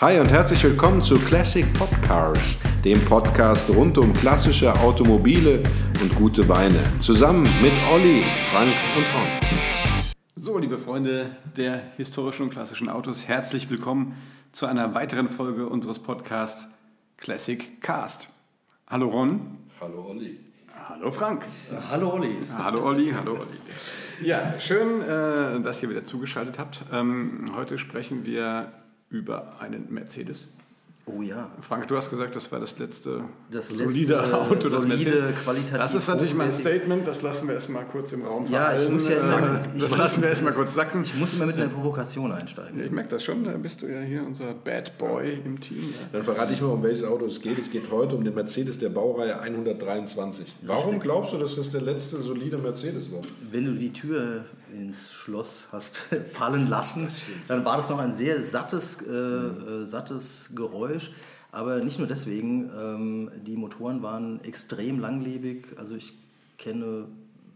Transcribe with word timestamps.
Hi 0.00 0.20
und 0.20 0.30
herzlich 0.30 0.62
willkommen 0.62 1.02
zu 1.02 1.18
Classic 1.18 1.66
Podcars, 1.72 2.56
dem 2.84 3.04
Podcast 3.04 3.68
rund 3.68 3.98
um 3.98 4.12
klassische 4.12 4.72
Automobile 4.72 5.60
und 6.00 6.14
gute 6.14 6.48
Weine. 6.48 6.78
Zusammen 7.00 7.42
mit 7.60 7.72
Olli, 7.92 8.22
Frank 8.52 8.72
und 8.96 9.04
Ron. 9.12 10.06
So, 10.36 10.56
liebe 10.56 10.78
Freunde 10.78 11.30
der 11.56 11.82
historischen 11.96 12.44
und 12.44 12.50
klassischen 12.50 12.88
Autos, 12.88 13.26
herzlich 13.26 13.70
willkommen 13.70 14.14
zu 14.52 14.66
einer 14.66 14.94
weiteren 14.94 15.28
Folge 15.28 15.66
unseres 15.66 15.98
Podcasts 15.98 16.68
Classic 17.16 17.82
Cast. 17.82 18.28
Hallo 18.86 19.08
Ron. 19.08 19.58
Hallo 19.80 20.10
Olli. 20.10 20.38
Hallo 20.88 21.10
Frank. 21.10 21.44
Hallo 21.90 22.12
Olli. 22.12 22.36
Hallo 22.56 22.86
Olli, 22.86 23.10
hallo 23.10 23.32
Olli. 23.32 24.24
Ja, 24.24 24.60
schön, 24.60 25.02
äh, 25.02 25.60
dass 25.60 25.82
ihr 25.82 25.90
wieder 25.90 26.04
zugeschaltet 26.04 26.56
habt. 26.56 26.84
Ähm, 26.92 27.46
heute 27.56 27.78
sprechen 27.78 28.24
wir 28.24 28.72
über 29.10 29.60
einen 29.60 29.86
Mercedes. 29.92 30.48
Oh 31.10 31.22
ja. 31.22 31.50
Frank, 31.62 31.88
du 31.88 31.96
hast 31.96 32.10
gesagt, 32.10 32.36
das 32.36 32.52
war 32.52 32.60
das 32.60 32.78
letzte 32.78 33.22
Das 33.50 33.68
solide 33.70 34.16
letzte, 34.16 34.36
Auto, 34.42 34.68
das 34.68 34.82
solide, 34.82 34.88
Mercedes. 35.10 35.42
qualitativ 35.42 35.76
Das 35.78 35.94
ist 35.94 36.06
natürlich 36.06 36.34
mal 36.34 36.44
ein 36.44 36.50
hochwertig. 36.50 36.66
Statement, 36.82 37.08
das 37.08 37.22
lassen 37.22 37.48
wir 37.48 37.54
erstmal 37.54 37.84
kurz 37.86 38.12
im 38.12 38.24
Raum 38.26 38.42
Ja, 38.50 38.72
ich 38.72 38.82
verhallen. 38.82 38.92
muss 38.92 39.08
ja 39.08 39.14
sagen, 39.16 39.60
ich 39.74 39.80
das 39.80 39.88
muss- 39.90 39.98
lassen 39.98 40.20
wir 40.22 40.28
erstmal 40.28 40.52
kurz 40.52 40.74
sacken. 40.74 41.02
Ich 41.04 41.14
muss 41.14 41.32
immer 41.32 41.46
mit 41.46 41.56
einer 41.56 41.68
Provokation 41.68 42.30
einsteigen. 42.30 42.78
Ja, 42.78 42.84
ich 42.84 42.90
merke 42.90 43.08
das 43.08 43.24
schon, 43.24 43.42
da 43.42 43.52
bist 43.52 43.80
du 43.80 43.86
ja 43.86 44.02
hier 44.02 44.22
unser 44.22 44.52
Bad 44.52 44.98
Boy 44.98 45.40
im 45.46 45.58
Team. 45.58 45.78
Ja. 45.78 46.08
Dann 46.12 46.24
verrate 46.24 46.52
ich 46.52 46.60
mal, 46.60 46.68
um 46.68 46.82
welches 46.82 47.04
Auto 47.04 47.24
es 47.24 47.40
geht. 47.40 47.58
Es 47.58 47.70
geht 47.70 47.90
heute 47.90 48.14
um 48.14 48.22
den 48.22 48.34
Mercedes 48.34 48.76
der 48.76 48.90
Baureihe 48.90 49.40
123. 49.40 50.56
Warum 50.60 51.00
glaubst 51.00 51.32
du, 51.32 51.38
dass 51.38 51.56
das 51.56 51.70
der 51.70 51.80
letzte 51.80 52.18
solide 52.20 52.58
Mercedes 52.58 53.10
war? 53.10 53.20
Wenn 53.50 53.64
du 53.64 53.72
die 53.72 53.94
Tür 53.94 54.44
ins 54.72 55.12
Schloss 55.12 55.68
hast 55.72 55.96
fallen 56.32 56.68
lassen, 56.68 57.08
dann 57.46 57.64
war 57.64 57.76
das 57.76 57.90
noch 57.90 57.98
ein 57.98 58.12
sehr 58.12 58.40
sattes, 58.42 59.02
äh, 59.02 59.12
äh, 59.12 59.84
sattes 59.84 60.52
Geräusch. 60.54 61.12
Aber 61.50 61.80
nicht 61.80 61.98
nur 61.98 62.06
deswegen, 62.06 62.70
ähm, 62.76 63.30
die 63.46 63.56
Motoren 63.56 64.02
waren 64.02 64.42
extrem 64.44 64.98
langlebig. 65.00 65.78
Also 65.78 65.94
ich 65.94 66.12
kenne 66.58 67.06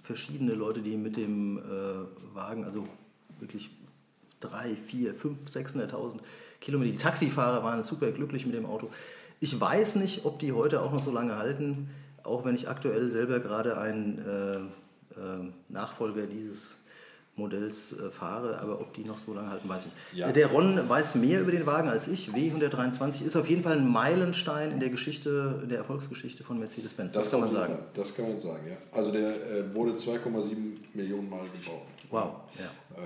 verschiedene 0.03 0.55
Leute, 0.55 0.81
die 0.81 0.97
mit 0.97 1.17
dem 1.17 1.59
äh, 1.59 2.35
Wagen, 2.35 2.65
also 2.65 2.87
wirklich 3.39 3.71
drei, 4.41 4.75
vier, 4.75 5.15
fünf, 5.15 5.49
600.000 5.49 6.21
Kilometer. 6.61 6.93
Die 6.93 6.99
Taxifahrer 6.99 7.63
waren 7.63 7.83
super 7.83 8.11
glücklich 8.11 8.47
mit 8.47 8.55
dem 8.55 8.67
Auto. 8.67 8.91
Ich 9.41 9.61
weiß 9.61 9.97
nicht, 9.97 10.25
ob 10.25 10.39
die 10.39 10.53
heute 10.53 10.81
auch 10.81 10.93
noch 10.93 11.03
so 11.03 11.11
lange 11.11 11.37
halten, 11.37 11.91
auch 12.23 12.45
wenn 12.45 12.55
ich 12.55 12.69
aktuell 12.69 13.11
selber 13.11 13.41
gerade 13.41 13.79
einen 13.79 14.19
äh, 14.19 14.57
äh, 15.19 15.51
Nachfolger 15.69 16.27
dieses 16.27 16.77
Modells 17.37 17.93
äh, 17.93 18.11
fahre, 18.11 18.61
aber 18.61 18.81
ob 18.81 18.93
die 18.93 19.05
noch 19.05 19.17
so 19.17 19.33
lange 19.33 19.51
halten, 19.51 19.69
weiß 19.69 19.87
ich 19.87 19.93
nicht. 19.93 19.97
Ja. 20.15 20.33
Der 20.33 20.49
Ron 20.49 20.89
weiß 20.89 21.15
mehr 21.15 21.41
über 21.41 21.51
den 21.51 21.65
Wagen 21.65 21.89
als 21.89 22.07
ich. 22.07 22.29
W123 22.29 23.25
ist 23.25 23.37
auf 23.37 23.49
jeden 23.49 23.63
Fall 23.63 23.79
ein 23.79 23.91
Meilenstein 23.91 24.71
in 24.71 24.81
der 24.81 24.91
Geschichte, 24.91 25.61
in 25.63 25.71
der 25.71 25.79
Erfolgsgeschichte 25.79 26.45
von 26.45 26.59
Mercedes-Benz. 26.59 27.13
Das, 27.13 27.31
kann 27.31 27.41
man 27.41 27.51
sagen. 27.51 27.75
Fall. 27.75 27.85
Das 27.95 28.15
kann 28.15 28.29
man 28.29 28.39
sagen, 28.39 28.67
ja. 28.69 28.77
Also 28.93 29.13
der 29.13 29.31
äh, 29.31 29.75
wurde 29.75 29.93
2,7 29.93 30.57
Millionen 30.93 31.31
Mal 31.31 31.45
gebaut. 31.45 31.87
Wow. 32.11 32.35
Ja. 32.59 33.03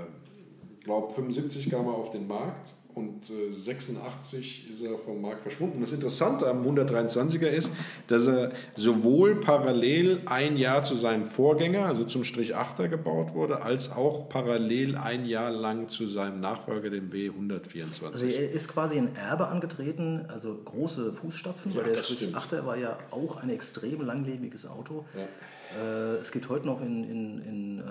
Ich 0.79 0.85
glaube, 0.85 1.13
75 1.13 1.71
kam 1.71 1.87
er 1.87 1.95
auf 1.95 2.11
den 2.11 2.27
Markt 2.27 2.75
und 2.97 3.29
äh, 3.29 3.51
86 3.51 4.71
ist 4.73 4.83
er 4.83 4.97
vom 4.97 5.21
Markt 5.21 5.43
verschwunden. 5.43 5.83
Das 5.83 5.93
Interessante 5.93 6.49
am 6.49 6.67
123er 6.67 7.47
ist, 7.49 7.71
dass 8.09 8.27
er 8.27 8.53
sowohl 8.75 9.37
parallel 9.37 10.23
ein 10.25 10.57
Jahr 10.57 10.83
zu 10.83 10.95
seinem 10.95 11.27
Vorgänger, 11.27 11.85
also 11.85 12.05
zum 12.05 12.25
Strich 12.25 12.57
8er 12.57 12.89
gebaut 12.89 13.35
wurde, 13.35 13.61
als 13.61 13.93
auch 13.93 14.31
parallel 14.31 14.97
ein 14.97 15.27
Jahr 15.27 15.51
lang 15.51 15.91
zu 15.91 16.07
seinem 16.07 16.41
Nachfolger, 16.41 16.89
dem 16.89 17.09
W124. 17.09 18.13
Also 18.13 18.25
er 18.25 18.51
ist 18.51 18.69
quasi 18.69 18.97
ein 18.97 19.15
Erbe 19.15 19.49
angetreten, 19.49 20.25
also 20.29 20.55
große 20.55 21.13
Fußstapfen, 21.13 21.73
Ja, 21.73 21.85
weil 21.85 21.93
der 21.93 22.03
Strich 22.03 22.21
stimmt. 22.21 22.37
8er 22.37 22.65
war 22.65 22.79
ja 22.79 22.99
auch 23.11 23.37
ein 23.37 23.51
extrem 23.51 24.01
langlebiges 24.01 24.67
Auto. 24.67 25.05
Ja. 25.15 25.29
Äh, 25.75 26.17
es 26.17 26.33
gibt 26.33 26.49
heute 26.49 26.67
noch 26.67 26.81
in, 26.81 27.05
in, 27.05 27.39
in 27.41 27.79
äh, 27.81 27.83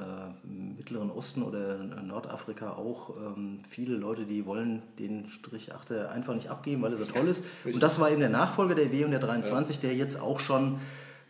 im 0.44 0.76
Mittleren 0.76 1.12
Osten 1.12 1.44
oder 1.44 1.80
in 1.80 2.08
Nordafrika 2.08 2.74
auch 2.74 3.12
ähm, 3.18 3.60
viele 3.68 3.96
Leute, 3.96 4.26
die 4.26 4.46
wollen 4.46 4.82
den 5.00 5.28
Strich 5.30 5.72
8er 5.74 6.10
einfach 6.10 6.34
nicht 6.34 6.50
abgeben, 6.50 6.82
weil 6.82 6.92
er 6.92 6.98
so 6.98 7.06
toll 7.06 7.28
ist. 7.28 7.44
Und 7.66 7.82
das 7.82 8.00
war 8.00 8.10
eben 8.10 8.20
der 8.20 8.30
Nachfolger 8.30 8.76
der 8.76 8.88
W123, 8.88 9.82
der 9.82 9.96
jetzt 9.96 10.20
auch 10.20 10.40
schon, 10.40 10.80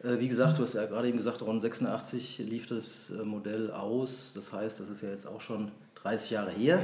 äh, 0.04 0.20
wie 0.20 0.28
gesagt, 0.28 0.58
du 0.58 0.64
hast 0.64 0.74
ja 0.74 0.86
gerade 0.86 1.08
eben 1.08 1.18
gesagt, 1.18 1.42
rund 1.42 1.62
86 1.62 2.40
lief 2.40 2.68
das 2.68 3.10
äh, 3.10 3.24
Modell 3.24 3.72
aus. 3.72 4.34
Das 4.36 4.54
heißt, 4.54 4.80
das 4.80 4.90
ist 4.90 5.02
ja 5.02 5.10
jetzt 5.10 5.28
auch 5.28 5.42
schon 5.42 5.72
30 5.96 6.32
Jahre 6.32 6.52
her. 6.52 6.80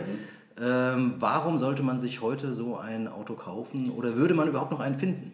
Ähm, 0.59 1.15
warum 1.19 1.59
sollte 1.59 1.81
man 1.81 2.01
sich 2.01 2.21
heute 2.21 2.53
so 2.53 2.77
ein 2.77 3.07
Auto 3.07 3.35
kaufen 3.35 3.89
oder 3.89 4.15
würde 4.17 4.33
man 4.33 4.47
überhaupt 4.47 4.71
noch 4.71 4.79
einen 4.81 4.95
finden? 4.95 5.31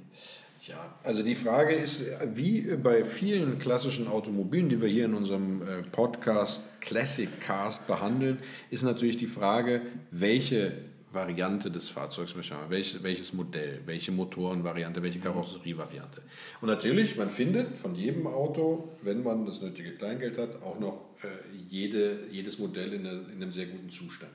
Ja, 0.62 0.97
also 1.03 1.22
die 1.23 1.35
Frage 1.35 1.75
ist, 1.75 2.03
wie 2.34 2.62
bei 2.78 3.03
vielen 3.03 3.59
klassischen 3.59 4.07
Automobilen, 4.07 4.69
die 4.69 4.81
wir 4.81 4.90
hier 4.90 5.06
in 5.06 5.13
unserem 5.13 5.62
äh, 5.62 5.81
Podcast 5.91 6.62
Classic 6.81 7.29
Cast 7.40 7.85
behandeln, 7.88 8.40
ist 8.72 8.84
natürlich 8.84 9.17
die 9.17 9.28
Frage, 9.28 9.81
welche 10.12 10.73
Variante 11.12 11.69
des 11.72 11.90
Fahrzeugs 11.90 12.35
möchte 12.35 12.56
man, 12.56 12.69
welches, 12.69 13.01
welches 13.03 13.34
Modell, 13.34 13.81
welche 13.85 14.12
Motorenvariante, 14.12 15.01
welche 15.03 15.19
Karosserievariante. 15.19 16.22
Und 16.59 16.67
natürlich, 16.69 17.16
man 17.16 17.29
findet 17.29 17.78
von 17.78 17.96
jedem 17.96 18.28
Auto, 18.28 18.90
wenn 19.03 19.23
man 19.23 19.46
das 19.46 19.62
nötige 19.62 19.91
Kleingeld 19.91 20.38
hat, 20.38 20.62
auch 20.63 20.79
noch 20.79 21.01
äh, 21.23 21.28
jede, 21.69 22.28
jedes 22.31 22.57
Modell 22.59 22.94
in, 22.94 23.06
einer- 23.07 23.29
in 23.29 23.41
einem 23.41 23.51
sehr 23.51 23.67
guten 23.67 23.90
Zustand. 23.90 24.31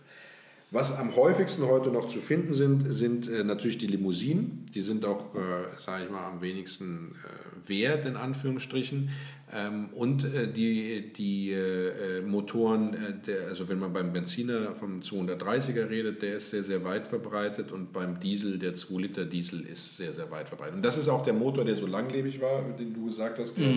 Was 0.72 0.96
am 0.96 1.14
häufigsten 1.16 1.66
heute 1.66 1.90
noch 1.90 2.08
zu 2.08 2.20
finden 2.20 2.54
sind, 2.54 2.94
sind 2.94 3.28
äh, 3.28 3.44
natürlich 3.44 3.76
die 3.76 3.86
Limousinen. 3.86 4.70
Die 4.74 4.80
sind 4.80 5.04
auch, 5.04 5.34
äh, 5.34 5.38
sage 5.78 6.04
ich 6.04 6.10
mal, 6.10 6.26
am 6.26 6.40
wenigsten 6.40 7.14
äh, 7.14 7.68
wert, 7.68 8.06
in 8.06 8.16
Anführungsstrichen. 8.16 9.10
Ähm, 9.54 9.90
und 9.94 10.24
äh, 10.24 10.50
die, 10.50 11.12
die 11.12 11.52
äh, 11.52 12.22
Motoren, 12.22 12.94
äh, 12.94 13.12
der, 13.26 13.48
also 13.48 13.68
wenn 13.68 13.80
man 13.80 13.92
beim 13.92 14.14
Benziner 14.14 14.72
vom 14.72 15.00
230er 15.00 15.90
redet, 15.90 16.22
der 16.22 16.38
ist 16.38 16.48
sehr, 16.48 16.62
sehr 16.62 16.82
weit 16.84 17.06
verbreitet. 17.06 17.70
Und 17.70 17.92
beim 17.92 18.18
Diesel, 18.18 18.58
der 18.58 18.74
2-Liter-Diesel 18.74 19.66
ist 19.66 19.98
sehr, 19.98 20.14
sehr 20.14 20.30
weit 20.30 20.48
verbreitet. 20.48 20.76
Und 20.76 20.82
das 20.82 20.96
ist 20.96 21.10
auch 21.10 21.22
der 21.22 21.34
Motor, 21.34 21.66
der 21.66 21.76
so 21.76 21.86
langlebig 21.86 22.40
war, 22.40 22.62
den 22.78 22.94
du 22.94 23.04
gesagt 23.04 23.38
hast, 23.38 23.58
der 23.58 23.68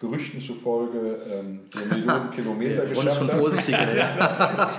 Gerüchten 0.00 0.40
zufolge 0.40 1.18
ähm, 1.30 1.60
eine 1.76 1.86
Million 2.00 2.30
Kilometer 2.30 2.86
geschafft 2.86 3.18
schon 3.18 3.28
hat. 3.30 3.38
vorsichtiger. 3.38 3.94
Ja. 3.94 4.70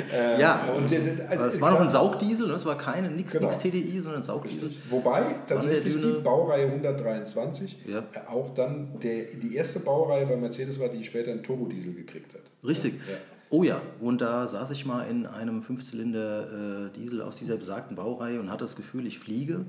ja. 0.40 0.64
Und 0.74 0.90
Aber 1.30 1.46
es 1.46 1.60
war 1.60 1.72
noch 1.72 1.80
ein 1.80 1.90
Saugdiesel, 1.90 2.50
es 2.52 2.64
war 2.64 2.78
keine 2.78 3.10
nix, 3.10 3.34
Genau. 3.34 3.46
nix 3.48 3.58
TDI, 3.58 4.00
sondern 4.00 4.22
ein 4.22 4.26
Saugdiesel. 4.26 4.70
Wobei 4.88 5.36
tatsächlich 5.46 6.00
die 6.00 6.20
Baureihe 6.22 6.66
123 6.66 7.76
Ja. 7.86 7.98
äh, 7.98 8.02
auch 8.30 8.54
dann 8.54 8.98
der, 9.00 9.24
die 9.24 9.54
erste 9.54 9.80
Baureihe 9.80 10.26
bei 10.26 10.36
Mercedes 10.36 10.80
war, 10.80 10.88
die 10.88 11.04
später 11.04 11.30
einen 11.32 11.42
Turbodiesel 11.42 11.92
gekriegt 11.94 12.32
hat. 12.34 12.40
Richtig. 12.66 12.94
Ja. 13.08 13.16
Oh 13.50 13.64
ja, 13.64 13.82
und 14.00 14.22
da 14.22 14.46
saß 14.46 14.70
ich 14.70 14.86
mal 14.86 15.02
in 15.02 15.26
einem 15.26 15.60
Fünfzylinder 15.60 16.86
äh, 16.86 16.90
Diesel 16.98 17.20
aus 17.20 17.36
dieser 17.36 17.58
besagten 17.58 17.94
Baureihe 17.96 18.40
und 18.40 18.50
hatte 18.50 18.64
das 18.64 18.76
Gefühl, 18.76 19.06
ich 19.06 19.18
fliege. 19.18 19.66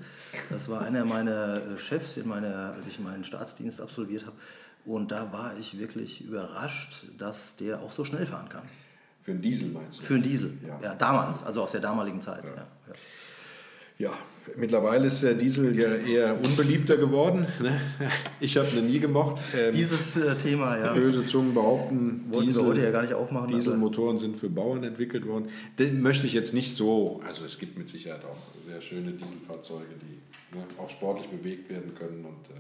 Das 0.50 0.70
war 0.70 0.80
einer 0.84 1.04
meiner 1.04 1.58
äh, 1.58 1.78
Chefs, 1.78 2.16
in 2.16 2.30
meiner, 2.30 2.72
als 2.78 2.88
ich 2.88 3.02
meinen 3.02 3.26
Staatsdienst 3.26 3.82
absolviert 3.82 4.26
habe. 4.26 4.38
Und 4.86 5.12
da 5.12 5.32
war 5.32 5.54
ich 5.60 5.78
wirklich 5.80 6.26
überrascht, 6.26 7.08
dass 7.18 7.56
der 7.56 7.82
auch 7.82 7.92
so 7.92 8.04
schnell 8.04 8.26
fahren 8.26 8.50
kann. 8.50 8.64
Für 9.22 9.32
einen 9.32 9.42
Diesel 9.42 9.70
meinst 9.70 10.00
du? 10.00 10.04
Für 10.04 10.16
einen 10.16 10.24
Diesel. 10.24 10.54
Ja. 10.68 10.80
Ja, 10.84 10.96
damals, 10.96 11.44
also 11.44 11.62
aus 11.64 11.72
der 11.72 11.80
damaligen 11.82 12.20
Zeit. 12.22 12.44
Ja. 12.44 12.50
Ja. 12.50 12.94
Ja, 14.00 14.12
mittlerweile 14.58 15.06
ist 15.06 15.22
der 15.22 15.36
Diesel 15.36 15.80
ja 15.80 15.94
eher 15.96 16.42
unbeliebter 16.44 16.98
geworden. 16.98 17.46
Ne? 17.62 17.80
Ich 18.40 18.58
habe 18.58 18.68
ihn 18.76 18.88
nie 18.88 19.00
gemocht. 19.00 19.40
Ähm, 19.56 19.72
Dieses 19.72 20.18
äh, 20.18 20.36
Thema, 20.36 20.78
ja, 20.78 20.94
Böse 20.94 21.26
Zungen 21.28 21.54
behaupten, 21.54 22.26
wollten 22.32 22.54
wir 22.56 22.66
heute 22.66 22.82
ja 22.84 22.92
gar 22.92 23.04
nicht 23.04 23.14
aufmachen. 23.14 23.48
aber- 23.50 23.56
Dieselmotoren 23.56 24.18
sind 24.18 24.36
für 24.36 24.50
Bauern 24.50 24.84
entwickelt 24.84 25.28
worden. 25.28 25.48
Den 25.78 26.02
möchte 26.02 26.26
ich 26.26 26.34
jetzt 26.34 26.54
nicht 26.56 26.76
so, 26.76 27.22
also 27.26 27.46
es 27.46 27.58
gibt 27.60 27.78
mit 27.78 27.88
Sicherheit 27.88 28.26
auch 28.26 28.36
sehr 28.68 28.82
schöne 28.82 29.12
Dieselfahrzeuge, 29.12 29.86
die 30.02 30.58
ne, 30.58 30.66
auch 30.80 30.90
sportlich 30.90 31.28
bewegt 31.28 31.70
werden 31.70 31.94
können. 31.96 32.26
Und, 32.26 32.50
äh, 32.50 32.60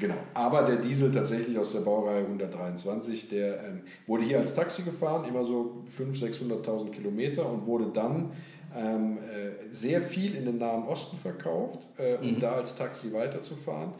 genau. 0.00 0.14
Aber 0.34 0.62
der 0.62 0.76
Diesel 0.76 1.12
tatsächlich 1.12 1.58
aus 1.58 1.72
der 1.72 1.80
Baureihe 1.80 2.24
123, 2.24 3.28
der 3.28 3.62
ähm, 3.64 3.82
wurde 4.06 4.24
hier 4.24 4.38
als 4.38 4.54
Taxi 4.54 4.82
gefahren, 4.82 5.24
immer 5.28 5.44
so 5.44 5.84
500.000, 5.88 6.64
600.000 6.64 6.90
Kilometer 6.90 7.48
und 7.48 7.66
wurde 7.66 7.86
dann 7.92 8.30
ähm, 8.76 9.18
äh, 9.18 9.70
sehr 9.72 10.00
viel 10.00 10.34
in 10.34 10.44
den 10.46 10.58
Nahen 10.58 10.84
Osten 10.84 11.16
verkauft, 11.16 11.86
äh, 11.98 12.14
um 12.16 12.40
da 12.40 12.52
als 12.54 12.74
Taxi 12.76 13.12
weiterzufahren. 13.12 13.92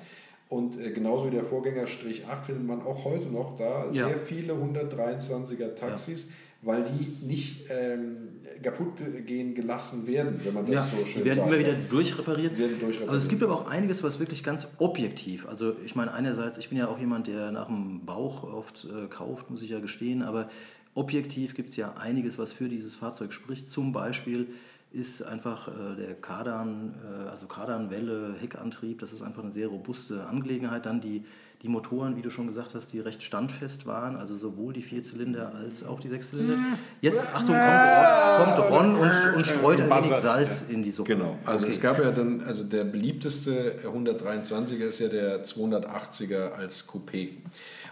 Und 0.48 0.78
äh, 0.80 0.90
genauso 0.90 1.26
wie 1.26 1.30
der 1.30 1.44
Vorgänger 1.44 1.86
Strich 1.86 2.26
8 2.26 2.46
findet 2.46 2.66
man 2.66 2.82
auch 2.82 3.04
heute 3.04 3.26
noch 3.26 3.56
da 3.56 3.86
Ja. 3.92 4.08
sehr 4.08 4.18
viele 4.18 4.52
123er 4.54 5.74
Taxis, 5.74 6.26
weil 6.62 6.84
die 6.84 7.26
nicht 7.26 7.66
ähm, 7.70 8.31
kaputt 8.62 8.94
gehen 9.26 9.54
gelassen 9.54 10.06
werden, 10.06 10.40
wenn 10.44 10.54
man 10.54 10.66
das 10.66 10.74
Ja, 10.74 10.86
so 10.86 11.04
schön 11.04 11.22
die 11.22 11.24
werden 11.26 11.38
sagt. 11.40 11.50
immer 11.50 11.58
wieder 11.58 11.74
durchrepariert. 11.74 12.58
Werden 12.58 12.78
durchrepariert. 12.80 13.08
Also 13.10 13.22
es 13.22 13.28
gibt 13.28 13.42
aber 13.42 13.54
auch 13.54 13.66
einiges, 13.68 14.02
was 14.02 14.18
wirklich 14.20 14.42
ganz 14.44 14.68
objektiv, 14.78 15.46
also 15.48 15.74
ich 15.84 15.94
meine 15.94 16.12
einerseits, 16.12 16.58
ich 16.58 16.68
bin 16.68 16.78
ja 16.78 16.88
auch 16.88 16.98
jemand, 16.98 17.26
der 17.26 17.52
nach 17.52 17.66
dem 17.66 18.04
Bauch 18.06 18.44
oft 18.44 18.84
äh, 18.86 19.06
kauft, 19.08 19.50
muss 19.50 19.62
ich 19.62 19.70
ja 19.70 19.80
gestehen, 19.80 20.22
aber 20.22 20.48
objektiv 20.94 21.54
gibt 21.54 21.70
es 21.70 21.76
ja 21.76 21.94
einiges, 21.94 22.38
was 22.38 22.52
für 22.52 22.68
dieses 22.68 22.94
Fahrzeug 22.94 23.32
spricht. 23.32 23.68
Zum 23.68 23.92
Beispiel 23.92 24.48
ist 24.92 25.22
einfach 25.22 25.68
äh, 25.68 25.96
der 25.96 26.14
Kardan, 26.14 26.94
äh, 27.02 27.28
also 27.30 27.46
Kardanwelle, 27.46 28.34
Heckantrieb, 28.40 29.00
das 29.00 29.12
ist 29.12 29.22
einfach 29.22 29.42
eine 29.42 29.52
sehr 29.52 29.68
robuste 29.68 30.26
Angelegenheit. 30.26 30.86
Dann 30.86 31.00
die, 31.00 31.24
die 31.62 31.68
Motoren, 31.68 32.16
wie 32.16 32.22
du 32.22 32.30
schon 32.30 32.46
gesagt 32.46 32.74
hast, 32.74 32.92
die 32.92 33.00
recht 33.00 33.22
standfest 33.22 33.86
waren, 33.86 34.16
also 34.16 34.36
sowohl 34.36 34.72
die 34.72 34.82
Vierzylinder 34.82 35.52
als 35.54 35.84
auch 35.84 36.00
die 36.00 36.08
Sechszylinder. 36.08 36.56
Jetzt, 37.00 37.26
Achtung, 37.34 37.54
kommt, 37.56 38.56
kommt 38.56 38.70
Ron 38.70 38.96
und, 38.96 39.12
und 39.36 39.46
streut 39.46 39.80
ein 39.80 39.90
wenig 39.90 40.14
Salz 40.16 40.62
in 40.68 40.82
die 40.82 40.90
Suppe. 40.90 41.14
Genau, 41.16 41.38
also 41.46 41.64
Okay. 41.64 41.72
es 41.74 41.80
gab 41.80 41.98
ja 41.98 42.10
dann, 42.10 42.42
also 42.42 42.64
der 42.64 42.84
beliebteste 42.84 43.76
123er 43.84 44.84
ist 44.84 44.98
ja 44.98 45.08
der 45.08 45.44
280er 45.44 46.50
als 46.52 46.86
Coupé. 46.88 47.28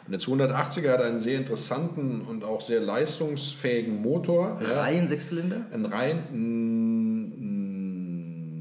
Und 0.07 0.13
der 0.13 0.21
280er 0.21 0.91
hat 0.91 1.03
einen 1.03 1.19
sehr 1.21 1.39
interessanten 1.39 2.23
und 2.23 2.43
auch 2.43 2.63
sehr 2.63 2.81
leistungsfähigen 2.81 4.03
Motor. 4.03 4.59
Reihen 4.61 5.07
Sechszylinder? 5.07 5.67
ein 5.73 5.85
rein, 5.85 6.25
mm, 6.33 7.21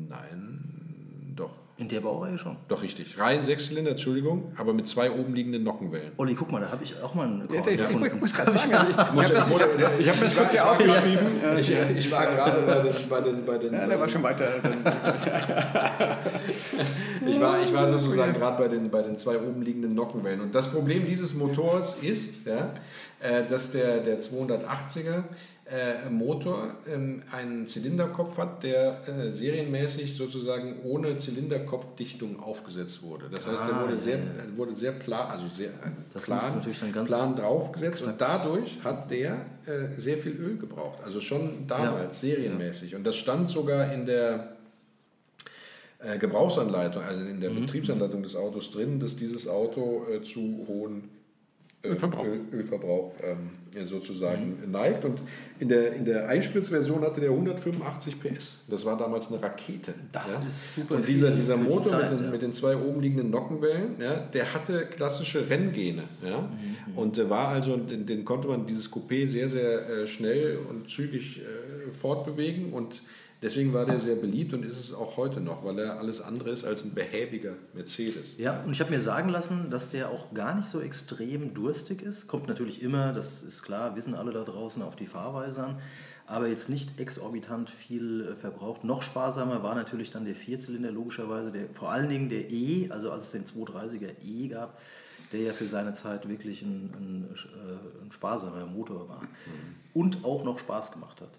nein, 0.09 1.33
doch, 1.35 1.53
In 1.79 1.87
der 1.87 2.01
Baureihe 2.01 2.37
schon. 2.37 2.57
doch 2.67 2.83
richtig. 2.83 3.17
Rein 3.17 3.41
Sechszylinder, 3.41 3.91
Entschuldigung, 3.91 4.51
aber 4.57 4.73
mit 4.73 4.87
zwei 4.87 5.09
oben 5.11 5.33
liegenden 5.33 5.63
Nockenwellen. 5.63 6.11
Olli, 6.17 6.35
guck 6.35 6.51
mal, 6.51 6.59
da 6.59 6.69
habe 6.71 6.83
ich 6.83 6.93
auch 7.01 7.15
mal 7.15 7.25
einen 7.25 7.39
Ja, 7.51 7.61
Korn 7.61 7.73
ich, 7.73 7.79
ich, 7.79 7.87
gefunden. 7.87 8.05
ich 8.07 8.19
muss 8.19 8.33
gerade 8.33 8.51
sagen, 8.51 8.87
ich, 8.89 8.97
ich 8.97 8.97
habe 8.97 9.33
das, 9.33 9.47
ich 9.47 9.53
hab, 9.61 9.69
ich- 9.97 9.99
ich 10.05 10.09
hab 10.09 10.19
das 10.19 10.35
kurz 10.35 10.51
hier 10.51 10.69
aufgeschrieben. 10.69 11.27
Äh, 11.43 11.59
Ich, 11.61 11.71
ich 11.97 12.11
war 12.11 12.25
gerade 12.25 12.61
bei 12.61 12.81
den, 12.81 12.93
bei 13.09 13.21
den, 13.21 13.45
bei 13.45 13.57
den 13.57 13.73
Ja, 13.73 13.87
der 13.87 13.99
war 13.99 14.09
schon 14.09 14.23
weiter. 14.23 14.45
Ich 17.25 17.39
war, 17.39 17.61
ich 17.63 17.73
war 17.73 17.89
sozusagen 17.89 18.33
gerade 18.33 18.57
bei 18.63 18.67
den, 18.69 18.89
bei 18.89 19.01
den 19.01 19.17
zwei 19.17 19.37
oben 19.37 19.61
liegenden 19.61 19.93
Nockenwellen. 19.93 20.41
Und 20.41 20.55
das 20.55 20.69
Problem 20.71 21.05
dieses 21.05 21.33
Motors 21.35 21.97
ist, 22.01 22.45
ja, 22.45 22.73
äh, 23.19 23.43
dass 23.45 23.71
der, 23.71 23.99
der 23.99 24.19
280er 24.21 25.23
äh, 25.71 26.09
Motor 26.09 26.75
ähm, 26.87 27.21
einen 27.31 27.67
Zylinderkopf 27.67 28.37
hat, 28.37 28.63
der 28.63 29.07
äh, 29.07 29.31
serienmäßig 29.31 30.15
sozusagen 30.15 30.81
ohne 30.83 31.17
Zylinderkopfdichtung 31.19 32.39
aufgesetzt 32.39 33.03
wurde. 33.03 33.29
Das 33.31 33.47
heißt, 33.47 33.67
der 33.67 33.75
Ah, 33.75 33.81
wurde 33.83 33.93
ja, 33.93 33.99
sehr, 33.99 34.17
ja. 34.17 34.57
wurde 34.57 34.75
sehr 34.75 34.91
plan, 34.93 35.29
also 35.29 35.45
sehr 35.53 35.69
äh, 35.69 35.91
Das 36.13 36.25
plan, 36.25 36.55
natürlich 36.55 36.79
dann 36.79 36.91
ganz 36.91 37.07
plan 37.09 37.35
draufgesetzt 37.35 38.05
und 38.07 38.19
dadurch 38.19 38.79
hat 38.83 39.11
der 39.11 39.45
äh, 39.65 39.97
sehr 39.99 40.17
viel 40.17 40.33
Öl 40.33 40.57
gebraucht. 40.57 40.99
Also 41.03 41.21
schon 41.21 41.67
damals, 41.67 42.19
serienmäßig. 42.21 42.95
Und 42.95 43.03
das 43.03 43.15
stand 43.15 43.49
sogar 43.49 43.93
in 43.93 44.05
der 44.05 44.55
äh, 45.99 46.17
Gebrauchsanleitung, 46.17 47.03
also 47.03 47.21
in 47.25 47.35
Mhm. 47.35 47.41
der 47.41 47.49
Betriebsanleitung 47.49 48.23
des 48.23 48.35
Autos 48.35 48.71
drin, 48.71 48.99
dass 48.99 49.15
dieses 49.15 49.47
Auto 49.47 50.05
äh, 50.11 50.21
zu 50.21 50.65
hohen 50.67 51.03
äh, 51.03 51.28
Ölverbrauch. 51.83 52.25
Öl, 52.25 52.41
Ölverbrauch 52.51 53.13
ähm, 53.23 53.51
ja, 53.73 53.85
sozusagen 53.85 54.57
Mhm. 54.65 54.71
neigt. 54.71 55.05
Und 55.05 55.19
in 55.59 55.69
der, 55.69 55.93
in 55.93 56.03
der 56.03 56.27
Einspritzversion 56.27 57.01
hatte 57.03 57.21
der 57.21 57.29
185 57.29 58.19
PS. 58.19 58.57
Das 58.67 58.83
war 58.85 58.97
damals 58.97 59.31
eine 59.31 59.41
Rakete. 59.41 59.93
Das 60.11 60.43
ist 60.45 60.75
super 60.75 60.95
Und 60.95 61.07
dieser, 61.07 61.31
dieser 61.31 61.57
für 61.57 61.63
die 61.63 61.69
Motor 61.69 61.91
Zeit, 61.91 62.11
mit, 62.11 62.19
den, 62.19 62.25
ja. 62.25 62.31
mit 62.31 62.41
den 62.41 62.53
zwei 62.53 62.75
oben 62.75 62.99
liegenden 63.01 63.29
Nockenwellen, 63.29 63.95
ja, 63.99 64.15
der 64.19 64.53
hatte 64.53 64.87
klassische 64.87 65.49
Renngene. 65.49 66.03
Ja? 66.21 66.41
Mhm. 66.41 66.97
Und 66.97 67.15
der 67.17 67.29
war 67.29 67.47
also, 67.49 67.77
den, 67.77 68.05
den 68.05 68.25
konnte 68.25 68.47
man 68.49 68.67
dieses 68.67 68.91
Coupé 68.91 69.25
sehr, 69.27 69.47
sehr 69.47 69.87
äh, 69.89 70.07
schnell 70.07 70.59
und 70.69 70.89
zügig 70.89 71.39
äh, 71.39 71.91
fortbewegen. 71.93 72.73
Und 72.73 73.01
deswegen 73.41 73.73
war 73.73 73.85
der 73.85 73.99
sehr 73.99 74.15
beliebt 74.15 74.53
und 74.53 74.63
ist 74.65 74.77
es 74.77 74.93
auch 74.93 75.17
heute 75.17 75.39
noch, 75.39 75.63
weil 75.63 75.79
er 75.79 75.99
alles 75.99 76.21
andere 76.21 76.49
ist 76.51 76.65
als 76.65 76.83
ein 76.83 76.93
behäbiger 76.93 77.53
Mercedes. 77.73 78.37
Ja, 78.37 78.61
und 78.63 78.71
ich 78.71 78.79
habe 78.81 78.91
mir 78.91 78.99
sagen 78.99 79.29
lassen, 79.29 79.69
dass 79.69 79.89
der 79.89 80.09
auch 80.09 80.33
gar 80.33 80.55
nicht 80.55 80.67
so 80.67 80.81
extrem 80.81 81.53
durstig 81.53 82.01
ist. 82.01 82.27
Kommt 82.27 82.47
natürlich 82.47 82.81
immer, 82.81 83.13
das 83.13 83.41
ist 83.41 83.63
klar, 83.63 83.95
wissen 83.95 84.15
alle 84.15 84.31
da 84.31 84.43
draußen, 84.43 84.81
auf 84.81 84.95
die 84.95 85.07
Fahrweise 85.07 85.63
an. 85.63 85.79
Aber 86.25 86.47
jetzt 86.47 86.69
nicht 86.69 86.99
exorbitant 86.99 87.71
viel 87.71 88.21
äh, 88.21 88.35
verbraucht. 88.35 88.83
Noch 88.83 89.01
sparsamer 89.01 89.63
war 89.63 89.73
natürlich 89.73 90.11
dann 90.11 90.25
der 90.25 90.35
Vierzylinder, 90.35 90.91
logischerweise. 90.91 91.51
Der, 91.51 91.67
vor 91.69 91.91
allen 91.91 92.07
Dingen 92.07 92.29
der 92.29 92.51
E, 92.51 92.91
also 92.91 93.11
als 93.11 93.25
es 93.25 93.31
den 93.31 93.45
230er 93.45 94.11
E 94.23 94.47
gab, 94.47 94.79
der 95.31 95.41
ja 95.41 95.53
für 95.53 95.67
seine 95.67 95.93
Zeit 95.93 96.29
wirklich 96.29 96.61
ein, 96.61 96.93
ein, 96.93 97.29
äh, 97.33 98.05
ein 98.05 98.11
sparsamer 98.11 98.67
Motor 98.67 99.09
war. 99.09 99.21
Und 99.95 100.23
auch 100.23 100.43
noch 100.43 100.59
Spaß 100.59 100.91
gemacht 100.91 101.19
hat. 101.21 101.31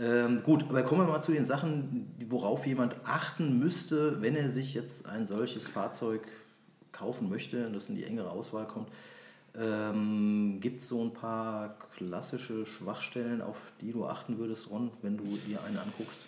Ähm, 0.00 0.42
gut, 0.42 0.64
aber 0.68 0.82
kommen 0.82 1.06
wir 1.06 1.12
mal 1.12 1.20
zu 1.20 1.32
den 1.32 1.44
Sachen, 1.44 2.14
worauf 2.28 2.66
jemand 2.66 2.96
achten 3.04 3.58
müsste, 3.58 4.20
wenn 4.22 4.34
er 4.34 4.50
sich 4.50 4.74
jetzt 4.74 5.06
ein 5.06 5.26
solches 5.26 5.68
Fahrzeug 5.68 6.22
kaufen 6.90 7.28
möchte 7.28 7.66
und 7.66 7.74
das 7.74 7.88
in 7.88 7.96
die 7.96 8.04
engere 8.04 8.30
Auswahl 8.30 8.66
kommt. 8.66 8.88
Ähm, 9.56 10.58
Gibt 10.60 10.80
es 10.80 10.88
so 10.88 11.02
ein 11.04 11.12
paar 11.12 11.76
klassische 11.96 12.66
Schwachstellen, 12.66 13.40
auf 13.40 13.72
die 13.80 13.92
du 13.92 14.04
achten 14.06 14.38
würdest, 14.38 14.70
Ron, 14.70 14.90
wenn 15.02 15.16
du 15.16 15.24
dir 15.46 15.60
eine 15.62 15.80
anguckst? 15.80 16.20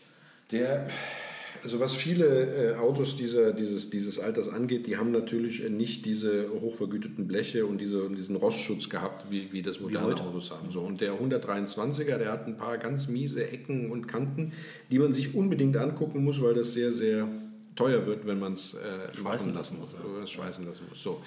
Der, 0.52 0.88
also 1.62 1.80
was 1.80 1.94
viele 1.94 2.72
äh, 2.72 2.76
Autos 2.76 3.16
dieser, 3.16 3.52
dieses, 3.52 3.90
dieses 3.90 4.18
Alters 4.18 4.48
angeht, 4.48 4.86
die 4.86 4.96
haben 4.96 5.10
natürlich 5.10 5.64
äh, 5.64 5.70
nicht 5.70 6.06
diese 6.06 6.48
hochvergüteten 6.60 7.26
Bleche 7.26 7.66
und 7.66 7.80
diese, 7.80 8.08
diesen 8.10 8.36
Rostschutz 8.36 8.88
gehabt, 8.88 9.26
wie, 9.30 9.52
wie 9.52 9.62
das 9.62 9.80
moderne 9.80 10.08
heute. 10.08 10.22
Autos 10.22 10.50
haben. 10.50 10.70
So, 10.70 10.80
und 10.80 11.00
der 11.00 11.14
123er, 11.14 12.18
der 12.18 12.32
hat 12.32 12.46
ein 12.46 12.56
paar 12.56 12.78
ganz 12.78 13.08
miese 13.08 13.46
Ecken 13.48 13.90
und 13.90 14.06
Kanten, 14.06 14.52
die 14.90 14.98
man 14.98 15.12
sich 15.12 15.34
unbedingt 15.34 15.76
angucken 15.76 16.24
muss, 16.24 16.42
weil 16.42 16.54
das 16.54 16.72
sehr, 16.72 16.92
sehr 16.92 17.28
teuer 17.76 18.06
wird, 18.06 18.26
wenn 18.26 18.40
man 18.40 18.54
es 18.54 18.74
äh, 18.74 19.16
schweißen 19.16 19.54
lassen 19.54 19.78
muss. 19.80 19.94
Oder 19.94 20.26
schweißen 20.26 20.66
lassen 20.66 20.84
muss. 20.88 21.02
So. 21.02 21.22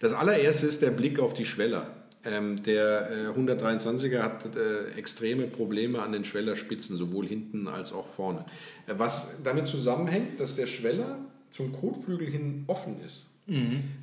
Das 0.00 0.12
allererste 0.12 0.66
ist 0.66 0.82
der 0.82 0.90
Blick 0.90 1.18
auf 1.18 1.34
die 1.34 1.44
Schweller. 1.44 1.86
Ähm, 2.26 2.62
der 2.62 3.10
äh, 3.10 3.38
123er 3.38 4.22
hat 4.22 4.56
äh, 4.56 4.92
extreme 4.96 5.46
Probleme 5.46 6.02
an 6.02 6.12
den 6.12 6.24
Schwellerspitzen, 6.24 6.96
sowohl 6.96 7.26
hinten 7.26 7.68
als 7.68 7.92
auch 7.92 8.06
vorne. 8.06 8.46
Äh, 8.86 8.94
was 8.96 9.28
damit 9.44 9.66
zusammenhängt, 9.66 10.40
dass 10.40 10.56
der 10.56 10.66
Schweller 10.66 11.18
zum 11.50 11.72
Kotflügel 11.72 12.28
hin 12.28 12.64
offen 12.66 12.96
ist. 13.04 13.26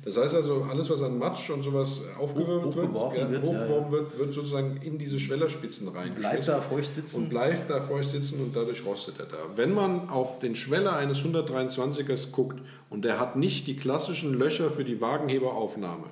Das 0.04 0.16
heißt 0.16 0.36
also, 0.36 0.62
alles, 0.70 0.88
was 0.88 1.02
an 1.02 1.18
Matsch 1.18 1.50
und 1.50 1.64
sowas 1.64 2.02
aufgewirbelt 2.16 2.76
wird, 2.76 2.86
hochgeworfen 2.86 3.30
wird, 3.32 3.44
ja, 3.44 3.50
hochgeworfen 3.50 3.90
wird, 3.90 4.18
wird 4.18 4.34
sozusagen 4.34 4.76
in 4.82 4.98
diese 4.98 5.18
Schwellerspitzen 5.18 5.88
reingeschmissen. 5.88 6.30
Bleibt 6.30 6.48
da 6.48 6.60
feucht 6.60 6.94
sitzen? 6.94 7.16
Und 7.16 7.28
bleibt 7.28 7.68
da 7.68 7.80
feucht 7.80 8.10
sitzen 8.12 8.40
und 8.40 8.54
dadurch 8.54 8.84
rostet 8.84 9.18
er 9.18 9.26
da. 9.26 9.38
Wenn 9.56 9.74
man 9.74 10.08
auf 10.10 10.38
den 10.38 10.54
Schweller 10.54 10.96
eines 10.96 11.18
123ers 11.18 12.30
guckt 12.30 12.60
und 12.88 13.04
der 13.04 13.18
hat 13.18 13.34
nicht 13.34 13.66
die 13.66 13.74
klassischen 13.74 14.32
Löcher 14.32 14.70
für 14.70 14.84
die 14.84 15.00
Wagenheberaufnahme, 15.00 16.06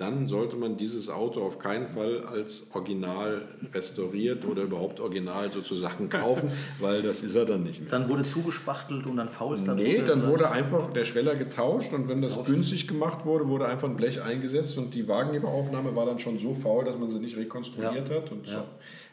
dann 0.00 0.28
sollte 0.28 0.56
man 0.56 0.78
dieses 0.78 1.10
Auto 1.10 1.42
auf 1.42 1.58
keinen 1.58 1.86
Fall 1.86 2.24
als 2.24 2.66
Original 2.72 3.42
restauriert 3.74 4.46
oder 4.46 4.62
überhaupt 4.62 4.98
Original 4.98 5.52
sozusagen 5.52 6.08
kaufen, 6.08 6.50
weil 6.78 7.02
das 7.02 7.20
ist 7.20 7.34
er 7.34 7.44
dann 7.44 7.64
nicht 7.64 7.82
mehr. 7.82 7.90
Dann 7.90 8.08
wurde 8.08 8.22
zugespachtelt 8.22 9.06
und 9.06 9.16
dann 9.18 9.28
faulst 9.28 9.68
dann 9.68 9.76
Nee, 9.76 9.98
runter 9.98 10.16
dann 10.16 10.26
wurde 10.26 10.50
einfach 10.50 10.90
der 10.94 11.04
Schweller 11.04 11.36
getauscht 11.36 11.92
und 11.92 12.08
wenn 12.08 12.22
das 12.22 12.42
günstig 12.46 12.88
gemacht 12.88 13.26
wurde, 13.26 13.46
wurde 13.48 13.66
einfach 13.66 13.88
ein 13.90 13.96
Blech 13.96 14.22
eingesetzt 14.22 14.78
und 14.78 14.94
die 14.94 15.06
Wagenheberaufnahme 15.06 15.94
war 15.94 16.06
dann 16.06 16.18
schon 16.18 16.38
so 16.38 16.54
faul, 16.54 16.86
dass 16.86 16.96
man 16.96 17.10
sie 17.10 17.18
nicht 17.18 17.36
rekonstruiert 17.36 18.08
Ja. 18.08 18.16
hat. 18.16 18.32
Und 18.32 18.48
so. 18.48 18.56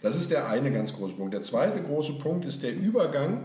Das 0.01 0.15
ist 0.15 0.32
der 0.32 0.48
eine 0.48 0.72
ganz 0.72 0.94
große 0.96 1.15
Punkt. 1.15 1.34
Der 1.34 1.41
zweite 1.41 1.82
große 1.84 2.13
Punkt 2.13 2.46
ist 2.46 2.63
der 2.63 2.74
Übergang 2.74 3.41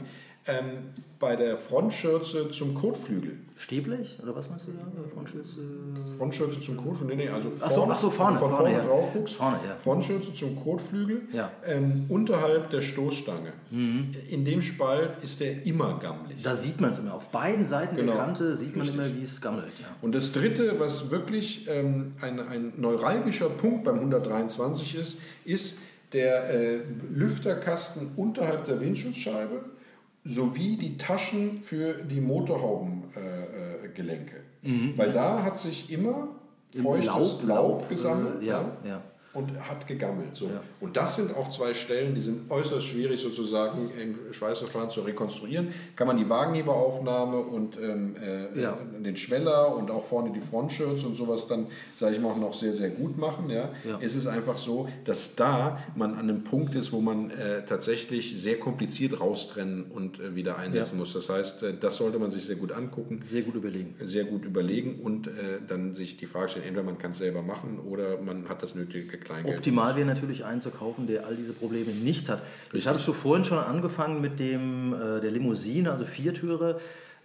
ähm, 0.46 0.90
bei 1.18 1.36
der 1.36 1.56
Frontschürze 1.56 2.50
zum 2.50 2.74
Kotflügel. 2.74 3.38
Stehblech 3.56 4.18
oder 4.20 4.34
was 4.34 4.50
meinst 4.50 4.66
du 4.66 4.72
da? 4.72 4.80
Frontschürze? 5.14 5.60
Frontschürze 6.18 6.60
zum 6.60 6.76
Kotflügel, 6.76 7.16
nee, 7.16 7.24
nee, 7.26 7.28
also 7.28 7.52
Ach 7.60 7.70
so, 7.70 7.86
ach 7.88 7.96
so, 7.96 8.10
vorne, 8.10 8.36
von 8.36 8.50
vorne, 8.50 8.70
vorne, 8.70 8.72
ja. 8.76 8.84
drauf 8.84 9.12
guckst. 9.12 9.34
Vorne, 9.36 9.60
ja. 9.64 9.76
Frontschürze 9.76 10.34
zum 10.34 10.60
Kotflügel, 10.60 11.22
Ja. 11.32 11.52
ähm, 11.64 11.94
unterhalb 12.08 12.70
der 12.70 12.82
Stoßstange. 12.82 13.52
Mhm. 13.70 14.10
In 14.30 14.44
dem 14.44 14.62
Spalt 14.62 15.10
ist 15.22 15.38
der 15.38 15.64
immer 15.64 15.96
gammelig. 16.00 16.42
Da 16.42 16.56
sieht 16.56 16.80
man 16.80 16.90
es 16.90 16.98
immer. 16.98 17.14
Auf 17.14 17.28
beiden 17.28 17.68
Seiten 17.68 17.94
Genau. 17.94 18.14
der 18.14 18.20
Kante 18.24 18.56
sieht 18.56 18.74
man 18.76 18.86
Richtig. 18.86 19.00
immer, 19.06 19.16
wie 19.16 19.22
es 19.22 19.40
gammelt. 19.40 19.72
Ja. 19.80 19.86
Und 20.00 20.12
das 20.16 20.32
dritte, 20.32 20.80
was 20.80 21.12
wirklich 21.12 21.68
ähm, 21.68 22.14
ein, 22.20 22.40
ein 22.40 22.72
neuralgischer 22.78 23.48
Punkt 23.48 23.84
beim 23.84 24.00
123 24.00 24.96
ist, 24.96 25.18
ist 25.44 25.78
der 26.12 26.50
äh, 26.52 26.80
Lüfterkasten 27.14 28.10
unterhalb 28.16 28.64
der 28.66 28.80
Windschutzscheibe 28.80 29.64
sowie 30.24 30.76
die 30.76 30.96
Taschen 30.96 31.58
für 31.62 31.94
die 31.94 32.20
Motorhaubengelenke. 32.20 33.16
Äh, 33.84 33.88
Gelenke. 33.94 34.36
Weil 34.96 35.12
da 35.12 35.42
hat 35.42 35.58
sich 35.58 35.90
immer 35.92 36.28
feuchtes 36.74 37.06
Laub, 37.06 37.42
Mhm. 37.42 37.48
Laub, 37.48 37.88
gesammelt 37.88 38.42
äh, 38.42 38.46
ja, 38.46 38.76
ja. 38.84 39.02
Und 39.34 39.58
hat 39.68 39.86
gegammelt. 39.86 40.34
So. 40.36 40.46
Ja. 40.46 40.62
Und 40.80 40.96
das 40.96 41.16
sind 41.16 41.34
auch 41.36 41.48
zwei 41.50 41.72
Stellen, 41.74 42.14
die 42.14 42.20
sind 42.20 42.50
äußerst 42.50 42.86
schwierig 42.86 43.20
sozusagen 43.20 43.90
im 44.00 44.32
Schweißverfahren 44.32 44.90
zu 44.90 45.00
rekonstruieren. 45.02 45.68
Kann 45.96 46.06
man 46.06 46.16
die 46.18 46.28
Wagenheberaufnahme 46.28 47.38
und 47.38 47.78
ähm, 47.80 48.16
äh, 48.16 48.60
Ja. 48.60 48.76
den 48.98 49.16
Schweller 49.16 49.74
und 49.76 49.90
auch 49.90 50.04
vorne 50.04 50.32
die 50.32 50.40
Frontschürze 50.40 51.06
und 51.06 51.14
sowas 51.14 51.46
dann, 51.48 51.66
sage 51.96 52.14
ich 52.14 52.20
mal, 52.20 52.30
auch 52.32 52.36
noch 52.38 52.54
sehr, 52.54 52.72
sehr 52.72 52.90
gut 52.90 53.18
machen. 53.18 53.48
Ja? 53.50 53.70
Ja. 53.86 53.98
Es 54.00 54.14
ist 54.14 54.26
einfach 54.26 54.56
so, 54.58 54.88
dass 55.04 55.34
da 55.34 55.78
man 55.96 56.12
an 56.14 56.20
einem 56.28 56.44
Punkt 56.44 56.74
ist, 56.74 56.92
wo 56.92 57.00
man 57.00 57.30
äh, 57.30 57.64
tatsächlich 57.64 58.40
sehr 58.40 58.58
kompliziert 58.58 59.20
raustrennen 59.20 59.84
und 59.84 60.20
äh, 60.20 60.34
wieder 60.34 60.58
einsetzen 60.58 60.98
muss. 60.98 61.12
Das 61.12 61.28
heißt, 61.28 61.62
äh, 61.62 61.74
das 61.78 61.96
sollte 61.96 62.18
man 62.18 62.30
sich 62.30 62.44
sehr 62.44 62.56
gut 62.56 62.72
angucken 62.72 63.22
Sehr 63.26 63.42
gut 63.42 63.54
überlegen. 63.54 63.94
sehr 64.02 64.24
gut 64.24 64.44
überlegen 64.44 65.00
und 65.02 65.26
äh, 65.28 65.30
dann 65.66 65.94
sich 65.94 66.16
die 66.16 66.26
Frage 66.26 66.50
stellen, 66.50 66.66
entweder 66.66 66.84
man 66.84 66.98
kann 66.98 67.12
es 67.12 67.18
selber 67.18 67.42
machen 67.42 67.78
oder 67.78 68.20
man 68.20 68.48
hat 68.48 68.62
das 68.62 68.74
nötige 68.74 69.06
Kleingeld. 69.24 69.56
Optimal 69.56 69.96
wäre 69.96 70.06
natürlich 70.06 70.44
einen 70.44 70.60
zu 70.60 70.70
kaufen, 70.70 71.06
der 71.06 71.26
all 71.26 71.36
diese 71.36 71.52
Probleme 71.52 71.92
nicht 71.92 72.28
hat. 72.28 72.42
Jetzt 72.72 72.86
hattest 72.86 73.06
du 73.08 73.12
vorhin 73.12 73.44
schon 73.44 73.58
angefangen 73.58 74.20
mit 74.20 74.38
dem, 74.38 74.94
äh, 74.94 75.20
der 75.20 75.30
Limousine, 75.30 75.90
also 75.90 76.04
Viertüre. 76.04 76.80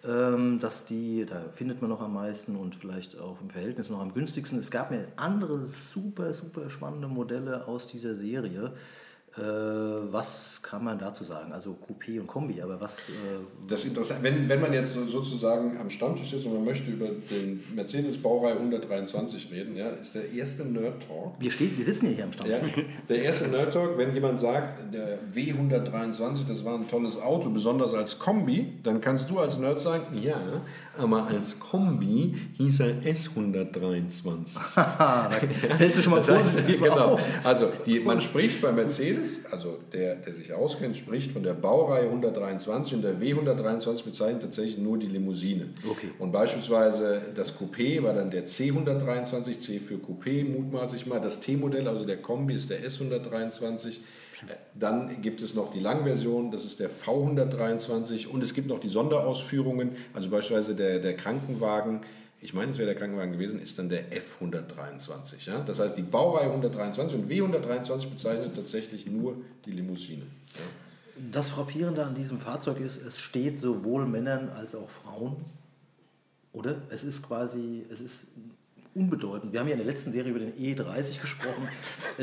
Ähm, 0.08 0.60
dass 0.60 0.86
die, 0.86 1.25
da 1.25 1.42
findet 1.51 1.82
man 1.82 1.89
noch 1.89 2.01
am 2.01 2.13
meisten 2.13 2.56
und 2.56 2.75
vielleicht 2.75 3.20
auch 3.20 3.42
im 3.42 3.50
Verhältnis 3.50 3.89
noch 3.89 4.00
am 4.00 4.13
günstigsten. 4.13 4.60
Es 4.60 4.70
gab 4.70 4.92
mir 4.92 5.08
andere 5.16 5.66
super, 5.66 6.34
super 6.34 6.70
spannende 6.70 7.08
Modelle 7.08 7.68
aus 7.68 7.88
dieser 7.88 8.13
Serie. 8.13 8.74
Äh, 9.38 9.41
was 10.12 10.60
kann 10.63 10.84
man 10.84 10.98
dazu 10.98 11.24
sagen? 11.24 11.53
Also 11.53 11.77
Coupé 11.88 12.20
und 12.20 12.25
Kombi, 12.25 12.60
aber 12.60 12.82
was. 12.82 13.10
Äh, 13.10 13.12
das 13.67 13.86
interessant, 13.86 14.24
wenn, 14.24 14.50
wenn 14.50 14.60
man 14.60 14.74
jetzt 14.74 14.94
sozusagen 14.94 15.77
am 15.77 15.91
Stammtisch 15.91 16.32
sitzt 16.32 16.48
und 16.48 16.56
man 16.56 16.65
möchte 16.65 16.89
über 16.89 17.08
den 17.29 17.63
Mercedes 17.75 18.17
Baureihe 18.17 18.56
123 18.56 19.51
reden, 19.51 19.75
ja, 19.75 19.89
ist 19.89 20.15
der 20.15 20.32
erste 20.32 20.65
Nerd 20.65 21.06
Talk. 21.08 21.34
Wir, 21.39 21.51
stehen, 21.51 21.77
wir 21.77 21.86
sitzen 21.86 22.08
ja 22.08 22.12
hier 22.13 22.24
am 22.24 22.34
Stammtisch. 22.34 22.77
Ja, 22.77 22.84
der 23.10 23.22
erste 23.22 23.48
Nerd 23.48 23.74
Talk, 23.74 23.98
wenn 23.98 24.13
jemand 24.13 24.39
sagt, 24.39 24.91
der 24.91 25.20
W123, 25.34 26.48
das 26.48 26.65
war 26.65 26.74
ein 26.74 26.88
tolles 26.88 27.17
Auto, 27.17 27.51
besonders 27.51 27.94
als 27.94 28.17
Kombi, 28.17 28.79
dann 28.82 29.01
kannst 29.01 29.29
du 29.29 29.39
als 29.39 29.60
Nerd 29.60 29.79
sagen, 29.79 30.17
ja, 30.20 30.39
aber 30.98 31.27
als 31.27 31.60
Kombi 31.60 32.36
hieß 32.53 32.79
er 32.79 32.96
S123. 33.03 34.58
da 34.75 35.29
fällst 35.77 35.98
du 35.98 36.01
schon 36.01 36.12
mal 36.12 36.17
das 36.17 36.32
heißt, 36.32 36.67
genau. 36.79 37.20
Also 37.44 37.67
die, 37.86 38.00
man 38.00 38.20
spricht 38.20 38.62
bei 38.62 38.72
Mercedes 38.72 39.27
also 39.52 39.80
der, 39.94 40.16
der 40.16 40.34
sich 40.34 40.54
auskennt, 40.54 40.98
spricht 40.98 41.32
von 41.32 41.44
der 41.44 41.54
Baureihe 41.54 42.06
123 42.06 42.96
und 42.96 43.02
der 43.02 43.16
W123 43.16 44.04
bezeichnet 44.04 44.44
tatsächlich 44.44 44.78
nur 44.78 44.98
die 44.98 45.08
Limousine. 45.08 45.70
Okay. 45.90 46.10
Und 46.20 46.32
beispielsweise 46.32 47.22
das 47.36 47.58
Coupé 47.58 48.04
war 48.04 48.14
dann 48.14 48.32
der 48.32 48.48
C123, 48.48 49.58
C 49.60 49.80
für 49.80 49.96
Coupé 49.96 50.44
mutmaßlich 50.46 51.06
mal. 51.06 51.20
Das 51.20 51.40
T-Modell, 51.40 51.88
also 51.88 52.06
der 52.06 52.18
Kombi, 52.18 52.56
ist 52.56 52.70
der 52.70 52.80
S123. 52.82 54.00
Dann 54.76 55.22
gibt 55.22 55.42
es 55.42 55.56
noch 55.56 55.72
die 55.72 55.80
Langversion, 55.80 56.52
das 56.52 56.64
ist 56.64 56.80
der 56.80 56.92
V123 56.92 58.28
und 58.28 58.44
es 58.44 58.54
gibt 58.54 58.68
noch 58.68 58.80
die 58.80 58.90
Sonderausführungen, 58.90 59.96
also 60.14 60.30
beispielsweise 60.30 60.76
der, 60.76 61.00
der 61.00 61.16
Krankenwagen 61.16 62.02
ich 62.48 62.54
meine, 62.54 62.72
es 62.72 62.77
wäre 62.77 62.86
der 62.86 62.96
Krankenwagen 62.96 63.34
gewesen, 63.34 63.62
ist 63.62 63.77
dann 63.77 63.89
der 63.89 64.06
F123. 64.10 65.50
Ja? 65.50 65.60
Das 65.60 65.80
heißt, 65.80 65.98
die 65.98 66.01
Baureihe 66.01 66.48
123 66.48 67.20
und 67.20 67.30
W123 67.30 68.08
bezeichnet 68.08 68.56
tatsächlich 68.56 69.06
nur 69.06 69.36
die 69.66 69.72
Limousine. 69.72 70.22
Ja? 70.56 71.22
Das 71.34 71.50
Frappierende 71.50 72.06
an 72.06 72.16
diesem 72.16 72.38
Fahrzeug 72.38 72.80
ist, 72.80 73.06
es 73.06 73.20
steht 73.20 73.58
sowohl 73.58 74.06
Männern 74.06 74.48
als 74.48 74.75
auch 74.75 74.89
Frauen. 74.89 75.36
Oder? 76.54 76.75
Es 76.88 77.04
ist 77.04 77.22
quasi, 77.22 77.86
es 77.92 78.00
ist 78.00 78.27
unbedeutend. 78.98 79.54
Wir 79.54 79.60
haben 79.60 79.68
ja 79.68 79.74
in 79.74 79.80
der 79.80 79.88
letzten 79.88 80.12
Serie 80.12 80.32
über 80.32 80.39
den 80.39 80.54
E30 80.54 81.22
gesprochen, 81.22 81.68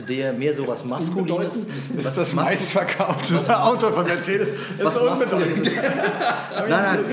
der 0.09 0.33
mehr 0.33 0.55
so 0.55 0.67
was 0.67 0.85
Maskulines. 0.85 1.67
Das 1.95 2.07
ist 2.07 2.19
das 2.19 2.35
meistverkaufte 2.35 3.63
Auto 3.63 3.91
von 3.91 4.05
Mercedes. 4.05 4.49
Das 4.79 4.87
was 4.87 4.97
ist 4.97 5.03
unbedeutend. 5.03 5.71
nein, 6.69 6.69
nein, 6.69 7.05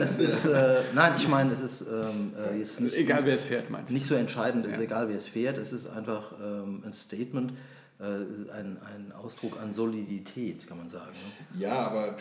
es 0.00 0.18
ist, 0.18 0.44
äh, 0.44 0.76
nein, 0.94 1.12
ich 1.16 1.28
meine, 1.28 1.52
es 1.54 1.60
ist 1.60 1.82
ähm, 1.82 2.32
äh, 2.36 2.58
jetzt 2.58 2.80
nicht, 2.80 2.94
egal 2.96 3.24
wer 3.24 3.34
es 3.34 3.44
fährt, 3.44 3.70
meinst 3.70 3.90
du? 3.90 3.94
Nicht 3.94 4.06
so 4.06 4.14
entscheidend, 4.14 4.66
es 4.66 4.74
ist 4.74 4.80
egal 4.80 5.08
wer 5.08 5.16
es 5.16 5.26
fährt. 5.26 5.58
Es 5.58 5.72
ist 5.72 5.88
einfach 5.90 6.32
ähm, 6.40 6.82
ein 6.86 6.92
Statement, 6.92 7.52
äh, 7.98 8.04
ein, 8.04 8.78
ein 8.78 9.12
Ausdruck 9.20 9.60
an 9.60 9.72
Solidität, 9.72 10.66
kann 10.68 10.78
man 10.78 10.88
sagen. 10.88 11.12
Ne? 11.12 11.60
Ja, 11.60 11.74
aber 11.74 12.16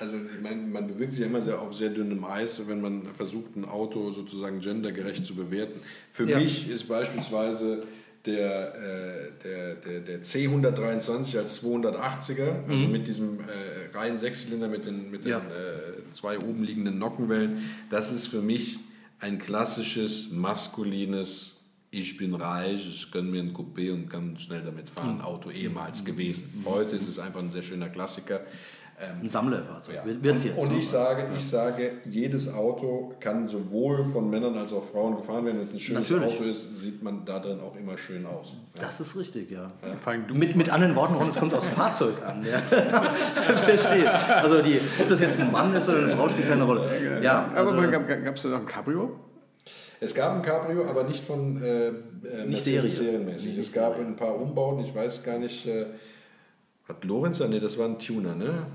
also 0.00 0.14
ich 0.16 0.42
meine, 0.42 0.62
man 0.62 0.86
bewegt 0.86 1.12
sich 1.12 1.22
ja 1.22 1.26
immer 1.26 1.40
sehr 1.40 1.60
auf 1.60 1.74
sehr 1.74 1.90
dünnem 1.90 2.24
Eis, 2.24 2.60
wenn 2.66 2.80
man 2.80 3.02
versucht, 3.14 3.56
ein 3.56 3.64
Auto 3.64 4.10
sozusagen 4.10 4.60
gendergerecht 4.60 5.24
zu 5.24 5.34
bewerten. 5.34 5.80
Für 6.10 6.28
ja. 6.28 6.38
mich 6.38 6.68
ist 6.68 6.88
beispielsweise 6.88 7.84
der, 8.26 8.74
äh, 8.74 9.30
der, 9.42 9.74
der, 9.76 10.00
der 10.00 10.22
C123 10.22 11.38
als 11.38 11.64
280er, 11.64 12.64
also 12.68 12.86
mhm. 12.86 12.92
mit 12.92 13.08
diesem 13.08 13.40
äh, 13.40 13.96
reinen 13.96 14.18
Sechszylinder 14.18 14.68
mit 14.68 14.86
den, 14.86 15.10
mit 15.10 15.26
ja. 15.26 15.40
den 15.40 15.50
äh, 15.50 16.12
zwei 16.12 16.38
oben 16.38 16.62
liegenden 16.62 16.98
Nockenwellen, 16.98 17.70
das 17.90 18.12
ist 18.12 18.26
für 18.26 18.42
mich 18.42 18.78
ein 19.20 19.38
klassisches, 19.38 20.30
maskulines 20.30 21.58
ich 21.90 22.18
bin 22.18 22.34
reich, 22.34 22.86
ich 22.86 23.10
gönne 23.10 23.30
mir 23.30 23.40
ein 23.40 23.54
Coupé 23.54 23.92
und 23.92 24.10
kann 24.10 24.36
schnell 24.36 24.62
damit 24.62 24.90
fahren, 24.90 25.16
mhm. 25.16 25.20
Auto 25.22 25.50
ehemals 25.50 26.04
gewesen. 26.04 26.52
Mhm. 26.54 26.66
Heute 26.66 26.96
ist 26.96 27.08
es 27.08 27.18
einfach 27.18 27.40
ein 27.40 27.50
sehr 27.50 27.62
schöner 27.62 27.88
Klassiker. 27.88 28.42
Ähm, 29.00 29.22
ein 29.22 29.28
Sammlerfahrzeug. 29.28 29.94
Ja. 29.94 30.22
Wird's 30.22 30.42
jetzt, 30.42 30.58
und, 30.58 30.76
ich 30.76 30.88
sage, 30.88 31.26
ich 31.36 31.46
sage, 31.46 31.92
jedes 32.04 32.52
Auto 32.52 33.14
kann 33.20 33.46
sowohl 33.46 34.04
von 34.06 34.28
Männern 34.28 34.56
als 34.56 34.72
auch 34.72 34.82
Frauen 34.82 35.16
gefahren 35.16 35.44
werden. 35.44 35.58
Wenn 35.58 35.66
es 35.66 35.72
ein 35.72 35.78
schönes 35.78 36.10
Natürlich. 36.10 36.34
Auto 36.34 36.44
ist, 36.44 36.80
sieht 36.80 37.00
man 37.00 37.24
da 37.24 37.38
drin 37.38 37.60
auch 37.60 37.76
immer 37.76 37.96
schön 37.96 38.26
aus. 38.26 38.54
Ja. 38.74 38.82
Das 38.82 39.00
ist 39.00 39.16
richtig, 39.16 39.52
ja. 39.52 39.70
ja. 39.82 40.34
Mit, 40.34 40.56
mit 40.56 40.70
anderen 40.70 40.96
Worten, 40.96 41.14
es 41.28 41.38
kommt 41.38 41.54
aufs 41.54 41.68
Fahrzeug 41.68 42.16
an. 42.26 42.44
Ja. 42.44 42.58
Verstehe. 43.54 44.12
Also 44.34 44.62
die, 44.62 44.80
ob 45.00 45.08
das 45.08 45.20
jetzt 45.20 45.38
ein 45.38 45.52
Mann 45.52 45.72
ist 45.74 45.88
oder 45.88 45.98
eine 45.98 46.16
Frau, 46.16 46.28
spielt 46.28 46.48
keine 46.48 46.64
Rolle. 46.64 46.82
Ja, 47.22 47.48
also, 47.54 47.70
aber 47.70 47.86
gab 47.86 48.34
es 48.34 48.42
da 48.42 48.48
noch 48.48 48.60
ein 48.60 48.66
Cabrio? 48.66 49.16
Es 50.00 50.14
gab 50.14 50.34
ein 50.34 50.42
Cabrio, 50.42 50.88
aber 50.88 51.04
nicht 51.04 51.22
von 51.22 51.62
äh, 51.62 51.88
äh 51.88 51.92
nicht 52.46 52.62
Serie. 52.62 52.88
serienmäßig. 52.88 53.56
Nicht 53.56 53.68
es 53.68 53.72
gab 53.72 53.94
Serie. 53.94 54.08
ein 54.08 54.16
paar 54.16 54.34
Umbauten, 54.34 54.84
ich 54.84 54.94
weiß 54.94 55.22
gar 55.22 55.38
nicht. 55.38 55.66
Äh, 55.66 55.86
hat 56.88 57.04
Lorenz, 57.04 57.40
ne, 57.40 57.60
das 57.60 57.78
war 57.78 57.86
ein 57.86 57.98
Tuner, 57.98 58.34
ne? 58.34 58.66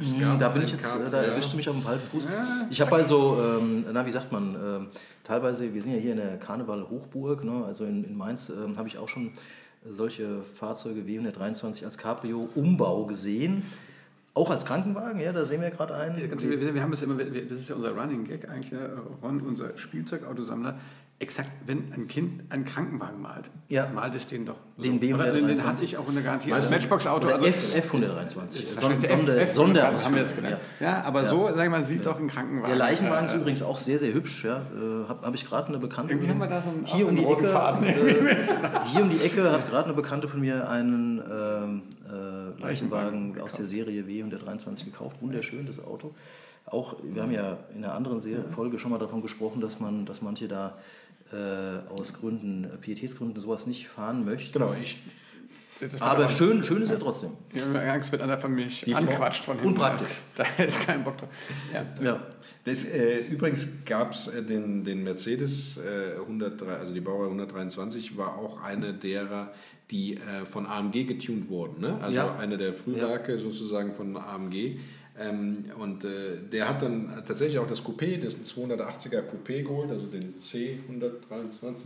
Mhm, 0.00 0.38
da 0.38 0.48
bin 0.48 0.62
ich 0.62 0.72
jetzt, 0.72 0.84
Cup, 0.84 1.10
da 1.10 1.22
ja. 1.22 1.28
erwischte 1.28 1.56
mich 1.56 1.68
auf 1.68 1.74
dem 1.74 1.84
falschen 1.84 2.06
Fuß. 2.06 2.24
Ja. 2.24 2.66
Ich 2.70 2.80
habe 2.80 2.94
also, 2.94 3.38
ähm, 3.40 3.84
na 3.92 4.06
wie 4.06 4.10
sagt 4.10 4.32
man, 4.32 4.54
ähm, 4.54 4.86
teilweise, 5.24 5.72
wir 5.72 5.82
sind 5.82 5.92
ja 5.92 5.98
hier 5.98 6.12
in 6.12 6.18
der 6.18 6.38
Karneval-Hochburg, 6.38 7.44
ne, 7.44 7.64
also 7.66 7.84
in, 7.84 8.04
in 8.04 8.16
Mainz 8.16 8.50
ähm, 8.50 8.76
habe 8.76 8.88
ich 8.88 8.98
auch 8.98 9.08
schon 9.08 9.32
solche 9.88 10.42
Fahrzeuge 10.42 11.02
W123 11.02 11.84
als 11.84 11.98
Cabrio-Umbau 11.98 13.06
gesehen. 13.06 13.62
Auch 14.32 14.50
als 14.50 14.64
Krankenwagen, 14.64 15.20
ja, 15.20 15.32
da 15.32 15.44
sehen 15.44 15.60
wir 15.60 15.70
gerade 15.70 15.94
einen. 15.94 16.16
Wir, 16.16 16.74
wir, 16.74 16.82
haben 16.82 16.92
das 16.92 17.02
immer, 17.02 17.16
das 17.16 17.50
ist 17.50 17.68
ja 17.68 17.74
unser 17.74 17.90
Running 17.90 18.24
Gag 18.24 18.48
eigentlich, 18.48 18.70
ne? 18.70 18.88
Ron, 19.22 19.40
unser 19.40 19.76
Spielzeugautosammler, 19.76 20.78
exakt, 21.20 21.50
wenn 21.66 21.92
ein 21.92 22.08
Kind 22.08 22.50
einen 22.50 22.64
Krankenwagen 22.64 23.20
malt, 23.20 23.50
ja. 23.68 23.86
malt 23.94 24.14
es 24.14 24.26
den 24.26 24.46
doch. 24.46 24.56
So. 24.78 24.82
Den 24.82 24.98
B 24.98 25.12
den, 25.12 25.46
den 25.46 25.64
hatte 25.64 25.84
ich 25.84 25.98
auch 25.98 26.08
in 26.08 26.14
der 26.14 26.24
Garantie 26.24 26.50
als 26.50 26.70
Matchbox-Auto. 26.70 27.28
Also 27.28 27.46
F, 27.46 27.76
F123. 27.92 28.80
Sonder, 28.80 29.06
Sonder, 29.06 29.46
Sonder 29.46 30.04
haben 30.04 30.14
wir 30.14 30.22
jetzt 30.22 30.34
gelernt. 30.34 30.58
Ja, 30.80 30.86
ja 30.86 31.02
aber 31.02 31.22
ja. 31.22 31.28
so, 31.28 31.46
sag 31.54 31.64
ich 31.64 31.70
mal, 31.70 31.84
sieht 31.84 32.04
ja. 32.04 32.12
doch 32.12 32.18
ein 32.18 32.28
Krankenwagen. 32.28 32.68
Der 32.68 32.76
Leichenwagen 32.76 33.26
ist 33.26 33.34
übrigens 33.34 33.62
auch 33.62 33.76
sehr, 33.76 33.98
sehr 33.98 34.14
hübsch. 34.14 34.44
Ja. 34.44 34.62
Äh, 34.74 35.08
Habe 35.08 35.26
hab 35.26 35.34
ich 35.34 35.46
gerade 35.46 35.68
eine 35.68 35.78
Bekannte. 35.78 36.14
Irgendwie 36.14 36.30
haben 36.30 36.40
wir 36.40 36.48
da 36.48 36.62
so 36.62 36.70
einen, 36.70 36.86
hier 36.86 37.06
um 37.06 37.14
die 37.14 37.24
Ecke. 37.24 37.46
Äh, 37.46 38.86
hier 38.86 39.02
um 39.02 39.10
die 39.10 39.20
Ecke 39.20 39.52
hat 39.52 39.68
gerade 39.68 39.84
eine 39.84 39.94
Bekannte 39.94 40.26
von 40.26 40.40
mir 40.40 40.70
einen 40.70 41.22
ähm, 41.30 41.82
äh, 42.08 42.62
Leichenwagen 42.62 43.38
aus 43.42 43.52
der 43.52 43.66
Serie 43.66 44.04
W123 44.04 44.86
gekauft. 44.86 45.20
Wunderschön, 45.20 45.66
das 45.66 45.84
Auto. 45.84 46.14
Auch, 46.66 46.96
wir 47.02 47.22
haben 47.22 47.32
ja 47.32 47.58
in 47.74 47.84
einer 47.84 47.94
anderen 47.94 48.20
Folge 48.48 48.78
schon 48.78 48.92
mal 48.92 48.98
davon 48.98 49.22
gesprochen, 49.22 49.60
dass 49.60 49.80
man, 49.80 50.06
dass 50.06 50.22
manche 50.22 50.46
da 50.46 50.74
äh, 51.32 51.90
aus 51.90 52.12
Gründen, 52.14 52.64
äh, 52.64 52.76
Pietätsgründen 52.76 53.40
sowas 53.40 53.66
nicht 53.66 53.88
fahren 53.88 54.24
möchte. 54.24 54.58
Genau, 54.58 54.74
ich. 54.80 54.98
Aber 56.00 56.28
schön, 56.28 56.62
schön 56.62 56.82
ist 56.82 56.90
er 56.90 56.98
trotzdem. 56.98 57.30
Ja, 57.54 57.92
Angst 57.92 58.12
wird 58.12 58.20
einer 58.20 58.38
von 58.38 58.54
mich 58.54 58.82
Die 58.82 58.94
anquatscht 58.94 59.44
von 59.44 59.54
hinten. 59.54 59.68
Unpraktisch. 59.68 60.20
Da 60.36 60.44
ist 60.62 60.80
kein 60.80 61.04
Bock 61.04 61.16
drauf. 61.18 61.28
Ja. 61.72 61.86
ja. 62.04 62.20
Das, 62.64 62.84
äh, 62.84 63.20
übrigens 63.20 63.66
gab 63.86 64.12
es 64.12 64.28
äh, 64.28 64.42
den, 64.42 64.84
den 64.84 65.02
Mercedes 65.02 65.78
äh, 65.78 66.20
103, 66.20 66.66
also 66.66 66.92
die 66.92 67.00
Bauer 67.00 67.24
123 67.24 68.18
war 68.18 68.36
auch 68.36 68.62
eine 68.62 68.92
derer, 68.92 69.52
die 69.90 70.16
äh, 70.16 70.44
von 70.44 70.66
AMG 70.66 71.04
getuned 71.06 71.48
wurden. 71.48 71.80
Ne? 71.80 71.98
Also 72.02 72.16
ja. 72.16 72.36
eine 72.36 72.58
der 72.58 72.74
Frühwerke 72.74 73.32
ja. 73.32 73.38
sozusagen 73.38 73.92
von 73.92 74.16
AMG. 74.16 74.78
Ähm, 75.20 75.66
und 75.78 76.04
äh, 76.04 76.38
der 76.50 76.68
hat 76.68 76.82
dann 76.82 77.22
tatsächlich 77.26 77.58
auch 77.58 77.66
das 77.66 77.84
Coupé, 77.84 78.18
das 78.18 78.34
280er 78.36 79.22
Coupé 79.22 79.62
geholt, 79.62 79.90
also 79.90 80.06
den 80.06 80.36
C123. 80.36 81.84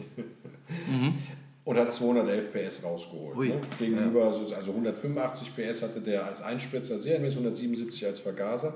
mhm. 0.88 1.14
Und 1.66 1.78
hat 1.78 1.94
211 1.94 2.52
PS 2.52 2.84
rausgeholt. 2.84 3.38
Ne? 3.38 3.58
Gegenüber, 3.78 4.26
also 4.26 4.70
185 4.70 5.56
PS 5.56 5.82
hatte 5.82 6.02
der 6.02 6.26
als 6.26 6.42
Einspritzer 6.42 6.98
serienmäßig, 6.98 7.38
177 7.38 8.04
als 8.04 8.20
Vergaser. 8.20 8.74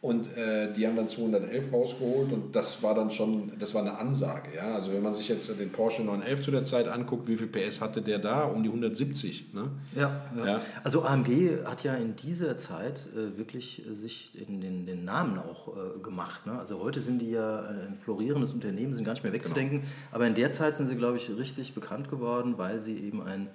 Und 0.00 0.36
äh, 0.36 0.72
die 0.74 0.86
haben 0.86 0.94
dann 0.94 1.08
211 1.08 1.72
rausgeholt 1.72 2.32
und 2.32 2.54
das 2.54 2.84
war 2.84 2.94
dann 2.94 3.10
schon, 3.10 3.50
das 3.58 3.74
war 3.74 3.82
eine 3.82 3.98
Ansage. 3.98 4.50
Ja? 4.54 4.76
Also 4.76 4.92
wenn 4.92 5.02
man 5.02 5.12
sich 5.12 5.28
jetzt 5.28 5.48
den 5.58 5.72
Porsche 5.72 6.02
911 6.02 6.40
zu 6.40 6.50
der 6.52 6.64
Zeit 6.64 6.86
anguckt, 6.86 7.26
wie 7.26 7.36
viel 7.36 7.48
PS 7.48 7.80
hatte 7.80 8.00
der 8.00 8.20
da? 8.20 8.44
Um 8.44 8.62
die 8.62 8.68
170. 8.68 9.52
Ne? 9.54 9.72
Ja, 9.96 10.22
ja. 10.36 10.46
ja. 10.46 10.60
also 10.84 11.02
AMG 11.02 11.64
hat 11.64 11.82
ja 11.82 11.94
in 11.94 12.14
dieser 12.14 12.56
Zeit 12.56 13.08
äh, 13.12 13.36
wirklich 13.36 13.84
äh, 13.88 13.94
sich 13.96 14.40
in 14.40 14.60
den, 14.60 14.86
den 14.86 15.04
Namen 15.04 15.36
auch 15.36 15.76
äh, 15.76 15.98
gemacht. 16.00 16.46
Ne? 16.46 16.56
Also 16.56 16.78
heute 16.78 17.00
sind 17.00 17.18
die 17.18 17.32
ja 17.32 17.62
ein 17.62 17.96
florierendes 17.96 18.52
Unternehmen, 18.52 18.94
sind 18.94 19.02
gar 19.02 19.14
nicht 19.14 19.24
mehr 19.24 19.32
wegzudenken. 19.32 19.80
Genau. 19.80 19.90
Aber 20.12 20.28
in 20.28 20.36
der 20.36 20.52
Zeit 20.52 20.76
sind 20.76 20.86
sie, 20.86 20.94
glaube 20.94 21.16
ich, 21.16 21.28
richtig 21.36 21.74
bekannt 21.74 22.08
geworden, 22.08 22.54
weil 22.56 22.80
sie 22.80 22.96
eben 22.98 23.20
ein 23.20 23.48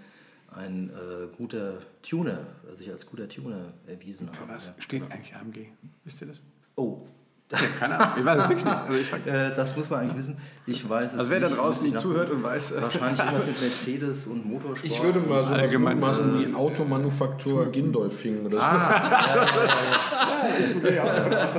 ein 0.56 0.90
äh, 0.90 1.28
guter 1.36 1.80
Tuner, 2.02 2.46
sich 2.76 2.90
als 2.92 3.06
guter 3.06 3.28
Tuner 3.28 3.74
erwiesen 3.88 4.32
Für 4.34 4.48
was 4.48 4.68
ja. 4.70 4.74
steht 4.80 5.04
eigentlich 5.12 5.36
AMG? 5.36 5.68
Wisst 6.04 6.22
ihr 6.22 6.28
das? 6.28 6.42
Oh, 6.76 7.08
Keine 7.80 8.00
Ahnung, 8.00 8.14
ich 8.18 8.26
weiß 8.26 8.42
es 8.42 8.50
wirklich 8.50 8.66
nicht. 8.66 8.78
Also 8.88 9.00
ich, 9.00 9.14
Äh, 9.34 9.54
das 9.56 9.76
muss 9.76 9.90
man 9.90 10.00
eigentlich 10.02 10.18
wissen. 10.18 10.38
Ich 10.66 10.90
weiß 10.90 11.14
es 11.14 11.20
also 11.20 11.30
wer 11.32 11.40
da 11.40 11.48
draußen 11.50 11.84
nicht 11.84 11.96
ich 11.96 12.02
zuhört 12.02 12.30
und 12.32 12.44
weiß, 12.44 12.72
äh, 12.72 12.82
Wahrscheinlich 12.82 13.20
irgendwas 13.24 13.46
mit 13.46 13.62
Mercedes 13.62 14.28
und 14.28 14.46
Motorsport. 14.46 14.84
Ich 14.92 15.04
würde 15.04 15.20
mal 15.20 15.44
so 15.44 15.50
was 15.52 15.60
Allgemein, 15.60 16.00
mutmaßen 16.00 16.40
wie 16.40 16.56
Automanufaktur 16.56 17.66
Gindolfing 17.72 18.46
oder 18.46 18.58
so. 18.58 18.58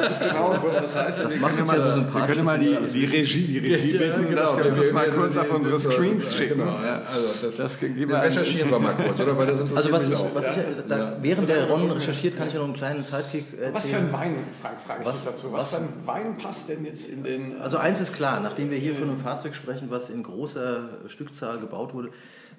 das 0.00 0.10
ist 0.10 0.20
genau 0.20 0.52
so. 0.60 0.68
Das 0.68 0.94
heißt, 0.94 1.18
Das 1.24 1.32
wir 1.34 1.40
macht 1.40 1.56
können 1.56 1.68
uns 1.68 1.72
ja 1.72 1.76
so 1.76 1.82
mal, 1.88 1.94
sympathisch, 1.94 2.28
Wir 2.28 2.34
können 2.34 2.44
mal 2.46 2.58
die, 2.58 2.76
die 2.92 3.04
Regie, 3.04 3.46
die 3.46 3.58
Regie 3.58 3.92
Ja, 3.92 3.98
bitten, 3.98 4.28
genau. 4.28 4.40
dass 4.42 4.56
wir 4.58 4.66
uns 4.66 4.76
das 4.76 4.86
Wir- 4.86 4.92
mal 4.92 5.08
kurz 5.10 5.36
auf 5.36 5.50
unsere 5.54 5.78
Screens 5.80 6.30
ja, 6.32 6.36
schicken. 6.38 6.58
Genau. 6.60 6.78
Ja. 6.84 7.02
Also 7.12 7.46
das, 7.46 7.56
Das 7.56 7.78
recherchieren 7.82 8.70
wir 8.70 8.78
mal 8.78 8.94
kurz, 8.94 9.20
oder? 9.20 9.36
Weil 9.38 9.46
das 9.46 9.60
interessiert 9.60 9.76
Also 9.78 9.92
was 9.92 10.08
mich 10.08 10.18
ich, 10.18 10.24
auch. 10.24 10.34
was 10.34 10.44
ich 10.48 10.52
da, 10.88 11.16
während 11.20 11.48
der 11.48 11.68
Ron 11.68 11.90
recherchiert, 11.90 12.36
kann 12.36 12.46
ich 12.48 12.52
ja 12.54 12.58
noch 12.60 12.66
einen 12.66 12.74
kleinen 12.74 13.02
Sidekick 13.02 13.52
erzählen. 13.52 13.74
Was 13.74 13.88
für 13.88 13.96
ein 13.96 14.12
Wein, 14.12 14.36
Frank, 14.60 14.76
frage 14.86 15.00
ich 15.02 15.06
Was- 15.06 15.14
dich 15.16 15.24
dazu. 15.24 15.52
Was, 15.52 15.60
was- 15.60 15.74
für 15.76 15.80
ein 15.82 15.83
Wein 16.04 16.36
passt 16.36 16.68
denn 16.68 16.84
jetzt 16.84 17.06
in 17.06 17.22
den... 17.24 17.60
Also 17.60 17.78
eins 17.78 18.00
ist 18.00 18.12
klar, 18.12 18.40
nachdem 18.40 18.70
wir 18.70 18.78
hier 18.78 18.94
von 18.94 19.08
einem 19.08 19.18
Fahrzeug 19.18 19.54
sprechen, 19.54 19.90
was 19.90 20.10
in 20.10 20.22
großer 20.22 20.88
Stückzahl 21.06 21.58
gebaut 21.58 21.94
wurde, 21.94 22.10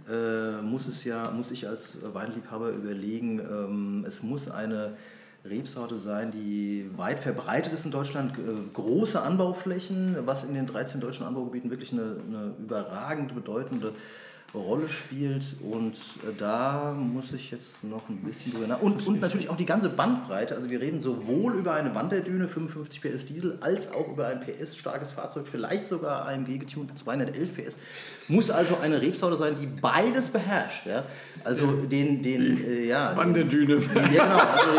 äh, 0.10 0.62
muss 0.62 0.88
es 0.88 1.04
ja, 1.04 1.32
muss 1.32 1.52
ich 1.52 1.68
als 1.68 1.98
Weinliebhaber 2.14 2.70
überlegen, 2.70 3.40
ähm, 3.40 4.06
es 4.08 4.24
muss 4.24 4.50
eine 4.50 4.96
Rebsorte 5.44 5.96
sein, 5.96 6.32
die 6.32 6.90
weit 6.96 7.20
verbreitet 7.20 7.72
ist 7.74 7.86
in 7.86 7.92
Deutschland, 7.92 8.38
äh, 8.38 8.42
große 8.74 9.22
Anbauflächen, 9.22 10.18
was 10.26 10.44
in 10.44 10.54
den 10.54 10.66
13 10.66 11.02
deutschen 11.02 11.26
Anbaugebieten 11.26 11.70
wirklich 11.70 11.94
eine, 11.94 12.18
eine 12.28 12.56
überragend 12.60 13.36
bedeutende 13.36 13.94
Rolle 14.58 14.90
spielt 14.90 15.44
und 15.62 15.94
äh, 15.94 16.34
da 16.38 16.94
muss 16.98 17.34
ich 17.34 17.52
jetzt 17.52 17.84
noch 17.84 18.08
ein 18.10 18.18
bisschen 18.18 18.54
drüber 18.54 18.68
nach. 18.68 18.82
Und, 18.82 19.06
und 19.08 19.22
natürlich 19.22 19.50
auch 19.50 19.58
die 19.58 19.66
ganze 19.66 19.90
Bandbreite. 19.90 20.56
Also 20.56 20.70
wir 20.70 20.82
reden 20.82 21.02
sowohl 21.02 21.54
über 21.54 21.74
eine 21.74 21.94
Wanderdüne 21.96 22.48
55 22.48 23.02
PS 23.02 23.26
Diesel 23.26 23.58
als 23.62 23.92
auch 23.92 24.08
über 24.12 24.28
ein 24.28 24.40
PS-starkes 24.42 25.12
Fahrzeug, 25.12 25.48
vielleicht 25.48 25.88
sogar 25.88 26.28
AMG 26.28 26.58
getuned 26.60 26.90
mit 26.90 26.98
211 26.98 27.56
PS. 27.56 27.78
Muss 28.28 28.50
also 28.50 28.78
eine 28.82 29.02
Rebsorte 29.02 29.36
sein, 29.38 29.56
die 29.60 29.68
beides 29.68 30.30
beherrscht. 30.30 30.86
Ja? 30.88 31.04
Also 31.44 31.74
den, 31.74 32.22
den, 32.24 32.64
äh, 32.66 32.86
ja. 32.86 33.10
den- 33.14 33.18
Wanderdüne. 33.18 33.76
Ja, 33.96 34.08
genau. 34.08 34.38
Also 34.38 34.70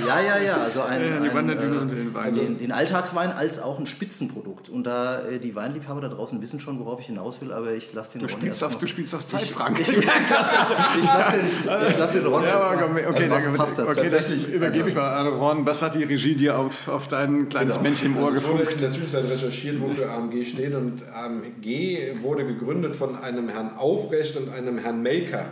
die, 0.00 0.06
ja, 0.08 0.20
ja, 0.20 0.38
ja. 0.42 0.56
Also 0.56 0.82
ein, 0.82 1.02
Ja, 1.02 1.20
die 1.20 1.34
Wanderdüne 1.34 1.76
äh, 1.76 1.78
unter 1.80 1.94
den 1.94 2.14
Weinen. 2.14 2.24
also 2.26 2.40
den, 2.40 2.58
den 2.58 2.72
Alltagswein 2.72 3.32
als 3.32 3.60
auch 3.60 3.78
ein 3.78 3.86
Spitzenprodukt. 3.86 4.68
Und 4.68 4.84
da 4.84 5.22
äh, 5.22 5.38
die 5.38 5.54
Weinliebhaber 5.54 6.00
da 6.00 6.08
draußen 6.08 6.40
wissen 6.42 6.58
schon, 6.60 6.78
worauf 6.80 7.00
ich 7.00 7.06
hinaus 7.06 7.40
will, 7.40 7.52
aber 7.52 7.72
ich 7.72 7.92
lasse 7.92 8.12
den 8.18 8.22
Du 8.22 8.28
spielst, 8.28 8.64
auf, 8.64 8.76
du 8.78 8.86
spielst 8.94 9.14
auf 9.14 9.26
Zeit, 9.26 9.42
Frank. 9.42 9.78
ich, 9.80 9.88
ich, 9.88 9.98
ich 9.98 10.04
lasse 10.06 11.36
den, 11.36 11.88
ich 11.88 11.98
lass 11.98 12.12
den 12.12 12.26
Ron 12.26 12.42
Ja, 12.44 12.56
aber 12.60 12.88
mal- 12.88 13.06
okay, 13.08 13.24
also 13.24 13.30
was 13.30 13.44
danke. 13.44 13.58
passt 13.58 13.78
dazu? 13.78 13.90
okay 13.90 14.08
das 14.08 14.30
übergebe 14.30 14.88
ich 14.88 14.94
mal 14.94 15.12
an 15.14 15.26
Ron. 15.28 15.66
Was 15.66 15.82
hat 15.82 15.94
die 15.94 16.04
Regie 16.04 16.34
dir 16.34 16.58
auf, 16.58 16.88
auf 16.88 17.08
dein 17.08 17.48
kleines 17.48 17.80
Männchen 17.80 18.12
im 18.12 18.16
Ohr 18.22 18.28
Also 18.28 18.38
es 18.38 18.44
wurde 18.48 18.58
gefunkt? 18.64 18.72
in 18.74 18.78
der 18.80 18.90
Zwischenzeit 18.90 19.30
recherchiert, 19.30 19.80
wofür 19.80 20.10
AMG 20.10 20.44
steht. 20.44 20.74
Und 20.74 21.02
AMG 21.12 22.22
wurde 22.22 22.46
gegründet 22.46 22.96
von 22.96 23.16
einem 23.16 23.48
Herrn 23.48 23.76
Aufrecht 23.76 24.36
und 24.36 24.50
einem 24.50 24.78
Herrn 24.78 25.02
Melker. 25.02 25.46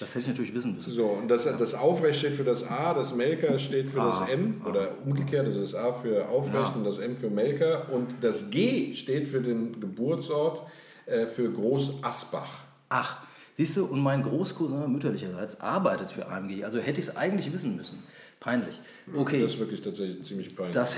Das 0.00 0.10
hätte 0.10 0.20
ich 0.20 0.28
natürlich 0.28 0.54
wissen 0.54 0.74
müssen. 0.74 0.90
So, 0.90 1.04
und 1.04 1.28
das, 1.28 1.44
das 1.58 1.74
Aufrecht 1.74 2.18
steht 2.18 2.36
für 2.36 2.44
das 2.44 2.66
A, 2.70 2.94
das 2.94 3.14
Melker 3.14 3.58
steht 3.58 3.90
für 3.90 3.98
das 3.98 4.22
M 4.32 4.62
oder 4.66 4.88
umgekehrt, 5.04 5.46
das 5.46 5.56
ist 5.56 5.74
A 5.74 5.92
für 5.92 6.28
Aufrecht 6.30 6.74
und 6.76 6.84
das 6.84 6.96
M 6.96 7.14
für 7.14 7.28
Melker 7.28 7.88
und 7.92 8.06
das 8.22 8.48
G 8.50 8.94
steht 8.94 9.28
für 9.28 9.42
den 9.42 9.80
Geburtsort 9.80 10.62
äh, 11.04 11.26
für 11.26 11.50
Groß 11.50 11.96
Asbach. 12.02 12.48
Ach, 12.94 13.16
siehst 13.54 13.76
du, 13.76 13.86
und 13.86 14.00
mein 14.00 14.22
Großcousin 14.22 14.90
mütterlicherseits 14.92 15.60
arbeitet 15.60 16.10
für 16.10 16.28
AMG. 16.28 16.64
Also 16.64 16.78
hätte 16.78 17.00
ich 17.00 17.08
es 17.08 17.16
eigentlich 17.16 17.50
wissen 17.52 17.76
müssen. 17.76 18.02
Peinlich. 18.38 18.80
Okay, 19.14 19.40
Das 19.40 19.52
ist 19.52 19.60
wirklich 19.60 19.80
tatsächlich 19.80 20.22
ziemlich 20.24 20.54
peinlich. 20.56 20.74
das, 20.74 20.96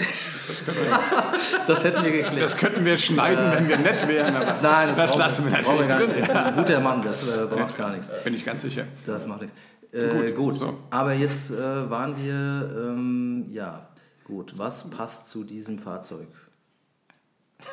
das 1.67 1.85
hätten 1.85 2.03
wir 2.03 2.11
geklärt. 2.11 2.43
Das 2.43 2.57
könnten 2.57 2.85
wir 2.85 2.97
schneiden, 2.97 3.53
wenn 3.53 3.69
wir 3.69 3.79
nett 3.79 4.09
wären, 4.09 4.35
aber 4.35 4.47
Nein, 4.63 4.89
das, 4.97 5.11
brauchen 5.11 5.19
lassen 5.19 5.45
wir 5.45 5.53
natürlich 5.53 5.89
gar 5.89 5.99
drin. 6.01 6.17
nicht. 6.17 6.29
Das 6.29 6.35
ein 6.37 6.57
guter 6.57 6.81
Mann, 6.81 7.03
das 7.03 7.29
äh, 7.29 7.45
macht 7.55 7.77
gar 7.77 7.91
nichts. 7.91 8.11
Bin 8.25 8.35
ich 8.35 8.45
ganz 8.45 8.63
sicher. 8.63 8.85
Das 9.05 9.27
macht 9.27 9.43
nichts. 9.43 9.57
Äh, 9.93 10.33
gut, 10.33 10.59
so. 10.59 10.79
aber 10.91 11.13
jetzt 11.13 11.51
äh, 11.51 11.91
waren 11.91 12.17
wir, 12.17 12.35
ähm, 12.35 13.47
ja, 13.51 13.89
gut, 14.25 14.55
was 14.57 14.89
passt 14.91 15.29
zu 15.29 15.45
diesem 15.45 15.79
Fahrzeug? 15.79 16.27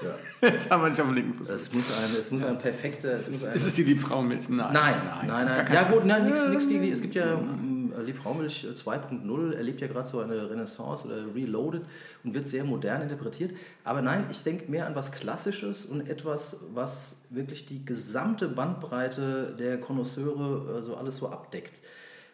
Ja. 0.01 0.49
Jetzt 0.49 0.69
haben 0.69 0.83
wir 0.83 0.89
dich 0.89 0.99
am 1.01 1.13
linken 1.13 1.33
Fuß. 1.33 1.49
Es 1.49 1.71
muss 1.73 1.85
ein, 1.97 2.09
es 2.19 2.31
muss 2.31 2.43
ein 2.43 2.57
perfekter, 2.57 3.13
es 3.13 3.29
muss 3.29 3.43
ein, 3.45 3.53
Ist 3.53 3.65
es 3.67 3.73
die 3.73 3.83
Liebfrauenmilch? 3.83 4.49
Nein. 4.49 4.73
Nein, 4.73 4.95
nein, 5.05 5.27
nein. 5.45 5.65
kein- 5.65 5.75
Ja 5.75 5.83
gut, 5.83 6.05
nein, 6.05 6.25
nichts 6.25 6.67
gegen 6.67 6.81
die. 6.81 6.91
Es 6.91 7.01
gibt 7.01 7.15
ja 7.15 7.33
ähm, 7.33 7.93
Liebfraumilch 8.05 8.65
2.0, 8.73 9.53
erlebt 9.53 9.81
ja 9.81 9.87
gerade 9.87 10.07
so 10.07 10.19
eine 10.21 10.49
Renaissance 10.49 11.05
oder 11.05 11.17
Reloaded 11.35 11.83
und 12.23 12.33
wird 12.33 12.47
sehr 12.47 12.63
modern 12.63 13.01
interpretiert. 13.01 13.53
Aber 13.83 14.01
nein, 14.01 14.25
ich 14.31 14.43
denke 14.43 14.71
mehr 14.71 14.87
an 14.87 14.95
was 14.95 15.11
Klassisches 15.11 15.85
und 15.85 16.09
etwas, 16.09 16.57
was 16.73 17.17
wirklich 17.29 17.65
die 17.65 17.83
gesamte 17.85 18.47
Bandbreite 18.47 19.55
der 19.59 19.79
Konnoisseure 19.79 20.73
also 20.75 20.95
alles 20.95 21.17
so 21.17 21.29
abdeckt. 21.29 21.81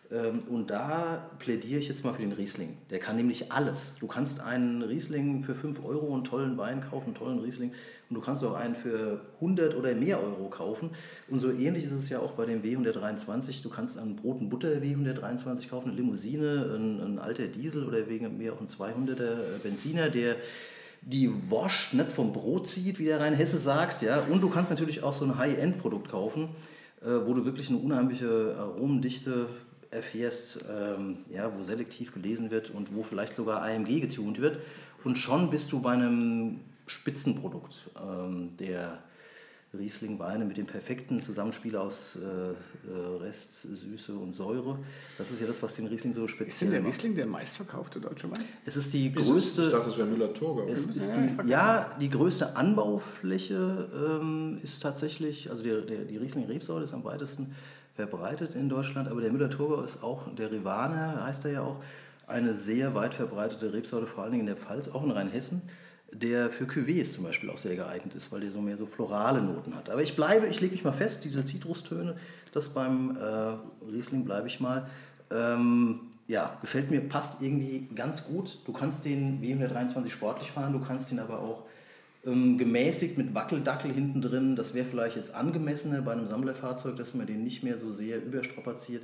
Ähm, 0.10 0.39
Und 0.50 0.70
da 0.70 1.30
plädiere 1.39 1.80
ich 1.80 1.89
jetzt 1.89 2.06
mal 2.06 2.13
für 2.13 2.22
den 2.22 2.32
Riesling. 2.32 2.78
Der 2.89 3.00
kann 3.00 3.17
nämlich 3.17 3.52
alles. 3.52 3.96
Du 4.00 4.08
kannst 4.08 4.39
einen 4.39 4.82
Riesling 4.82 5.41
für 5.41 5.54
5 5.54 5.84
Euro, 5.84 6.13
einen 6.13 6.24
tollen 6.24 6.58
Wein 6.58 6.82
kaufen, 6.82 7.08
einen 7.08 7.15
tollen 7.15 7.39
Riesling. 7.39 7.72
Und 8.10 8.15
du 8.15 8.22
kannst 8.22 8.43
auch 8.43 8.54
einen 8.54 8.76
für 8.76 9.20
100 9.36 9.76
oder 9.76 9.93
mehr 9.96 10.22
Euro 10.24 10.50
kaufen. 10.50 10.91
Und 11.30 11.39
so 11.39 11.52
ähnlich 11.52 11.84
ist 11.84 11.91
es 11.91 12.08
ja 12.08 12.20
auch 12.20 12.32
bei 12.32 12.46
dem 12.46 12.62
W123. 12.62 13.62
Du 13.62 13.70
kannst 13.70 13.98
einen 13.98 14.15
Brot- 14.15 14.39
und 14.39 14.50
Butter 14.50 14.70
W123 14.70 15.70
kaufen, 15.70 15.89
eine 15.89 15.98
Limousine, 15.98 16.74
ein, 16.74 17.02
ein 17.02 17.20
alter 17.20 17.48
Diesel 17.48 17.86
oder 17.86 18.08
wegen 18.08 18.38
mir 18.38 18.54
auch 18.54 18.62
ein 18.62 18.67
200er 18.67 19.60
Benziner, 19.62 20.10
der 20.10 20.36
die 21.02 21.30
Wasch 21.50 21.93
nicht 21.93 22.12
vom 22.13 22.32
Brot 22.32 22.67
zieht, 22.67 22.98
wie 23.00 23.06
der 23.06 23.20
Rhein 23.20 23.34
Hesse 23.34 23.58
sagt. 23.58 24.02
Ja? 24.02 24.24
Und 24.30 24.41
du 24.41 24.50
kannst 24.50 24.70
natürlich 24.70 25.04
auch 25.04 25.13
so 25.13 25.26
ein 25.26 25.38
High-End-Produkt 25.38 26.10
kaufen, 26.10 26.50
äh, 27.02 27.08
wo 27.26 27.34
du 27.34 27.43
wirklich 27.43 27.70
eine 27.70 27.78
unheimliche 27.78 28.56
Aromendichte 28.58 29.48
erfährst, 29.97 30.65
ähm, 30.69 31.17
ja, 31.29 31.51
wo 31.57 31.63
selektiv 31.63 32.13
gelesen 32.13 32.49
wird 32.51 32.69
und 32.69 32.95
wo 32.95 33.03
vielleicht 33.03 33.36
sogar 33.36 33.62
AMG 33.63 33.99
getunt 33.99 34.39
wird. 34.39 34.60
Und 35.03 35.17
schon 35.17 35.49
bist 35.49 35.71
du 35.71 35.81
bei 35.81 35.91
einem 35.91 36.62
Spitzenprodukt 36.88 37.89
ähm, 38.01 38.55
der 38.57 39.03
Riesling-Weine 39.77 40.45
mit 40.45 40.57
dem 40.57 40.65
perfekten 40.65 41.21
Zusammenspiel 41.21 41.75
aus 41.75 42.17
äh, 42.17 42.19
äh, 42.19 43.17
Rest, 43.21 43.63
Süße 43.63 44.13
und 44.13 44.33
Säure. 44.33 44.79
Das 45.17 45.31
ist 45.31 45.41
ja 45.41 45.47
das, 45.47 45.62
was 45.62 45.75
den 45.75 45.88
Riesling 45.88 46.13
so 46.13 46.23
Ist 46.23 46.39
denn 46.39 46.47
speziell 46.47 46.71
der 46.71 46.81
macht. 46.81 46.93
Riesling 46.93 47.15
der 47.15 47.25
meistverkaufte 47.25 47.99
deutsche 47.99 48.31
Wein? 48.31 48.43
Es 48.65 48.77
ist 48.77 48.93
die 48.93 49.07
Ist 49.07 49.19
es? 49.19 49.27
größte... 49.27 49.63
Ich 49.63 49.69
dachte, 49.69 49.89
es 49.89 49.97
wäre 49.97 50.07
ist 50.95 50.95
die, 50.95 51.49
ja, 51.49 51.95
die 51.99 52.10
größte 52.10 52.55
Anbaufläche 52.55 53.89
ähm, 54.21 54.60
ist 54.63 54.81
tatsächlich, 54.81 55.51
also 55.51 55.62
der, 55.63 55.81
der, 55.81 56.05
die 56.05 56.17
Riesling-Rebsorte 56.17 56.86
ist 56.86 56.93
am 56.93 57.03
weitesten 57.03 57.53
verbreitet 57.97 58.53
in 58.53 58.69
Deutschland, 58.69 59.10
aber 59.10 59.21
der 59.21 59.31
Müller-Thurgau 59.31 59.81
ist 59.81 60.03
auch, 60.03 60.33
der 60.36 60.51
Rivane 60.51 61.25
heißt 61.25 61.45
er 61.45 61.51
ja 61.51 61.62
auch, 61.62 61.77
eine 62.27 62.53
sehr 62.53 62.93
weit 62.93 63.15
verbreitete 63.15 63.73
Rebsorte, 63.73 64.05
vor 64.05 64.23
allen 64.23 64.33
Dingen 64.33 64.41
in 64.41 64.47
der 64.47 64.57
Pfalz, 64.57 64.88
auch 64.88 65.03
in 65.03 65.12
Rheinhessen, 65.12 65.63
der 66.12 66.51
für 66.51 66.65
Cuvées 66.65 67.12
zum 67.12 67.23
Beispiel 67.23 67.49
auch 67.49 67.57
sehr 67.57 67.75
geeignet 67.75 68.13
ist, 68.13 68.31
weil 68.31 68.41
der 68.41 68.51
so 68.51 68.62
mehr 68.62 68.77
so 68.77 68.86
florale 68.86 69.41
Noten 69.41 69.75
hat. 69.75 69.89
Aber 69.89 70.03
ich 70.03 70.15
bleibe, 70.15 70.45
ich 70.45 70.62
lege 70.62 70.73
mich 70.73 70.83
mal 70.83 70.93
fest, 70.93 71.23
diese 71.25 71.43
Zitrustöne, 71.43 72.15
das 72.51 72.69
beim 72.69 73.17
äh, 73.17 73.89
Riesling 73.91 74.25
bleibe 74.25 74.47
ich 74.47 74.60
mal. 74.60 74.88
Ähm, 75.31 76.01
ja, 76.27 76.57
gefällt 76.62 76.91
mir, 76.91 77.01
passt 77.01 77.41
irgendwie 77.41 77.88
ganz 77.95 78.27
gut. 78.27 78.60
Du 78.65 78.73
kannst 78.73 79.05
den 79.05 79.41
W123 79.41 80.10
sportlich 80.10 80.51
fahren, 80.51 80.73
du 80.73 80.79
kannst 80.79 81.12
ihn 81.12 81.19
aber 81.19 81.39
auch 81.39 81.63
ähm, 82.27 82.57
gemäßigt 82.57 83.17
mit 83.17 83.33
Wackeldackel 83.33 83.91
hinten 83.91 84.21
drin. 84.21 84.55
Das 84.55 84.73
wäre 84.73 84.85
vielleicht 84.85 85.15
jetzt 85.15 85.33
angemessener 85.33 86.01
bei 86.01 86.11
einem 86.11 86.27
Sammlerfahrzeug, 86.27 86.95
dass 86.97 87.13
man 87.13 87.25
den 87.25 87.43
nicht 87.43 87.63
mehr 87.63 87.77
so 87.77 87.91
sehr 87.91 88.17
überstrapaziert. 88.23 89.01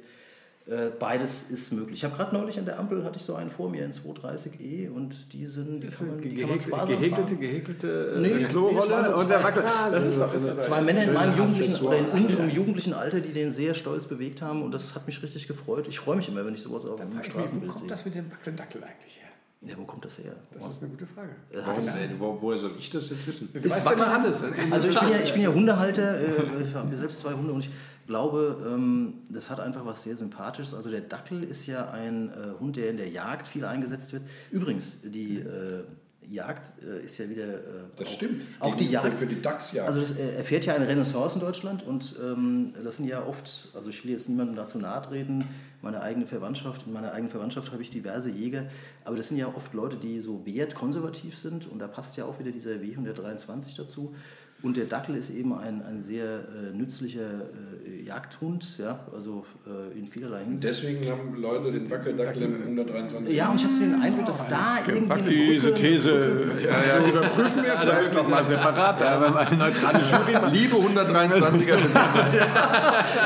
Äh, 0.65 0.91
beides 0.97 1.51
ist 1.51 1.73
möglich. 1.73 1.95
Ich 1.99 2.03
habe 2.05 2.15
gerade 2.15 2.33
neulich 2.33 2.57
an 2.57 2.63
der 2.63 2.79
Ampel, 2.79 3.03
hatte 3.03 3.17
ich 3.17 3.23
so 3.23 3.36
einen 3.36 3.49
vor 3.49 3.69
mir, 3.69 3.83
einen 3.83 3.91
230e 3.91 4.89
und 4.89 5.33
die 5.33 5.45
sind, 5.45 5.81
die 5.83 5.88
kann 5.89 6.07
man, 6.07 6.21
die 6.21 6.36
kann 6.38 6.49
man 6.51 6.62
sparsam 6.62 6.88
gehäkelte, 6.88 7.21
fahren. 7.27 7.39
gehäkelte 7.41 8.15
Nee, 8.21 8.27
äh, 8.29 8.36
nee, 8.38 8.43
Klorolle 8.45 9.05
so 9.05 9.15
und 9.15 9.29
der 9.29 9.39
zwei- 9.39 9.43
Wackel. 9.43 9.63
Ja, 9.63 9.89
das 9.91 10.03
so- 10.03 10.09
ist 10.09 10.19
doch 10.21 10.27
so- 10.29 10.38
ist 10.38 10.47
doch 10.47 10.57
zwei 10.59 10.81
Männer 10.81 11.03
in 11.03 11.13
meinem 11.13 11.38
jugendlichen 11.38 11.75
oder 11.86 11.97
in 11.97 12.05
unserem 12.05 12.49
jugendlichen 12.49 12.93
Alter, 12.93 13.19
die 13.19 13.33
den 13.33 13.51
sehr 13.51 13.73
stolz 13.73 14.07
bewegt 14.07 14.41
haben 14.41 14.62
und 14.63 14.73
das 14.73 14.95
hat 14.95 15.05
mich 15.05 15.21
richtig 15.21 15.49
gefreut. 15.49 15.86
Ich 15.89 15.99
freue 15.99 16.15
mich 16.15 16.29
immer, 16.29 16.45
wenn 16.45 16.53
ich 16.53 16.62
sowas 16.62 16.86
auf 16.86 16.97
dem 16.97 17.09
Wo 17.17 17.21
Straßenbild 17.21 17.69
kommt 17.69 17.79
sehe. 17.81 17.89
das 17.89 18.05
mit 18.05 18.15
dem 18.15 18.31
Wackeldackel 18.31 18.81
eigentlich 18.86 19.19
her? 19.19 19.27
Ja, 19.65 19.78
wo 19.78 19.86
kommt 19.86 20.04
das 20.04 20.17
her? 20.17 20.36
Das 20.54 20.69
ist 20.69 20.82
eine 20.82 20.91
gute 20.91 21.08
Frage. 21.08 21.30
Warum 21.54 21.86
denn? 21.86 22.19
Wo, 22.19 22.38
woher 22.41 22.58
soll 22.58 22.71
ich 22.78 22.89
das 22.89 23.10
jetzt 23.10 23.26
wissen? 23.26 23.49
Du 23.54 23.63
weißt 23.63 23.91
immer 23.91 24.08
alles. 24.08 24.43
Also 24.71 24.89
ich 24.89 24.99
bin 24.99 25.10
ja, 25.12 25.17
ich 25.23 25.34
bin 25.34 25.41
ja 25.41 25.54
Hundehalter, 25.54 26.19
äh, 26.19 26.63
ich 26.67 26.73
habe 26.73 26.89
mir 26.89 26.97
selbst 26.97 27.19
zwei 27.19 27.34
Hunde 27.34 27.54
und 27.54 27.60
ich 27.60 27.69
glaube, 28.06 28.58
ähm, 28.67 29.13
das 29.30 29.49
hat 29.49 29.62
einfach 29.62 29.86
was 29.86 30.04
sehr 30.04 30.17
Sympathisches. 30.17 30.73
Also 30.73 30.89
der 30.89 31.02
Dackel 31.02 31.43
ist 31.43 31.65
ja 31.67 31.89
ein 31.91 32.30
äh, 32.30 32.60
Hund, 32.60 32.76
der 32.76 32.89
in 32.89 32.97
der 32.97 33.08
Jagd 33.10 33.47
viel 33.47 33.63
eingesetzt 33.63 34.12
wird. 34.12 34.23
Übrigens, 34.52 34.95
die 35.02 35.39
äh, 35.39 35.86
Jagd 36.29 36.73
äh, 36.83 37.03
ist 37.05 37.17
ja 37.17 37.29
wieder. 37.29 37.43
Äh, 37.45 37.57
Das 37.97 38.07
auch, 38.07 38.12
stimmt. 38.12 38.41
Auch 38.59 38.75
die 38.75 38.86
Für- 38.86 38.91
Jagd. 38.91 39.19
für 39.19 39.25
die 39.27 39.41
Dachsjagd. 39.41 39.88
Also 39.88 39.99
das 40.01 40.12
äh, 40.17 40.36
erfährt 40.36 40.65
ja 40.65 40.73
eine 40.75 40.88
Renaissance 40.88 41.36
in 41.36 41.41
Deutschland 41.41 41.83
und 41.86 42.15
ähm, 42.23 42.73
das 42.83 42.97
sind 42.97 43.07
ja 43.07 43.25
oft, 43.25 43.69
also 43.73 43.89
ich 43.89 44.03
will 44.03 44.12
jetzt 44.12 44.29
niemandem 44.29 44.55
dazu 44.55 44.77
nahe 44.79 45.01
treten, 45.01 45.45
meine 45.81 46.01
eigene 46.01 46.25
Verwandtschaft, 46.25 46.88
in 46.88 46.93
meiner 46.93 47.12
eigenen 47.12 47.29
Verwandtschaft 47.29 47.71
habe 47.73 47.81
ich 47.81 47.89
diverse 47.89 48.29
Jäger, 48.29 48.65
aber 49.03 49.17
das 49.17 49.27
sind 49.27 49.38
ja 49.38 49.47
oft 49.53 49.73
Leute, 49.73 49.97
die 49.97 50.21
so 50.21 50.45
wertkonservativ 50.45 51.38
sind 51.38 51.67
und 51.67 51.79
da 51.79 51.88
passt 51.88 52.15
ja 52.17 52.23
auch 52.25 52.39
wieder 52.39 52.51
dieser 52.51 52.71
W123 52.71 53.75
dazu. 53.75 54.15
Und 54.63 54.78
der 54.78 54.86
Dackel 54.86 55.15
ist 55.17 55.30
eben 55.30 55.54
ein, 55.54 55.82
ein 55.86 56.02
sehr 56.02 56.23
äh, 56.23 56.73
nützlicher 56.73 57.19
äh, 57.19 58.02
Jagdhund, 58.08 58.78
ja, 58.78 58.97
also 59.13 59.43
äh, 59.67 59.99
in 59.99 60.08
vielerlei 60.08 60.45
Hinsicht. 60.45 60.63
Deswegen 60.63 61.12
haben 61.12 61.36
Leute 61.41 61.69
den 61.69 61.91
Wackeldackel 61.91 62.43
im 62.43 62.62
123. 62.63 63.36
Ja, 63.36 63.49
und 63.49 63.58
ich 63.58 63.63
habe 63.65 63.73
so 63.73 63.80
den 63.82 64.02
Eindruck, 64.02 64.26
dass 64.26 64.47
da 64.47 64.78
irgendwie 64.88 65.08
Pack 65.10 65.17
eine 65.19 65.30
diese 65.30 65.69
Brücke- 65.69 65.76
These, 65.82 66.47
ja, 66.63 66.69
ja, 66.69 66.99
die 67.06 67.10
überprüfen 67.10 67.62
wir 67.63 67.73
vielleicht 67.78 68.13
nochmal 68.13 68.45
separat, 68.45 69.02
da 69.02 69.10
haben 69.12 69.34
wir 69.34 69.39
eine 69.39 69.58
neutrale 69.58 69.99
Jury. 69.99 70.54
Liebe 70.56 70.76
123er 70.78 71.76
Besitzer. 71.84 72.26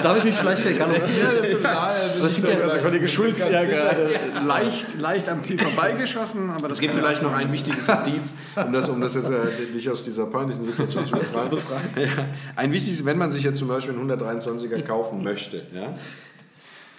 Darf 0.02 0.18
ich 0.18 0.24
mich 0.24 0.36
vielleicht 0.36 0.62
vergaloppieren? 0.64 1.66
Aber 1.66 1.94
es 2.28 2.36
gibt 2.36 2.48
ja- 2.50 2.56
Der 2.68 2.80
Kollege 2.82 3.08
Schulz 3.08 3.38
ja 3.40 3.64
gerade 3.64 4.08
leicht, 4.48 5.00
leicht 5.00 5.30
am 5.30 5.44
Ziel 5.44 5.60
vorbeigeschossen, 5.60 6.50
aber 6.50 6.68
das 6.70 6.78
Es 6.78 6.82
gibt 6.82 6.96
vielleicht 6.96 7.22
ja- 7.22 7.28
noch 7.30 7.36
ein 7.38 7.52
wichtiges 7.52 7.88
Indiz, 7.88 8.34
um 8.56 8.74
das, 8.74 8.90
um 8.90 9.00
das 9.02 9.14
jetzt 9.14 9.30
äh, 9.30 9.72
dich 9.72 9.88
aus 9.88 10.02
dieser 10.04 10.26
peinlichen 10.26 10.64
Situation 10.64 11.06
zu 11.06 11.16
befreien. 11.28 11.90
Ja, 11.98 12.28
ein 12.56 12.72
wichtiges, 12.72 13.06
wenn 13.06 13.18
man 13.18 13.32
sich 13.32 13.44
jetzt 13.44 13.60
zum 13.60 13.68
Beispiel 13.68 13.96
einen 13.98 14.10
123er 14.10 14.82
kaufen 14.82 15.24
möchte, 15.24 15.66
ja, 15.74 15.94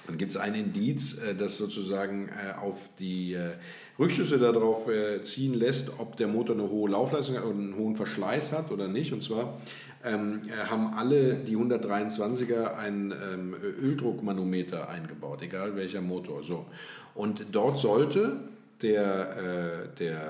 dann 0.06 0.16
gibt 0.16 0.30
es 0.30 0.36
ein 0.36 0.54
Indiz, 0.54 1.18
äh, 1.18 1.34
das 1.34 1.58
sozusagen 1.58 2.28
äh, 2.28 2.58
auf 2.58 2.88
die 2.98 3.34
äh, 3.34 3.50
Rückschlüsse 3.98 4.38
darauf 4.38 4.88
ziehen 5.24 5.54
lässt, 5.54 5.90
ob 5.98 6.16
der 6.16 6.28
Motor 6.28 6.54
eine 6.54 6.70
hohe 6.70 6.88
Laufleistung 6.88 7.34
hat 7.34 7.42
oder 7.42 7.54
einen 7.54 7.76
hohen 7.76 7.96
Verschleiß 7.96 8.52
hat 8.52 8.70
oder 8.70 8.86
nicht. 8.86 9.12
Und 9.12 9.24
zwar 9.24 9.58
ähm, 10.04 10.42
äh, 10.46 10.68
haben 10.68 10.94
alle 10.94 11.34
die 11.34 11.56
123er 11.56 12.76
ein 12.76 13.12
ähm, 13.12 13.54
Öldruckmanometer 13.82 14.88
eingebaut, 14.88 15.42
egal 15.42 15.76
welcher 15.76 16.00
Motor. 16.00 16.44
So. 16.44 16.66
Und 17.14 17.46
dort 17.52 17.78
sollte 17.78 18.36
der, 18.82 19.36
äh, 19.36 19.96
der 19.98 20.20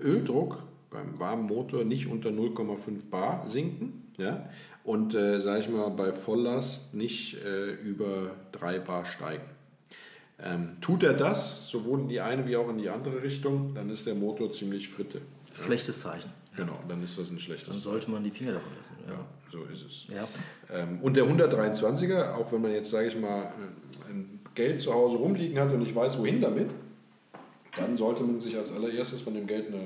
äh, 0.00 0.02
Öldruck 0.02 0.62
beim 0.94 1.18
warmen 1.18 1.46
Motor 1.46 1.84
nicht 1.84 2.06
unter 2.06 2.30
0,5 2.30 3.10
Bar 3.10 3.46
sinken. 3.46 4.04
Ja? 4.16 4.48
Und, 4.84 5.14
äh, 5.14 5.40
sage 5.40 5.60
ich 5.60 5.68
mal, 5.68 5.90
bei 5.90 6.12
Volllast 6.12 6.94
nicht 6.94 7.42
äh, 7.44 7.72
über 7.72 8.30
3 8.52 8.78
Bar 8.78 9.04
steigen. 9.04 9.44
Ähm, 10.42 10.76
tut 10.80 11.02
er 11.02 11.12
das, 11.12 11.68
sowohl 11.68 12.00
in 12.00 12.08
die 12.08 12.20
eine 12.20 12.46
wie 12.46 12.56
auch 12.56 12.68
in 12.68 12.78
die 12.78 12.88
andere 12.88 13.22
Richtung, 13.22 13.74
dann 13.74 13.90
ist 13.90 14.06
der 14.06 14.14
Motor 14.14 14.50
ziemlich 14.52 14.88
fritte. 14.88 15.20
Schlechtes 15.64 16.00
Zeichen. 16.00 16.30
Genau, 16.56 16.78
dann 16.88 17.02
ist 17.02 17.18
das 17.18 17.26
ein 17.26 17.30
Dann 17.30 17.38
schlechtes 17.40 17.82
sollte 17.82 18.10
man 18.10 18.22
die 18.22 18.30
Finger 18.30 18.52
davon 18.52 18.70
lassen. 18.78 18.94
ja, 19.08 19.24
so 19.50 19.64
ist 19.64 19.84
es. 19.86 20.06
Ja. 20.14 20.28
Ähm, 20.72 21.00
und 21.02 21.16
der 21.16 21.24
123er, 21.24 22.34
auch 22.34 22.52
wenn 22.52 22.62
man 22.62 22.72
jetzt, 22.72 22.90
sage 22.90 23.08
ich 23.08 23.18
mal, 23.18 23.52
ein 24.08 24.40
Geld 24.54 24.80
zu 24.80 24.92
Hause 24.92 25.16
rumliegen 25.16 25.58
hat 25.58 25.72
und 25.72 25.80
nicht 25.80 25.94
weiß, 25.94 26.18
wohin 26.18 26.40
damit, 26.40 26.70
dann 27.76 27.96
sollte 27.96 28.22
man 28.22 28.40
sich 28.40 28.56
als 28.56 28.72
allererstes 28.72 29.20
von 29.20 29.34
dem 29.34 29.46
Geld 29.46 29.68
eine 29.68 29.80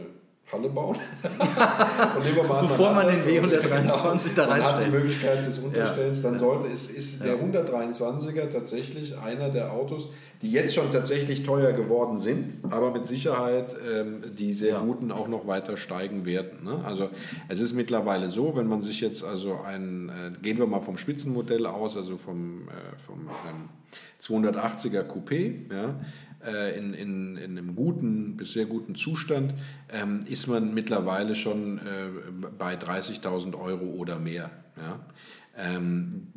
Halle 0.53 0.69
bauen. 0.71 0.97
und 1.23 2.51
an, 2.51 2.69
Bevor 2.69 2.93
man 2.93 3.07
den 3.07 3.43
und- 3.45 3.53
W123 3.53 4.35
da 4.35 4.47
Man 4.47 4.63
hat 4.63 4.81
die 4.81 4.85
reinstellt. 4.85 4.93
Möglichkeit 4.93 5.47
des 5.47 5.59
Unterstellens, 5.59 6.23
dann 6.23 6.33
Ja. 6.35 6.39
sollte, 6.39 6.69
ist, 6.69 6.91
ist 6.91 7.23
der 7.23 7.35
123er 7.37 8.51
tatsächlich 8.51 9.17
einer 9.19 9.51
der 9.51 9.73
Autos, 9.73 10.09
die 10.41 10.51
jetzt 10.53 10.75
schon 10.75 10.91
tatsächlich 10.93 11.43
teuer 11.43 11.73
geworden 11.73 12.17
sind, 12.19 12.65
aber 12.71 12.93
mit 12.93 13.07
Sicherheit 13.07 13.75
ähm, 13.93 14.23
die 14.39 14.53
sehr 14.55 14.75
Ja. 14.75 14.81
guten 14.81 15.11
auch 15.13 15.29
noch 15.29 15.47
weiter 15.47 15.77
steigen 15.77 16.25
werden. 16.25 16.65
Ne? 16.65 16.81
Also 16.85 17.11
es 17.49 17.61
ist 17.61 17.75
mittlerweile 17.75 18.29
so, 18.29 18.57
wenn 18.57 18.69
man 18.69 18.83
sich 18.83 19.01
jetzt 19.01 19.25
also 19.25 19.59
ein, 19.67 20.09
äh, 20.09 20.31
gehen 20.43 20.59
wir 20.59 20.67
mal 20.67 20.81
vom 20.81 20.97
Spitzenmodell 20.97 21.67
aus, 21.67 21.97
also 21.97 22.17
vom, 22.17 22.69
äh, 22.69 22.97
vom 22.97 23.29
ähm, 23.51 23.69
280er 24.21 25.03
Coupé, 25.05 25.73
ja, 25.73 25.95
äh, 26.47 26.79
in, 26.79 26.95
in, 26.95 27.37
in 27.37 27.59
einem 27.59 27.75
guten 27.77 28.37
bis 28.37 28.53
sehr 28.53 28.67
guten 28.67 28.95
Zustand, 28.95 29.55
ähm, 29.93 30.21
ist 30.29 30.47
man 30.47 30.73
mittlerweile 30.75 31.35
schon 31.35 31.79
äh, 31.79 31.83
bei 32.59 32.75
30.000 32.75 33.59
Euro 33.61 33.85
oder 33.87 34.19
mehr. 34.19 34.51
Ja? 34.77 35.01
Ähm, 35.57 36.29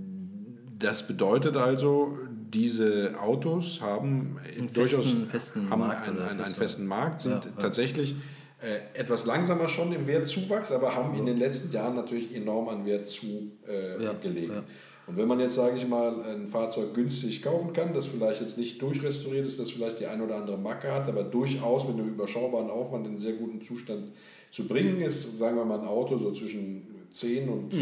das 0.79 1.05
bedeutet 1.07 1.55
also, 1.57 2.17
diese 2.53 3.13
Autos 3.19 3.79
haben 3.81 4.37
Einen 4.57 4.73
durchaus 4.73 5.05
festen- 5.05 5.27
festen 5.27 5.69
haben 5.69 5.79
Markt 5.81 6.07
einen, 6.07 6.19
einen, 6.21 6.41
einen 6.41 6.55
festen- 6.55 6.87
Markt, 6.87 7.21
sind 7.21 7.31
Ja, 7.45 7.51
tatsächlich 7.59 8.15
äh, 8.61 8.99
etwas 8.99 9.25
langsamer 9.25 9.69
schon 9.69 9.93
im 9.93 10.05
Wertzuwachs, 10.07 10.71
aber 10.71 10.95
haben 10.95 11.15
in 11.17 11.25
den 11.27 11.37
letzten 11.37 11.71
Jahren 11.71 11.95
natürlich 11.95 12.35
enorm 12.35 12.67
an 12.69 12.85
Wert 12.85 13.07
zugelegt. 13.07 13.67
Äh, 13.67 14.03
Ja, 14.03 14.11
ja. 14.13 14.63
Und 15.07 15.17
wenn 15.17 15.27
man 15.27 15.39
jetzt, 15.39 15.55
sage 15.55 15.75
ich 15.77 15.87
mal, 15.87 16.23
ein 16.23 16.47
Fahrzeug 16.47 16.93
günstig 16.93 17.41
kaufen 17.41 17.73
kann, 17.73 17.93
das 17.93 18.05
vielleicht 18.05 18.41
jetzt 18.41 18.57
nicht 18.57 18.81
durchrestauriert 18.81 19.45
ist, 19.45 19.59
das 19.59 19.71
vielleicht 19.71 19.99
die 19.99 20.05
ein 20.05 20.21
oder 20.21 20.37
andere 20.37 20.57
Macke 20.57 20.91
hat, 20.91 21.07
aber 21.09 21.23
durchaus 21.23 21.87
mit 21.87 21.97
einem 21.97 22.09
überschaubaren 22.09 22.69
Aufwand 22.69 23.07
in 23.07 23.17
sehr 23.17 23.33
guten 23.33 23.61
Zustand 23.61 24.11
zu 24.51 24.67
bringen 24.67 25.01
ist, 25.01 25.39
sagen 25.39 25.57
wir 25.57 25.65
mal 25.65 25.79
ein 25.79 25.87
Auto 25.87 26.17
so 26.17 26.31
zwischen 26.31 26.85
10 27.11 27.49
und 27.49 27.73
äh, 27.73 27.77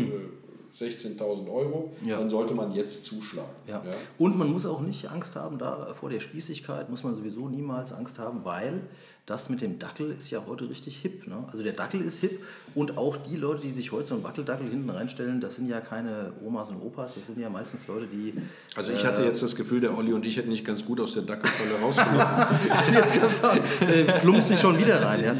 16.000 0.77 1.49
Euro. 1.51 1.91
Ja. 2.05 2.17
dann 2.17 2.29
sollte 2.29 2.53
man 2.53 2.71
jetzt 2.71 3.05
zuschlagen. 3.05 3.49
Ja. 3.67 3.81
Und 4.17 4.37
man 4.37 4.51
muss 4.51 4.65
auch 4.65 4.81
nicht 4.81 5.09
Angst 5.09 5.35
haben, 5.35 5.57
da 5.57 5.93
vor 5.93 6.09
der 6.09 6.19
Spießigkeit 6.19 6.89
muss 6.89 7.03
man 7.03 7.15
sowieso 7.15 7.49
niemals 7.49 7.93
Angst 7.93 8.19
haben, 8.19 8.45
weil 8.45 8.81
das 9.29 9.47
mit 9.47 9.61
dem 9.61 9.77
Dackel 9.77 10.11
ist 10.11 10.31
ja 10.31 10.41
heute 10.47 10.67
richtig 10.67 10.97
hip. 10.97 11.27
Ne? 11.27 11.43
Also 11.51 11.61
der 11.61 11.73
Dackel 11.73 12.01
ist 12.01 12.19
hip 12.19 12.43
und 12.73 12.97
auch 12.97 13.15
die 13.15 13.35
Leute, 13.35 13.61
die 13.61 13.71
sich 13.71 13.91
heute 13.91 14.07
so 14.07 14.15
einen 14.15 14.23
Wackeldackel 14.23 14.67
hinten 14.67 14.89
reinstellen, 14.89 15.39
das 15.39 15.55
sind 15.55 15.69
ja 15.69 15.81
keine 15.81 16.33
Omas 16.43 16.71
und 16.71 16.81
Opas, 16.81 17.13
das 17.13 17.27
sind 17.27 17.39
ja 17.39 17.47
meistens 17.47 17.87
Leute, 17.87 18.07
die... 18.07 18.33
Also 18.75 18.91
ich 18.91 19.05
hatte 19.05 19.23
jetzt 19.23 19.43
das 19.43 19.55
Gefühl, 19.55 19.81
der 19.81 19.95
Olli 19.95 20.13
und 20.13 20.25
ich 20.25 20.37
hätten 20.37 20.49
nicht 20.49 20.65
ganz 20.65 20.83
gut 20.83 20.99
aus 20.99 21.13
der 21.13 21.23
Dackelfalle 21.23 21.79
rausgenommen. 21.79 22.47
jetzt 22.91 23.83
äh, 23.83 24.19
plumpst 24.19 24.47
sich 24.47 24.59
schon 24.59 24.77
wieder 24.79 25.01
rein. 25.01 25.19
Ja? 25.29 25.35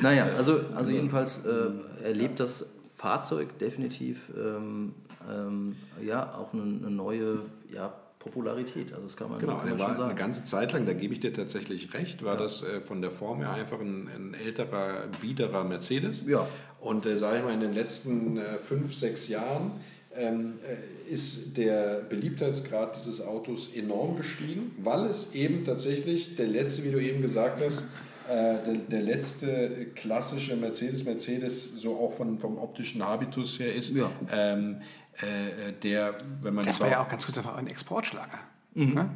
Naja, 0.00 0.26
also, 0.38 0.60
also 0.74 0.90
jedenfalls 0.90 1.44
äh, 1.44 1.70
erlebt 2.04 2.38
das 2.38 2.64
Fahrzeug 2.96 3.58
definitiv 3.58 4.32
ähm, 4.36 4.94
ähm, 5.30 5.76
ja, 6.04 6.34
auch 6.34 6.52
eine, 6.52 6.62
eine 6.62 6.90
neue 6.90 7.40
ja, 7.72 7.94
Popularität. 8.18 8.92
Also 8.92 9.04
das 9.04 9.16
kann 9.16 9.30
man, 9.30 9.38
Genau, 9.38 9.58
kann 9.58 9.66
der 9.66 9.70
man 9.76 9.80
war 9.80 9.88
schon 9.88 9.96
sagen. 9.98 10.10
eine 10.10 10.18
ganze 10.18 10.44
Zeit 10.44 10.72
lang, 10.72 10.86
da 10.86 10.92
gebe 10.94 11.12
ich 11.14 11.20
dir 11.20 11.32
tatsächlich 11.32 11.92
recht, 11.94 12.24
war 12.24 12.36
das 12.36 12.62
äh, 12.62 12.80
von 12.80 13.00
der 13.00 13.10
Form 13.10 13.38
her 13.40 13.52
einfach 13.52 13.80
ein, 13.80 14.08
ein 14.08 14.34
älterer, 14.34 15.04
biederer 15.20 15.64
Mercedes. 15.64 16.24
Ja. 16.26 16.48
Und 16.80 17.06
äh, 17.06 17.16
sage 17.16 17.38
ich 17.38 17.44
mal, 17.44 17.52
in 17.52 17.60
den 17.60 17.74
letzten 17.74 18.38
äh, 18.38 18.58
fünf, 18.58 18.94
sechs 18.94 19.28
Jahren 19.28 19.72
ähm, 20.14 20.54
äh, 20.64 21.12
ist 21.12 21.56
der 21.56 22.00
Beliebtheitsgrad 22.08 22.96
dieses 22.96 23.20
Autos 23.20 23.68
enorm 23.74 24.16
gestiegen, 24.16 24.74
weil 24.82 25.06
es 25.06 25.34
eben 25.34 25.64
tatsächlich 25.64 26.36
der 26.36 26.46
letzte, 26.46 26.84
wie 26.84 26.92
du 26.92 26.98
eben 27.00 27.22
gesagt 27.22 27.60
hast, 27.64 27.84
der, 28.28 28.74
der 28.74 29.02
letzte 29.02 29.86
klassische 29.94 30.56
Mercedes, 30.56 31.04
Mercedes 31.04 31.80
so 31.80 31.96
auch 31.98 32.12
von, 32.12 32.38
vom 32.38 32.58
optischen 32.58 33.02
Habitus 33.04 33.58
her 33.58 33.74
ist, 33.74 33.90
Ja. 33.90 34.10
ähm, 34.32 34.80
äh, 35.20 35.72
der, 35.82 36.14
wenn 36.42 36.54
man 36.54 36.64
Das 36.66 36.80
war 36.80 36.90
ja 36.90 37.02
auch 37.02 37.08
ganz 37.08 37.24
gut, 37.26 37.36
das 37.36 37.44
war 37.44 37.56
ein 37.56 37.66
Exportschlager. 37.66 38.38
Ne? 38.74 39.08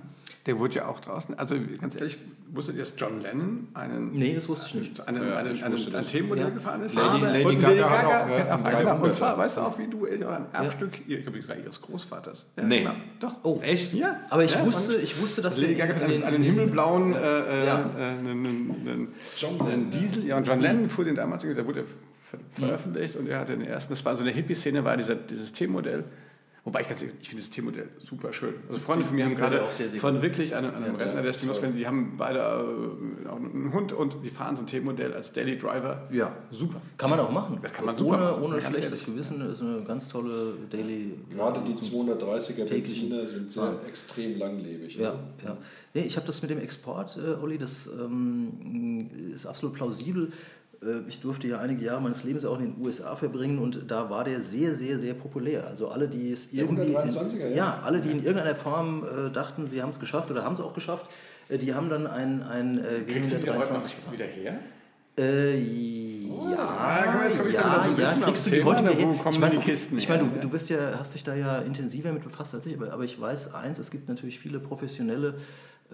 Der 0.46 0.58
wurde 0.58 0.76
ja 0.76 0.88
auch 0.88 1.00
draußen, 1.00 1.38
also 1.38 1.54
ganz 1.82 1.96
ehrlich, 1.96 2.18
wusstet 2.50 2.74
ihr, 2.76 2.80
dass 2.80 2.94
John 2.96 3.20
Lennon 3.20 3.68
einen, 3.74 4.12
Nee, 4.12 4.32
das 4.34 4.48
wusste 4.48 4.66
ich 4.68 4.74
nicht. 4.74 5.06
einen, 5.06 5.22
Ja, 5.28 5.36
einen, 5.36 5.54
ich 5.54 5.62
einen, 5.62 5.74
wusste 5.74 5.88
ein 5.90 6.02
das. 6.02 6.10
Themenmodell 6.10 6.44
Ja. 6.44 6.50
gefahren 6.50 6.80
ist? 6.80 6.94
Lady- 6.94 7.08
Aber- 7.08 7.26
Lady 7.26 7.44
und 7.44 7.60
Gaga 7.60 7.68
Lady 7.68 7.80
Gaga 7.80 7.96
auch, 8.22 8.26
fährt 8.26 8.48
äh, 8.48 8.52
auch 8.52 8.58
ein 8.64 8.66
einmal. 8.66 8.94
Und 8.96 9.00
300er. 9.02 9.12
zwar, 9.12 9.38
weißt 9.38 9.56
du 9.58 9.60
auch, 9.60 9.78
wie 9.78 9.86
du, 9.86 10.06
äh, 10.06 10.24
ein 10.24 10.46
Erbstück 10.54 10.92
ihr- 11.06 11.18
ich 11.18 11.24
glaube, 11.24 11.42
sogar 11.42 11.58
ihres 11.58 11.80
Großvaters. 11.82 12.46
Ja, 12.56 12.64
Nee. 12.64 12.78
genau. 12.78 12.94
Doch. 13.20 13.34
Oh, 13.42 13.60
Echt? 13.62 13.92
Ja. 13.92 14.16
Aber 14.30 14.42
ich, 14.42 14.54
ja, 14.54 14.64
wusste, 14.64 14.96
ich 14.96 15.20
wusste, 15.20 15.42
dass 15.42 15.58
Lady 15.60 15.74
der 15.74 15.86
Gaga 15.88 15.98
fährt 15.98 16.10
in 16.10 16.22
einen, 16.22 16.34
einen 16.34 16.42
himmelblauen 16.42 17.12
äh, 17.14 17.18
äh, 17.18 17.66
Ja. 17.66 17.90
äh, 17.98 18.02
einen, 18.02 18.26
einen, 18.28 18.76
einen, 18.88 19.60
einen 19.60 19.90
Diesel. 19.90 20.24
Ja, 20.24 20.38
und 20.38 20.46
John 20.46 20.60
Lennon 20.60 20.88
fuhr 20.88 21.04
den 21.04 21.16
damals, 21.16 21.42
der 21.42 21.66
wurde 21.66 21.84
ver 22.18 22.38
veröffentlicht 22.48 23.14
und 23.16 23.28
er 23.28 23.40
hatte 23.40 23.52
den 23.52 23.62
ersten, 23.66 23.92
das 23.92 24.02
war 24.06 24.16
so 24.16 24.22
eine 24.22 24.30
Hippie-Szene, 24.32 24.84
war 24.84 24.96
dieser, 24.96 25.16
dieses 25.16 25.52
T-Modell. 25.52 26.04
Wobei 26.64 26.82
ich 26.82 26.88
ganz 26.88 27.00
ehrlich, 27.00 27.16
ich 27.22 27.28
finde 27.30 27.42
das 27.42 27.50
T-Modell 27.50 27.88
super 27.98 28.32
schön. 28.34 28.54
Also 28.68 28.80
Freunde 28.80 29.04
von 29.04 29.16
mir 29.16 29.24
haben 29.24 29.34
gerade 29.34 29.62
sehr, 29.70 29.88
sehr 29.88 29.98
von 29.98 30.20
wirklich 30.20 30.54
einem, 30.54 30.74
einem 30.74 30.92
Ja, 30.92 31.04
Rentner, 31.04 31.22
der 31.22 31.30
ist 31.30 31.42
die 31.42 31.72
die 31.72 31.86
haben 31.86 32.14
beide 32.18 32.38
äh, 32.40 33.28
auch 33.28 33.36
einen 33.36 33.72
Hund 33.72 33.94
und 33.94 34.16
die 34.22 34.28
fahren 34.28 34.56
so 34.56 34.64
ein 34.64 34.66
T-Modell 34.66 35.14
als 35.14 35.32
Daily 35.32 35.56
Driver. 35.56 36.06
Ja. 36.10 36.36
Super. 36.50 36.82
Kann 36.98 37.08
man 37.08 37.18
auch 37.20 37.30
machen. 37.30 37.58
Das 37.62 37.72
kann 37.72 37.86
man 37.86 37.96
super 37.96 38.12
ohne, 38.14 38.24
machen, 38.24 38.42
ohne 38.42 38.52
ganz 38.58 38.66
schlechtes 38.66 38.90
ehrlich. 39.00 39.06
Gewissen. 39.06 39.40
Das 39.40 39.52
ist 39.52 39.62
eine 39.62 39.82
ganz 39.84 40.08
tolle 40.08 40.52
Daily. 40.70 41.14
Gerade 41.34 41.60
die 41.66 41.72
ja, 41.72 41.78
230er 41.78 42.66
täglichen- 42.66 43.08
Benziner 43.08 43.26
sind 43.26 43.50
sehr 43.50 43.74
extrem 43.88 44.38
langlebig. 44.38 44.96
Ja, 44.96 45.12
ne? 45.12 45.18
ja. 45.44 45.56
Nee, 45.94 46.02
ich 46.02 46.16
habe 46.16 46.26
das 46.26 46.42
mit 46.42 46.50
dem 46.50 46.58
Export, 46.60 47.16
äh, 47.16 47.42
Olli, 47.42 47.58
das 47.58 47.88
ähm, 47.88 49.08
ist 49.34 49.46
absolut 49.46 49.74
plausibel. 49.74 50.30
Äh, 50.82 51.00
Ich 51.08 51.20
durfte 51.20 51.46
ja 51.48 51.58
einige 51.58 51.84
Jahre 51.84 52.00
meines 52.00 52.24
Lebens 52.24 52.44
auch 52.44 52.58
in 52.58 52.72
den 52.74 52.82
USA 52.84 53.14
verbringen 53.16 53.58
und 53.58 53.90
da 53.90 54.08
war 54.10 54.24
der 54.24 54.40
sehr, 54.40 54.74
sehr, 54.74 54.98
sehr 54.98 55.14
populär. 55.14 55.66
Also 55.66 55.88
alle, 55.88 56.08
die 56.08 56.32
es 56.32 56.48
irgendwie... 56.52 56.96
123er, 56.96 57.32
in, 57.32 57.40
ja. 57.40 57.48
ja, 57.56 57.80
alle, 57.82 58.00
die 58.00 58.10
in 58.10 58.18
irgendeiner 58.24 58.54
Form 58.54 59.04
äh, 59.04 59.30
dachten, 59.30 59.66
sie 59.66 59.82
haben 59.82 59.90
es 59.90 60.00
geschafft 60.00 60.30
oder 60.30 60.44
haben 60.44 60.54
es 60.54 60.60
auch 60.60 60.74
geschafft, 60.74 61.10
äh, 61.48 61.58
die 61.58 61.74
haben 61.74 61.88
dann 61.90 62.06
ein, 62.06 62.42
ein 62.42 62.78
äh, 62.78 63.00
Kriegst 63.06 63.32
du 63.32 63.36
die 63.36 63.46
da 63.46 63.54
heute 63.56 63.72
noch 63.72 63.80
W123 63.80 63.82
gefahren. 63.96 64.12
wieder 64.12 64.24
her? 64.26 64.58
Äh, 65.18 65.58
ja, 65.58 67.24
jetzt 67.26 67.36
komm 67.38 67.48
ich 67.48 67.54
ja, 67.54 67.60
dann 67.62 67.70
mal 67.72 67.82
so 67.82 67.90
ein 67.90 68.20
ja, 68.20 68.26
kriegst 68.26 68.46
du 68.46 68.50
die 68.50 68.64
heute 68.64 68.82
Thema, 68.84 68.90
hin? 68.94 69.08
wo 69.10 69.14
kommen 69.14 69.34
Ich 69.34 69.40
meine, 69.40 69.54
die 69.56 69.60
Kisten 69.62 69.98
ich 69.98 70.08
meine 70.08 70.22
her? 70.24 70.30
du, 70.34 70.38
du 70.40 70.48
bist 70.48 70.70
ja, 70.70 70.78
hast 70.98 71.14
dich 71.14 71.24
da 71.24 71.34
ja 71.34 71.58
intensiver 71.58 72.12
mit 72.12 72.22
befasst 72.22 72.54
als 72.54 72.64
ich, 72.66 72.74
aber, 72.76 72.92
aber 72.92 73.04
ich 73.04 73.20
weiß 73.20 73.52
eins, 73.54 73.78
es 73.78 73.90
gibt 73.90 74.08
natürlich 74.08 74.38
viele 74.38 74.60
professionelle 74.60 75.34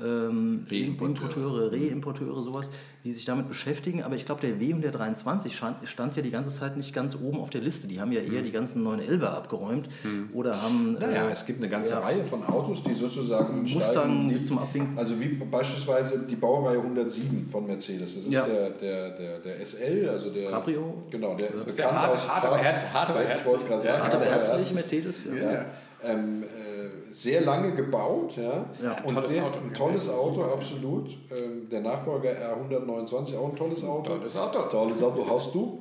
ähm, 0.02 0.66
Importeure, 0.70 1.72
Reimporteure, 1.72 2.42
sowas, 2.42 2.70
die 3.04 3.12
sich 3.12 3.24
damit 3.24 3.48
beschäftigen. 3.48 4.02
Aber 4.02 4.14
ich 4.16 4.26
glaube, 4.26 4.40
der 4.40 4.56
W123 4.56 5.50
stand, 5.50 5.88
stand 5.88 6.16
ja 6.16 6.22
die 6.22 6.30
ganze 6.30 6.52
Zeit 6.54 6.76
nicht 6.76 6.94
ganz 6.94 7.16
oben 7.16 7.38
auf 7.40 7.50
der 7.50 7.60
Liste. 7.60 7.86
Die 7.88 8.00
haben 8.00 8.12
ja 8.12 8.20
eher 8.20 8.42
die 8.42 8.50
ganzen 8.50 8.86
911er 8.86 9.26
abgeräumt 9.26 9.88
oder 10.34 10.60
haben... 10.62 10.94
Naja, 10.94 11.28
äh, 11.28 11.32
es 11.32 11.46
gibt 11.46 11.60
eine 11.60 11.68
ganze 11.68 11.92
ja. 11.92 12.00
Reihe 12.00 12.24
von 12.24 12.44
Autos, 12.44 12.82
die 12.82 12.94
sozusagen 12.94 13.62
Mustang 13.62 13.82
steigen, 13.82 14.28
bis 14.32 14.46
zum 14.46 14.58
Abwinken. 14.58 14.98
Also 14.98 15.18
wie 15.20 15.28
beispielsweise 15.28 16.26
die 16.28 16.36
Baureihe 16.36 16.78
107 16.78 17.48
von 17.48 17.66
Mercedes. 17.66 18.14
Das 18.16 18.24
ist 18.24 18.30
Ja. 18.32 18.44
der, 18.46 18.70
der, 18.70 19.10
der, 19.10 19.38
der 19.38 19.64
SL, 19.66 20.08
also 20.10 20.30
der 20.30 20.50
Cabrio. 20.50 20.94
Genau, 21.10 21.34
der 21.36 21.54
ist 21.54 21.78
der 21.78 21.90
hart- 21.92 22.28
hart 22.28 22.44
aber 22.44 22.58
herz- 22.58 22.84
hart 22.92 23.10
aber 23.10 23.20
herzlich. 23.20 23.52
herzlich 24.24 24.48
herzlich. 24.56 24.72
Mercedes. 24.74 25.24
Ja. 25.24 25.64
Ja. 26.02 26.10
Ähm, 26.10 26.42
äh, 26.42 27.14
sehr 27.14 27.40
lange 27.40 27.74
gebaut, 27.74 28.32
ja. 28.36 28.66
Ja, 28.82 28.96
und 29.02 29.14
tolles 29.14 29.32
der, 29.32 29.44
Auto. 29.44 29.58
Ein 29.58 29.74
tolles 29.74 30.08
Auto, 30.08 30.42
absolut. 30.44 31.10
Ähm, 31.30 31.68
der 31.70 31.80
Nachfolger 31.80 32.30
R129, 32.30 33.36
auch 33.36 33.50
ein 33.50 33.56
tolles 33.56 33.82
Auto. 33.84 34.16
Tolles 34.16 34.36
Auto. 34.36 34.58
Tolles 34.70 35.02
Auto 35.02 35.26
hast 35.28 35.54
du. 35.54 35.78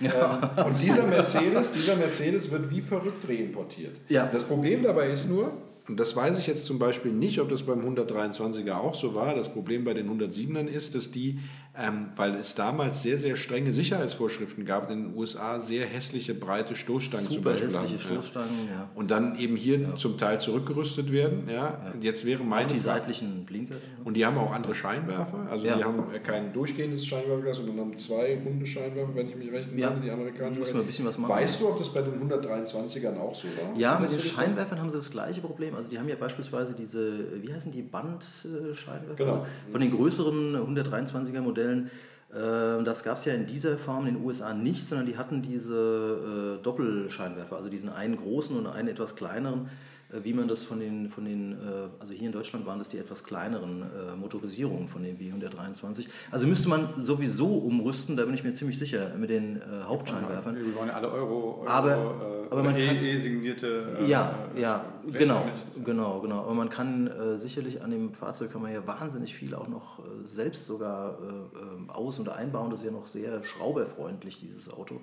ja. 0.00 0.52
Ähm, 0.56 0.66
und 0.66 0.82
dieser 0.82 1.04
Mercedes, 1.04 1.72
dieser 1.72 1.96
Mercedes 1.96 2.50
wird 2.50 2.70
wie 2.70 2.82
verrückt 2.82 3.26
reimportiert. 3.28 3.96
Ja. 4.08 4.28
Das 4.32 4.44
Problem 4.44 4.82
dabei 4.82 5.08
ist 5.08 5.28
nur, 5.30 5.52
und 5.88 5.98
das 5.98 6.14
weiß 6.14 6.38
ich 6.38 6.46
jetzt 6.46 6.66
zum 6.66 6.78
Beispiel 6.78 7.12
nicht, 7.12 7.40
ob 7.40 7.48
das 7.48 7.62
beim 7.62 7.80
123er 7.80 8.74
auch 8.76 8.94
so 8.94 9.14
war. 9.14 9.34
Das 9.34 9.52
Problem 9.52 9.84
bei 9.84 9.94
den 9.94 10.08
107ern 10.08 10.66
ist, 10.66 10.94
dass 10.94 11.10
die, 11.10 11.38
ähm, 11.76 12.08
weil 12.16 12.34
es 12.34 12.54
damals 12.54 13.02
sehr, 13.02 13.16
sehr 13.18 13.36
strenge 13.36 13.72
Sicherheitsvorschriften 13.72 14.64
gab, 14.64 14.90
in 14.90 15.04
den 15.06 15.16
USA 15.16 15.60
sehr 15.60 15.86
hässliche, 15.86 16.34
breite 16.34 16.76
Stoßstangen 16.76 17.26
zum 17.26 17.36
Super 17.36 17.50
Beispiel 17.52 17.68
hässliche 17.68 17.86
haben. 18.04 18.14
Ja. 18.16 18.22
Stoßstangen, 18.22 18.68
ja. 18.68 18.90
Und 18.94 19.10
dann 19.10 19.38
eben 19.38 19.56
hier 19.56 19.96
zum 19.96 20.18
Teil 20.18 20.40
zurückgerüstet 20.40 21.10
werden. 21.12 21.48
Ja. 21.52 21.80
Und 21.94 22.04
Jetzt 22.04 22.24
wäre 22.26 22.42
Auch 22.42 22.46
meine 22.46 22.68
die 22.68 22.78
seitlichen 22.78 23.44
Blinker. 23.46 23.76
und 24.04 24.14
die 24.16 24.26
haben 24.26 24.36
auch 24.38 24.52
andere 24.52 24.74
Scheinwerfer. 24.74 25.46
Also 25.50 25.66
Ja. 25.66 25.76
die 25.76 25.84
haben 25.84 26.04
äh, 26.14 26.18
kein 26.18 26.52
durchgehendes 26.52 27.06
Scheinwerferglas, 27.06 27.56
sondern 27.56 27.78
haben 27.80 27.96
zwei 27.96 28.38
runde 28.44 28.66
Scheinwerfer, 28.66 29.14
wenn 29.14 29.28
ich 29.28 29.36
mich 29.36 29.50
recht 29.52 29.68
entsinne, 29.70 29.80
Ja. 29.80 29.90
die 30.02 30.10
amerikanischen. 30.10 30.58
Muss 30.60 30.72
man 30.72 30.82
ein 30.82 30.86
bisschen 30.86 31.06
was 31.06 31.16
machen. 31.18 31.30
Weißt 31.32 31.60
du, 31.60 31.68
ob 31.68 31.78
das 31.78 31.88
bei 31.92 32.02
den 32.02 32.20
123ern 32.20 33.16
auch 33.18 33.34
so 33.34 33.48
war? 33.48 33.78
Ja, 33.78 33.98
mit 33.98 34.10
den? 34.10 34.20
Scheinwerfern 34.20 34.80
haben 34.80 34.90
sie 34.90 34.96
das 34.98 35.10
gleiche 35.10 35.40
Problem. 35.40 35.74
Also 35.78 35.88
die 35.90 35.98
haben 35.98 36.08
ja 36.08 36.16
beispielsweise 36.16 36.74
diese, 36.74 37.42
wie 37.42 37.54
heißen 37.54 37.72
die, 37.72 37.82
Bandscheinwerfer? 37.82 39.14
Genau. 39.16 39.32
Also 39.32 39.46
von 39.70 39.80
den 39.80 39.90
größeren 39.92 40.56
123er 40.56 41.40
Modellen. 41.40 41.90
äh, 42.34 42.82
Das 42.84 43.04
gab 43.04 43.16
es 43.16 43.24
ja 43.24 43.32
in 43.32 43.46
dieser 43.46 43.78
Form 43.78 44.06
in 44.06 44.16
den 44.16 44.24
USA 44.24 44.52
nicht, 44.52 44.84
sondern 44.84 45.06
die 45.06 45.16
hatten 45.16 45.40
diese 45.40 46.58
äh, 46.58 46.62
Doppelscheinwerfer, 46.62 47.56
also 47.56 47.68
diesen 47.68 47.88
einen 47.88 48.16
großen 48.16 48.56
und 48.56 48.66
einen 48.66 48.88
etwas 48.88 49.14
kleineren, 49.16 49.68
wie 50.10 50.32
man 50.32 50.48
das 50.48 50.64
von 50.64 50.80
den, 50.80 51.10
von 51.10 51.24
den, 51.26 51.52
äh, 51.52 51.56
also 51.98 52.14
hier 52.14 52.26
in 52.26 52.32
Deutschland 52.32 52.64
waren 52.64 52.78
das 52.78 52.88
die 52.88 52.96
etwas 52.98 53.24
kleineren 53.24 53.82
äh, 53.82 54.16
Motorisierungen 54.16 54.88
von 54.88 55.02
den 55.02 55.18
W123. 55.18 56.06
Also 56.30 56.46
müsste 56.46 56.68
man 56.70 56.88
sowieso 57.02 57.46
umrüsten, 57.58 58.16
da 58.16 58.24
bin 58.24 58.32
ich 58.34 58.42
mir 58.42 58.54
ziemlich 58.54 58.78
sicher, 58.78 59.10
mit 59.18 59.28
den 59.28 59.56
äh, 59.56 59.64
Hauptscheinwerfern. 59.84 60.56
Wir 60.56 60.74
wollen 60.74 60.88
ja 60.88 60.94
alle 60.94 61.10
Euro, 61.12 61.60
Euro 61.60 61.66
Aber- 61.68 61.90
äh, 61.92 62.52
aber 62.52 62.62
man 62.62 62.76
e- 62.76 62.86
kann- 62.86 62.96
E-signierte. 62.96 63.98
äh, 64.00 64.08
Ja, 64.10 64.34
äh, 64.56 64.60
ja, 64.62 64.84
Bläser 65.02 65.18
genau, 65.18 65.44
genau, 65.84 66.20
genau. 66.20 66.40
Aber 66.40 66.54
man 66.54 66.70
kann 66.70 67.06
äh, 67.08 67.36
sicherlich 67.36 67.82
an 67.82 67.90
dem 67.90 68.14
Fahrzeug 68.14 68.50
kann 68.50 68.62
man 68.62 68.72
ja 68.72 68.86
wahnsinnig 68.86 69.34
viel 69.34 69.54
auch 69.54 69.68
noch 69.68 69.98
äh, 69.98 70.02
selbst 70.24 70.64
sogar 70.66 71.18
äh, 71.20 71.58
ähm, 71.76 71.90
aus- 71.90 72.18
und 72.18 72.30
einbauen. 72.30 72.70
Das 72.70 72.78
ist 72.80 72.86
ja 72.86 72.92
noch 72.92 73.06
sehr 73.06 73.42
schrauberfreundlich, 73.42 74.40
dieses 74.40 74.72
Auto. 74.72 75.02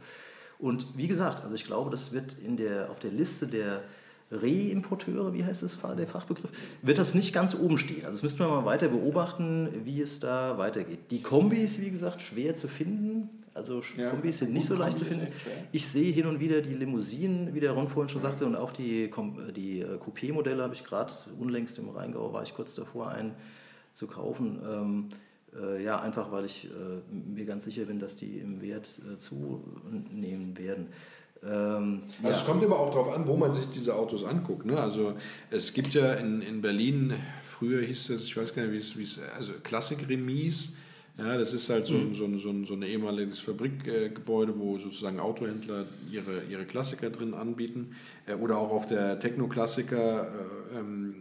Und 0.58 0.98
wie 0.98 1.08
gesagt, 1.08 1.44
also 1.44 1.54
ich 1.54 1.66
glaube, 1.66 1.92
das 1.92 2.12
wird 2.14 2.34
in 2.44 2.58
der, 2.58 2.90
auf 2.90 2.98
der 3.00 3.12
Liste 3.12 3.46
der 3.46 3.84
Reimporteure, 4.32 5.34
wie 5.34 5.46
heißt 5.46 5.64
das, 5.64 5.78
der 5.98 6.08
Fachbegriff, 6.08 6.50
wird 6.82 6.98
das 6.98 7.14
nicht 7.14 7.34
ganz 7.34 7.56
oben 7.56 7.78
stehen. 7.78 8.06
Also 8.06 8.16
das 8.18 8.24
müssten 8.24 8.40
wir 8.40 8.48
mal 8.48 8.66
weiter 8.66 8.88
beobachten, 8.88 9.70
wie 9.84 10.02
es 10.02 10.20
da 10.20 10.58
weitergeht. 10.58 11.12
Die 11.12 11.22
Kombis, 11.22 11.80
wie 11.80 11.92
gesagt, 11.92 12.22
schwer 12.22 12.56
zu 12.56 12.68
finden. 12.68 13.30
Also 13.54 13.82
Ja, 13.98 14.10
Kombis 14.10 14.40
sind 14.40 14.52
nicht 14.52 14.66
so 14.66 14.76
leicht 14.76 15.00
zu 15.00 15.06
finden. 15.06 15.28
Ich 15.72 15.88
sehe 15.88 16.12
hin 16.12 16.26
und 16.26 16.40
wieder 16.40 16.62
die 16.62 16.74
Limousinen, 16.74 17.54
wie 17.54 17.60
der 17.60 17.72
Ron 17.72 17.88
vorhin 17.88 18.10
schon 18.10 18.22
sagte, 18.22 18.46
und 18.46 18.56
auch 18.56 18.72
die, 18.72 19.10
die 19.56 19.80
äh, 19.80 19.98
Coupé-Modelle 19.98 20.62
habe 20.62 20.74
ich 20.74 20.84
gerade 20.84 21.14
unlängst 21.40 21.78
im 21.80 21.90
Rheingau, 21.90 22.34
war 22.34 22.44
ich 22.44 22.54
kurz 22.54 22.76
davor, 22.76 23.10
einen 23.10 23.34
zu 23.94 24.08
kaufen. 24.08 24.60
Ähm, 24.68 25.10
äh, 25.58 25.84
ja, 25.84 26.02
einfach 26.02 26.32
weil 26.32 26.46
ich 26.46 26.66
äh, 26.66 26.70
mir 27.14 27.46
ganz 27.46 27.64
sicher 27.64 27.86
bin, 27.86 28.00
dass 28.00 28.16
die 28.16 28.40
im 28.40 28.62
Wert 28.62 28.88
äh, 29.10 29.18
zunehmen 29.18 30.58
werden. 30.58 30.88
Ähm, 31.48 32.02
Also 32.24 32.40
es 32.40 32.46
kommt 32.46 32.64
immer 32.64 32.78
auch 32.80 32.92
darauf 32.92 33.14
an, 33.16 33.28
wo 33.28 33.36
man 33.38 33.54
sich 33.54 33.66
diese 33.68 33.96
Autos 33.96 34.24
anguckt. 34.24 34.66
Ne? 34.66 34.80
Also 34.80 35.14
es 35.52 35.74
gibt 35.74 35.94
ja 35.94 36.14
in, 36.14 36.42
in 36.42 36.62
Berlin, 36.62 37.14
früher 37.48 37.82
hieß 37.82 38.08
das, 38.08 38.24
ich 38.24 38.36
weiß 38.36 38.54
gar 38.56 38.66
nicht, 38.66 38.98
wie 38.98 39.04
es, 39.04 39.20
also 39.38 39.54
Klassik-Remis. 39.64 40.74
Ja, 41.18 41.38
das 41.38 41.54
ist 41.54 41.70
halt 41.70 41.86
so, 41.88 41.96
ein, 41.96 42.14
so, 42.14 42.28
so, 42.38 42.66
so 42.66 42.74
ein 42.74 42.82
ehemaliges 42.82 43.40
Fabrikgebäude, 43.40 44.54
wo 44.60 44.78
sozusagen 44.78 45.22
Autohändler 45.22 45.86
ihre, 46.12 46.44
ihre 46.50 46.66
Klassiker 46.66 47.10
drin 47.10 47.34
anbieten. 47.34 47.92
Äh, 48.26 48.34
Oder 48.34 48.58
auch 48.58 48.72
auf 48.72 48.86
der 48.88 49.18
Techno-Klassiker, 49.22 50.28
äh, 50.74 50.78
ähm, 50.80 51.16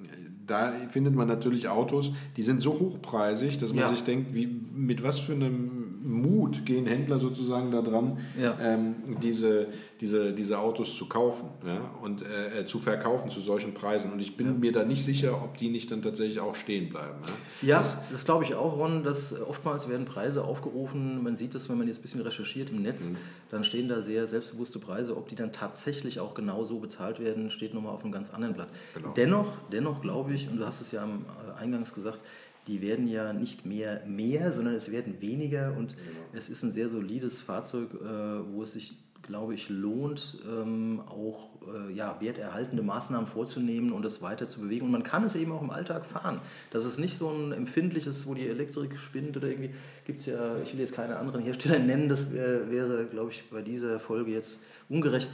da 0.48 0.72
findet 0.90 1.14
man 1.14 1.28
natürlich 1.28 1.68
Autos, 1.68 2.10
die 2.36 2.42
sind 2.42 2.60
so 2.60 2.72
hochpreisig, 2.72 3.58
dass 3.58 3.70
man 3.72 3.84
Ja. 3.84 3.88
sich 3.88 4.02
denkt, 4.02 4.34
wie, 4.34 4.48
mit 4.74 5.02
was 5.04 5.20
für 5.20 5.32
einem 5.32 5.83
Mut 6.04 6.66
gehen 6.66 6.86
Händler 6.86 7.18
sozusagen 7.18 7.70
da 7.70 7.80
dran, 7.82 8.18
Ja. 8.40 8.56
ähm, 8.60 8.96
diese, 9.22 9.68
diese, 10.00 10.32
diese 10.34 10.58
Autos 10.58 10.94
zu 10.96 11.08
kaufen 11.08 11.48
ja, 11.66 11.78
und 12.02 12.22
äh, 12.22 12.60
äh, 12.60 12.66
zu 12.66 12.78
verkaufen 12.78 13.30
zu 13.30 13.40
solchen 13.40 13.72
Preisen. 13.74 14.12
Und 14.12 14.20
ich 14.20 14.36
bin 14.36 14.60
mir 14.60 14.70
da 14.70 14.84
nicht 14.84 15.02
sicher, 15.02 15.42
ob 15.42 15.56
die 15.56 15.70
nicht 15.70 15.90
dann 15.90 16.02
tatsächlich 16.02 16.40
auch 16.40 16.54
stehen 16.54 16.90
bleiben. 16.90 17.16
Ja. 17.62 17.78
Ja, 17.80 17.84
das, 18.12 18.24
glaube 18.26 18.44
ich 18.44 18.54
auch, 18.54 18.76
Ron, 18.76 19.02
dass 19.02 19.38
oftmals 19.40 19.88
werden 19.88 20.04
Preise 20.04 20.44
aufgerufen. 20.44 21.22
Man 21.22 21.36
sieht 21.36 21.54
das, 21.54 21.68
wenn 21.70 21.78
man 21.78 21.86
jetzt 21.88 22.00
ein 22.00 22.02
bisschen 22.02 22.20
recherchiert 22.20 22.68
im 22.70 22.82
Netz, 22.82 23.08
Mhm. 23.08 23.16
dann 23.50 23.64
stehen 23.64 23.88
da 23.88 24.02
sehr 24.02 24.26
selbstbewusste 24.26 24.78
Preise. 24.78 25.16
Ob 25.16 25.28
die 25.28 25.34
dann 25.36 25.52
tatsächlich 25.52 26.20
auch 26.20 26.34
genau 26.34 26.64
so 26.64 26.78
bezahlt 26.80 27.18
werden, 27.18 27.48
steht 27.50 27.72
nochmal 27.72 27.92
auf 27.94 28.02
einem 28.02 28.12
ganz 28.12 28.28
anderen 28.30 28.54
Blatt. 28.54 28.68
Genau. 28.94 29.12
Dennoch, 29.16 29.48
dennoch 29.72 30.02
glaube 30.02 30.34
ich, 30.34 30.48
und 30.50 30.58
du 30.58 30.66
hast 30.66 30.82
es 30.82 30.92
ja 30.92 31.02
am 31.02 31.24
äh, 31.58 31.62
Eingangs 31.62 31.94
gesagt, 31.94 32.20
die 32.66 32.80
werden 32.80 33.06
ja 33.08 33.32
nicht 33.32 33.66
mehr 33.66 34.02
mehr, 34.06 34.52
sondern 34.52 34.74
es 34.74 34.90
werden 34.90 35.20
weniger 35.20 35.74
und 35.76 35.96
Genau. 35.96 36.08
es 36.32 36.48
ist 36.48 36.62
ein 36.62 36.72
sehr 36.72 36.88
solides 36.88 37.40
Fahrzeug, 37.40 37.90
äh, 37.94 38.52
wo 38.52 38.62
es 38.62 38.72
sich, 38.72 38.96
glaube 39.22 39.54
ich, 39.54 39.68
lohnt, 39.68 40.38
ähm, 40.46 41.00
auch 41.06 41.50
äh, 41.66 41.92
ja, 41.94 42.18
werterhaltende 42.20 42.82
Maßnahmen 42.82 43.26
vorzunehmen 43.26 43.92
und 43.92 44.04
es 44.04 44.20
weiter 44.20 44.48
zu 44.48 44.60
bewegen. 44.60 44.84
Und 44.86 44.92
man 44.92 45.02
kann 45.02 45.24
es 45.24 45.34
eben 45.34 45.52
auch 45.52 45.62
im 45.62 45.70
Alltag 45.70 46.04
fahren. 46.04 46.40
Das 46.70 46.84
ist 46.84 46.98
nicht 46.98 47.16
so 47.16 47.30
ein 47.30 47.52
empfindliches, 47.52 48.26
wo 48.26 48.34
die 48.34 48.46
Elektrik 48.46 48.96
spinnt 48.98 49.36
oder 49.36 49.48
irgendwie. 49.48 49.70
Gibt 50.04 50.20
es 50.20 50.26
ja, 50.26 50.58
ich 50.62 50.72
will 50.74 50.80
jetzt 50.80 50.94
keine 50.94 51.16
anderen 51.16 51.42
Hersteller 51.42 51.78
nennen, 51.84 52.08
das 52.08 52.32
äh, 52.34 52.70
wäre, 52.70 53.06
glaube 53.06 53.30
ich, 53.30 53.44
bei 53.50 53.62
dieser 53.62 53.98
Folge 53.98 54.32
jetzt 54.32 54.60
ungerecht. 54.88 55.30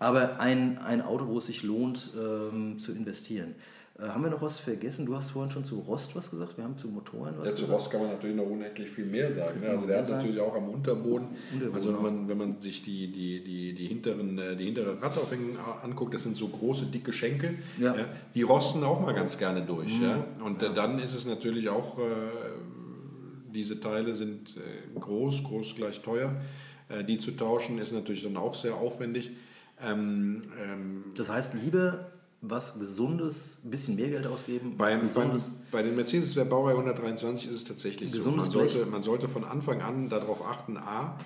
Aber 0.00 0.38
ein, 0.40 0.78
ein 0.78 1.02
Auto, 1.02 1.26
wo 1.26 1.38
es 1.38 1.46
sich 1.46 1.62
lohnt, 1.64 2.12
ähm, 2.16 2.78
zu 2.78 2.92
investieren. 2.92 3.54
Äh, 4.00 4.08
haben 4.08 4.22
wir 4.22 4.30
noch 4.30 4.42
was 4.42 4.58
vergessen? 4.58 5.06
Du 5.06 5.16
hast 5.16 5.30
vorhin 5.30 5.50
schon 5.50 5.64
zu 5.64 5.80
Rost 5.80 6.14
was 6.14 6.30
gesagt. 6.30 6.56
Wir 6.56 6.64
haben 6.64 6.78
zu 6.78 6.88
Motoren 6.88 7.34
was 7.38 7.48
Ja, 7.48 7.54
zu 7.56 7.62
gesagt. 7.62 7.80
Rost 7.80 7.90
kann 7.90 8.00
man 8.02 8.10
natürlich 8.10 8.36
noch 8.36 8.46
unendlich 8.46 8.88
viel 8.88 9.06
mehr 9.06 9.32
sagen. 9.32 9.60
Ne? 9.60 9.68
Also 9.70 9.86
der 9.86 9.98
hat 9.98 10.08
natürlich 10.08 10.40
auch 10.40 10.54
am 10.54 10.68
Unterboden, 10.68 11.28
Unterboden, 11.52 11.74
also 11.74 11.94
wenn 11.94 12.02
man, 12.02 12.28
wenn 12.28 12.38
man 12.38 12.60
sich 12.60 12.82
die, 12.82 13.08
die, 13.10 13.42
die, 13.42 13.72
die, 13.74 13.86
hinteren, 13.86 14.38
äh, 14.38 14.56
die 14.56 14.66
hintere 14.66 15.02
Radaufhängung 15.02 15.56
anguckt, 15.82 16.14
das 16.14 16.22
sind 16.22 16.36
so 16.36 16.46
große, 16.48 16.86
dicke 16.86 17.12
Schenkel, 17.12 17.56
Ja. 17.78 17.96
ja, 17.96 18.04
die 18.34 18.42
rosten 18.42 18.84
auch 18.84 19.00
mal 19.00 19.14
ganz 19.14 19.36
gerne 19.36 19.62
durch. 19.62 19.90
Ja? 20.00 20.24
Und 20.44 20.62
äh, 20.62 20.72
dann 20.72 20.98
ist 21.00 21.14
es 21.14 21.26
natürlich 21.26 21.68
auch, 21.68 21.98
äh, 21.98 22.02
diese 23.52 23.80
Teile 23.80 24.14
sind 24.14 24.56
äh, 24.56 24.98
groß, 24.98 25.42
groß 25.42 25.74
gleich 25.74 26.02
teuer. 26.02 26.36
Äh, 26.88 27.02
die 27.02 27.18
zu 27.18 27.32
tauschen 27.32 27.78
ist 27.78 27.92
natürlich 27.92 28.22
dann 28.22 28.36
auch 28.36 28.54
sehr 28.54 28.76
aufwendig. 28.76 29.32
Ähm, 29.84 30.42
ähm, 30.62 31.04
Das 31.16 31.28
heißt, 31.28 31.54
lieber 31.54 32.12
was 32.40 32.78
Gesundes, 32.78 33.58
ein 33.64 33.70
bisschen 33.70 33.96
mehr 33.96 34.08
Geld 34.10 34.26
ausgeben, 34.26 34.76
Beim, 34.76 35.00
beim, 35.12 35.32
Gesundes. 35.32 35.50
bei 35.72 35.82
den 35.82 35.96
Mercedes 35.96 36.34
der 36.34 36.44
Baureihe 36.44 36.74
123 36.76 37.50
ist 37.50 37.56
es 37.56 37.64
tatsächlich 37.64 38.10
so. 38.12 38.30
Man 38.30 38.38
Gesundes 38.38 38.52
sollte, 38.52 38.86
man 38.90 39.02
sollte 39.02 39.28
von 39.28 39.44
Anfang 39.44 39.80
an 39.82 40.08
darauf 40.08 40.44
achten, 40.44 40.76
a, 40.76 41.18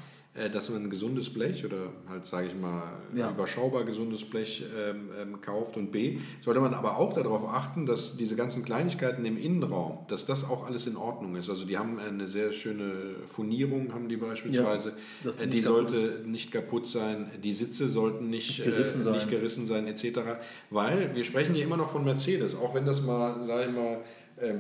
dass 0.53 0.71
man 0.71 0.85
ein 0.85 0.91
gesundes 0.91 1.29
Blech 1.29 1.63
oder 1.67 1.93
halt, 2.09 2.25
sage 2.25 2.47
ich 2.47 2.55
mal, 2.55 2.83
Ja. 3.15 3.31
überschaubar 3.31 3.85
gesundes 3.85 4.25
Blech 4.25 4.65
ähm, 4.75 5.11
ähm, 5.21 5.41
kauft 5.43 5.77
und 5.77 5.93
b, 5.93 6.21
sollte 6.41 6.59
man 6.61 6.73
aber 6.73 6.97
auch 6.97 7.13
darauf 7.13 7.47
achten, 7.47 7.85
dass 7.85 8.17
diese 8.17 8.35
ganzen 8.35 8.65
Kleinigkeiten 8.65 9.27
im 9.27 9.37
Innenraum, 9.37 10.07
dass 10.09 10.25
das 10.25 10.49
auch 10.49 10.65
alles 10.67 10.87
in 10.87 10.97
Ordnung 10.97 11.37
ist. 11.37 11.51
Also 11.51 11.67
die 11.67 11.77
haben 11.77 11.99
eine 11.99 12.27
sehr 12.27 12.55
schöne 12.55 13.17
Furnierung, 13.27 13.93
haben 13.93 14.09
die 14.09 14.17
beispielsweise. 14.17 14.95
die 15.23 15.29
Äh, 15.29 15.47
nicht 15.47 15.53
die 15.55 15.61
kaputt 15.61 15.89
sollte 15.91 16.21
nicht 16.29 16.51
kaputt 16.53 16.89
sein, 16.89 17.31
die 17.45 17.53
Sitze 17.53 17.89
sollten 17.89 18.31
nicht, 18.31 18.49
Nicht 18.59 18.65
gerissen 18.65 19.01
äh, 19.03 19.05
sein. 19.05 19.13
nicht 19.15 19.29
gerissen 19.31 19.67
sein 19.67 19.87
etc. 19.87 20.21
Weil 20.71 21.15
wir 21.15 21.25
sprechen 21.25 21.55
hier 21.55 21.65
immer 21.65 21.77
noch 21.77 21.91
von 21.91 22.05
Mercedes, 22.05 22.55
auch 22.57 22.75
wenn 22.75 22.87
das 22.87 23.03
mal, 23.03 23.43
sage 23.43 23.67
ich 23.69 23.77
mal, 23.77 23.99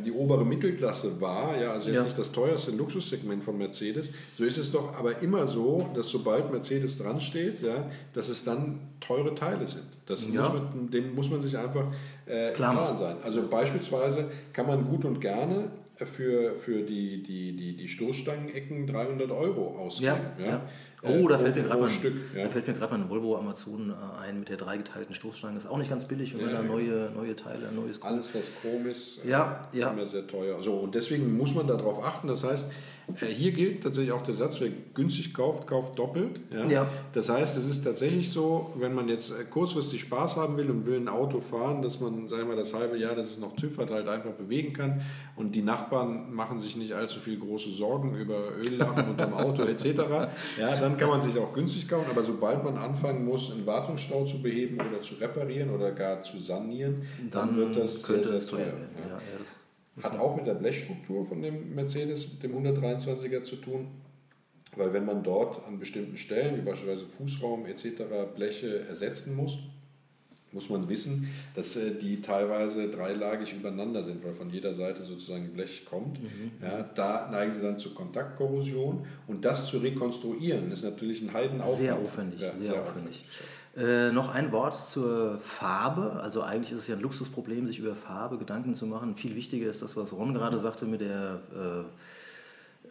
die 0.04 0.12
obere 0.12 0.44
Mittelklasse 0.44 1.20
war, 1.20 1.60
ja, 1.60 1.72
also 1.72 1.88
jetzt 1.88 1.96
Ja. 1.98 2.04
nicht 2.04 2.16
das 2.18 2.30
teuerste 2.30 2.70
Luxussegment 2.72 3.42
von 3.42 3.58
Mercedes, 3.58 4.10
so 4.38 4.44
ist 4.44 4.56
es 4.58 4.70
doch 4.70 4.94
aber 4.96 5.20
immer 5.22 5.46
so, 5.48 5.88
dass 5.94 6.08
sobald 6.08 6.50
Mercedes 6.52 6.98
dran 6.98 7.20
steht, 7.20 7.62
ja, 7.62 7.90
dass 8.14 8.28
es 8.28 8.44
dann 8.44 8.78
teure 9.00 9.34
Teile 9.34 9.66
sind. 9.66 9.84
Das 10.06 10.26
Ja. 10.32 10.42
muss 10.42 10.52
man, 10.52 10.90
dem 10.90 11.14
muss 11.14 11.30
man 11.30 11.42
sich 11.42 11.56
einfach 11.58 11.86
äh, 12.26 12.52
Klar 12.52 12.72
Klaren 12.74 12.96
sein. 12.96 13.16
Also 13.24 13.48
beispielsweise 13.48 14.30
kann 14.52 14.66
man 14.66 14.84
gut 14.88 15.04
und 15.04 15.20
gerne 15.20 15.70
für, 15.96 16.54
für 16.56 16.82
die, 16.82 17.22
die, 17.22 17.52
die, 17.56 17.76
die 17.76 17.88
Stoßstangenecken 17.88 18.86
300 18.86 19.30
Euro 19.30 19.78
ausgeben. 19.78 20.16
Ja, 20.38 20.44
ja. 20.46 20.62
Oh, 21.04 21.26
da 21.28 21.36
fällt 21.38 21.54
pro- 21.54 21.62
mir 21.62 21.66
gerade 21.68 21.80
pro 21.80 21.86
mal, 21.86 21.92
Stück. 21.92 22.14
Ja. 22.34 22.44
da 22.44 22.48
fällt 22.50 22.66
mir 22.68 22.74
gerade 22.74 22.92
mal 22.92 23.00
ein 23.04 23.10
Volvo 23.10 23.36
Amazon 23.36 23.90
äh, 23.90 24.24
ein 24.24 24.38
mit 24.40 24.48
der 24.48 24.56
dreigeteilten 24.56 25.14
Stoßstange. 25.14 25.56
Ist 25.56 25.66
auch 25.66 25.78
nicht 25.78 25.90
ganz 25.90 26.04
billig, 26.04 26.34
wenn 26.38 26.46
Ja, 26.48 26.52
da 26.52 26.62
neue, 26.62 27.10
neue 27.14 27.34
Teile, 27.34 27.68
ein 27.68 27.74
neues 27.76 28.00
Alles, 28.02 28.34
was 28.34 28.50
Chrom 28.60 28.86
ist, 28.86 29.24
äh, 29.24 29.30
Ja, 29.30 29.62
ja. 29.72 29.90
immer 29.90 30.06
sehr 30.06 30.26
teuer. 30.26 30.62
So, 30.62 30.74
und 30.74 30.94
deswegen 30.94 31.36
muss 31.36 31.54
man 31.54 31.66
darauf 31.66 32.04
achten. 32.04 32.28
Das 32.28 32.44
heißt, 32.44 32.66
hier 33.16 33.52
gilt 33.52 33.82
tatsächlich 33.82 34.12
auch 34.12 34.22
der 34.22 34.34
Satz, 34.34 34.60
wer 34.60 34.70
günstig 34.94 35.34
kauft, 35.34 35.66
kauft 35.66 35.98
doppelt. 35.98 36.40
Ja? 36.50 36.66
Ja. 36.68 36.90
Das 37.12 37.28
heißt, 37.28 37.56
es 37.56 37.68
ist 37.68 37.82
tatsächlich 37.82 38.30
so, 38.30 38.72
wenn 38.76 38.94
man 38.94 39.08
jetzt 39.08 39.30
äh, 39.30 39.44
kurzfristig 39.44 40.00
Spaß 40.02 40.36
haben 40.36 40.56
will 40.56 40.70
und 40.70 40.86
will 40.86 40.96
ein 40.96 41.08
Auto 41.08 41.40
fahren, 41.40 41.82
dass 41.82 42.00
man, 42.00 42.28
sagen 42.28 42.42
wir 42.42 42.54
mal, 42.54 42.56
das 42.56 42.74
halbe 42.74 42.96
Jahr, 42.96 43.14
dass 43.14 43.26
es 43.26 43.38
noch 43.38 43.56
TÜV 43.56 43.78
hat, 43.78 43.90
halt 43.90 44.08
einfach 44.08 44.32
bewegen 44.32 44.72
kann 44.72 45.02
und 45.36 45.54
die 45.54 45.62
Nachbarn 45.62 46.32
machen 46.32 46.60
sich 46.60 46.76
nicht 46.76 46.92
allzu 46.92 47.20
viel 47.20 47.38
große 47.38 47.70
Sorgen 47.70 48.14
über 48.14 48.56
Öllachen 48.60 49.10
unterm 49.10 49.34
Auto 49.34 49.62
etc., 49.62 49.84
ja, 50.58 50.76
dann 50.80 50.96
kann 50.96 51.08
man 51.08 51.20
sich 51.20 51.38
auch 51.38 51.52
günstig 51.52 51.88
kaufen. 51.88 52.06
Aber 52.10 52.22
sobald 52.22 52.64
man 52.64 52.76
anfangen 52.76 53.24
muss, 53.24 53.52
einen 53.52 53.66
Wartungsstau 53.66 54.24
zu 54.24 54.42
beheben 54.42 54.76
oder 54.76 55.00
zu 55.00 55.14
reparieren 55.16 55.70
oder 55.70 55.92
gar 55.92 56.22
zu 56.22 56.38
sanieren, 56.38 57.02
dann, 57.30 57.56
wird 57.56 57.76
das 57.76 58.02
sehr, 58.02 58.22
sehr 58.22 58.38
teuer. 58.38 58.66
Ja. 58.66 59.12
Ja, 59.12 59.18
Hat 60.00 60.18
auch 60.18 60.36
mit 60.36 60.46
der 60.46 60.54
Blechstruktur 60.54 61.26
von 61.26 61.42
dem 61.42 61.74
Mercedes, 61.74 62.38
dem 62.38 62.54
123er 62.56 63.42
zu 63.42 63.56
tun, 63.56 63.88
weil 64.76 64.92
wenn 64.94 65.04
man 65.04 65.22
dort 65.22 65.66
an 65.66 65.78
bestimmten 65.78 66.16
Stellen, 66.16 66.56
wie 66.56 66.62
beispielsweise 66.62 67.06
Fußraum 67.06 67.66
etc., 67.66 68.04
Bleche 68.34 68.86
ersetzen 68.86 69.36
muss, 69.36 69.58
muss 70.52 70.68
man 70.68 70.88
wissen, 70.88 71.28
dass 71.54 71.76
äh, 71.76 71.92
die 72.00 72.20
teilweise 72.20 72.88
dreilagig 72.88 73.54
übereinander 73.54 74.02
sind, 74.02 74.24
weil 74.24 74.34
von 74.34 74.50
jeder 74.50 74.74
Seite 74.74 75.02
sozusagen 75.02 75.48
Blech 75.52 75.86
kommt. 75.86 76.18
Ja, 76.60 76.82
da 76.82 77.30
neigen 77.30 77.52
sie 77.52 77.62
dann 77.62 77.78
zur 77.78 77.94
Kontaktkorrosion 77.94 79.06
und 79.26 79.44
das 79.44 79.66
zu 79.66 79.78
rekonstruieren 79.78 80.70
ist 80.70 80.84
natürlich 80.84 81.22
ein 81.22 81.32
Heidenaufwand. 81.32 81.78
Sehr 81.78 81.96
aufwendig, 81.96 82.40
Ja, 82.40 82.56
sehr, 82.56 82.82
aufwendig. 82.82 83.24
Äh, 83.74 84.12
noch 84.12 84.34
ein 84.34 84.52
Wort 84.52 84.76
zur 84.76 85.38
Farbe. 85.38 86.20
Also 86.22 86.42
eigentlich 86.42 86.72
ist 86.72 86.80
es 86.80 86.88
ja 86.88 86.96
ein 86.96 87.00
Luxusproblem, 87.00 87.66
sich 87.66 87.78
über 87.78 87.96
Farbe 87.96 88.36
Gedanken 88.36 88.74
zu 88.74 88.86
machen. 88.86 89.16
Viel 89.16 89.34
wichtiger 89.34 89.70
ist 89.70 89.80
das, 89.80 89.96
was 89.96 90.12
Ron 90.12 90.34
gerade 90.34 90.58
sagte 90.58 90.84
mit 90.84 91.00
der 91.00 91.40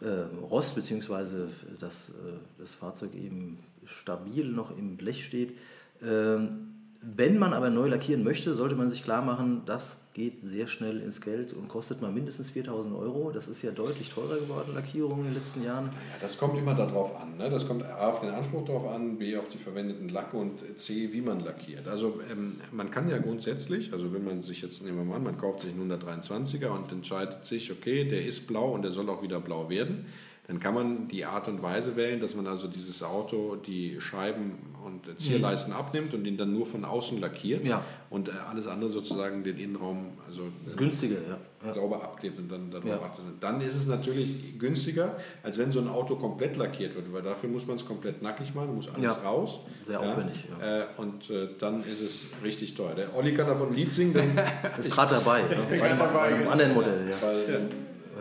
äh, 0.00 0.04
äh, 0.04 0.26
Rost, 0.42 0.74
beziehungsweise 0.74 1.48
dass 1.78 2.10
äh, 2.10 2.12
das 2.58 2.74
Fahrzeug 2.74 3.14
eben 3.14 3.58
stabil 3.84 4.46
noch 4.46 4.76
im 4.76 4.96
Blech 4.96 5.24
steht. 5.24 5.56
Ähm, 6.02 6.71
wenn 7.04 7.36
man 7.36 7.52
aber 7.52 7.68
neu 7.68 7.88
lackieren 7.88 8.22
möchte, 8.22 8.54
sollte 8.54 8.76
man 8.76 8.88
sich 8.88 9.02
klar 9.02 9.22
machen, 9.22 9.62
das 9.66 9.98
geht 10.14 10.40
sehr 10.40 10.68
schnell 10.68 11.00
ins 11.00 11.20
Geld 11.20 11.52
und 11.52 11.66
kostet 11.68 12.00
mal 12.00 12.12
mindestens 12.12 12.50
4000 12.50 12.94
Euro. 12.94 13.32
Das 13.32 13.48
ist 13.48 13.60
ja 13.62 13.72
deutlich 13.72 14.10
teurer 14.10 14.36
geworden, 14.36 14.72
Lackierung 14.72 15.20
in 15.20 15.24
den 15.24 15.34
letzten 15.34 15.64
Jahren. 15.64 15.86
Ja, 15.86 15.92
das 16.20 16.38
kommt 16.38 16.56
immer 16.56 16.74
darauf 16.74 17.20
an. 17.20 17.36
Ne? 17.38 17.50
Das 17.50 17.66
kommt 17.66 17.82
A 17.84 18.08
auf 18.08 18.20
den 18.20 18.30
Anspruch 18.30 18.64
darauf 18.66 18.86
an, 18.88 19.18
B 19.18 19.36
auf 19.36 19.48
die 19.48 19.58
verwendeten 19.58 20.10
Lacke 20.10 20.36
und 20.36 20.78
C, 20.78 21.12
wie 21.12 21.22
man 21.22 21.40
lackiert. 21.40 21.88
Also 21.88 22.20
ähm, 22.30 22.60
man 22.70 22.90
kann 22.92 23.08
ja 23.08 23.18
grundsätzlich, 23.18 23.92
also 23.92 24.12
wenn 24.12 24.24
man 24.24 24.44
sich 24.44 24.62
jetzt, 24.62 24.82
nehmen 24.82 24.98
wir 24.98 25.04
mal 25.04 25.16
an, 25.16 25.24
man 25.24 25.38
kauft 25.38 25.62
sich 25.62 25.72
einen 25.72 25.90
123er 25.90 26.68
und 26.68 26.92
entscheidet 26.92 27.44
sich, 27.44 27.72
okay, 27.72 28.04
der 28.04 28.24
ist 28.24 28.46
blau 28.46 28.72
und 28.72 28.82
der 28.82 28.92
soll 28.92 29.10
auch 29.10 29.22
wieder 29.22 29.40
blau 29.40 29.68
werden, 29.68 30.06
dann 30.48 30.58
kann 30.58 30.74
man 30.74 31.06
die 31.08 31.24
Art 31.24 31.46
und 31.48 31.62
Weise 31.62 31.94
wählen, 31.96 32.18
dass 32.20 32.34
man 32.34 32.46
also 32.48 32.66
dieses 32.66 33.02
Auto, 33.04 33.54
die 33.56 34.00
Scheiben 34.00 34.54
und 34.84 35.20
Zierleisten 35.20 35.72
abnimmt 35.72 36.12
und 36.14 36.26
ihn 36.26 36.36
dann 36.36 36.52
nur 36.52 36.66
von 36.66 36.84
außen 36.84 37.20
lackiert 37.20 37.64
Ja. 37.64 37.84
und 38.10 38.28
äh, 38.28 38.32
alles 38.50 38.66
andere 38.66 38.90
sozusagen 38.90 39.44
den 39.44 39.56
Innenraum 39.56 40.18
also 40.26 40.42
Das 40.64 40.72
ist 40.72 40.76
günstiger, 40.78 41.18
ja. 41.64 41.72
sauber 41.72 42.02
abklebt 42.02 42.36
und 42.40 42.50
dann 42.50 42.72
darauf 42.72 42.88
Ja. 42.88 43.00
achtet. 43.00 43.24
Dann 43.38 43.60
ist 43.60 43.76
es 43.76 43.86
natürlich 43.86 44.58
günstiger, 44.58 45.16
als 45.44 45.58
wenn 45.58 45.70
so 45.70 45.78
ein 45.78 45.86
Auto 45.88 46.16
komplett 46.16 46.56
lackiert 46.56 46.96
wird, 46.96 47.12
weil 47.12 47.22
dafür 47.22 47.48
muss 47.48 47.64
man 47.68 47.76
es 47.76 47.86
komplett 47.86 48.20
nackig 48.20 48.52
machen, 48.52 48.74
muss 48.74 48.88
alles 48.92 49.04
Ja. 49.04 49.12
raus. 49.28 49.60
Sehr 49.86 50.00
aufwendig, 50.00 50.44
ja. 50.60 50.80
Äh, 50.80 50.84
und 50.96 51.30
äh, 51.30 51.50
dann 51.60 51.84
ist 51.84 52.00
es 52.00 52.26
richtig 52.42 52.74
teuer. 52.74 52.96
Der 52.96 53.14
Olli 53.16 53.32
kann 53.32 53.46
davon 53.46 53.68
ein 53.68 53.74
Lied 53.74 53.92
singen, 53.92 54.36
Ist 54.76 54.90
gerade 54.90 55.14
dabei, 55.14 55.40
ja. 55.50 55.56
bei, 55.70 55.82
einem, 55.82 55.98
bei 55.98 56.20
einem 56.20 56.48
anderen 56.48 56.74
Modell. 56.74 57.06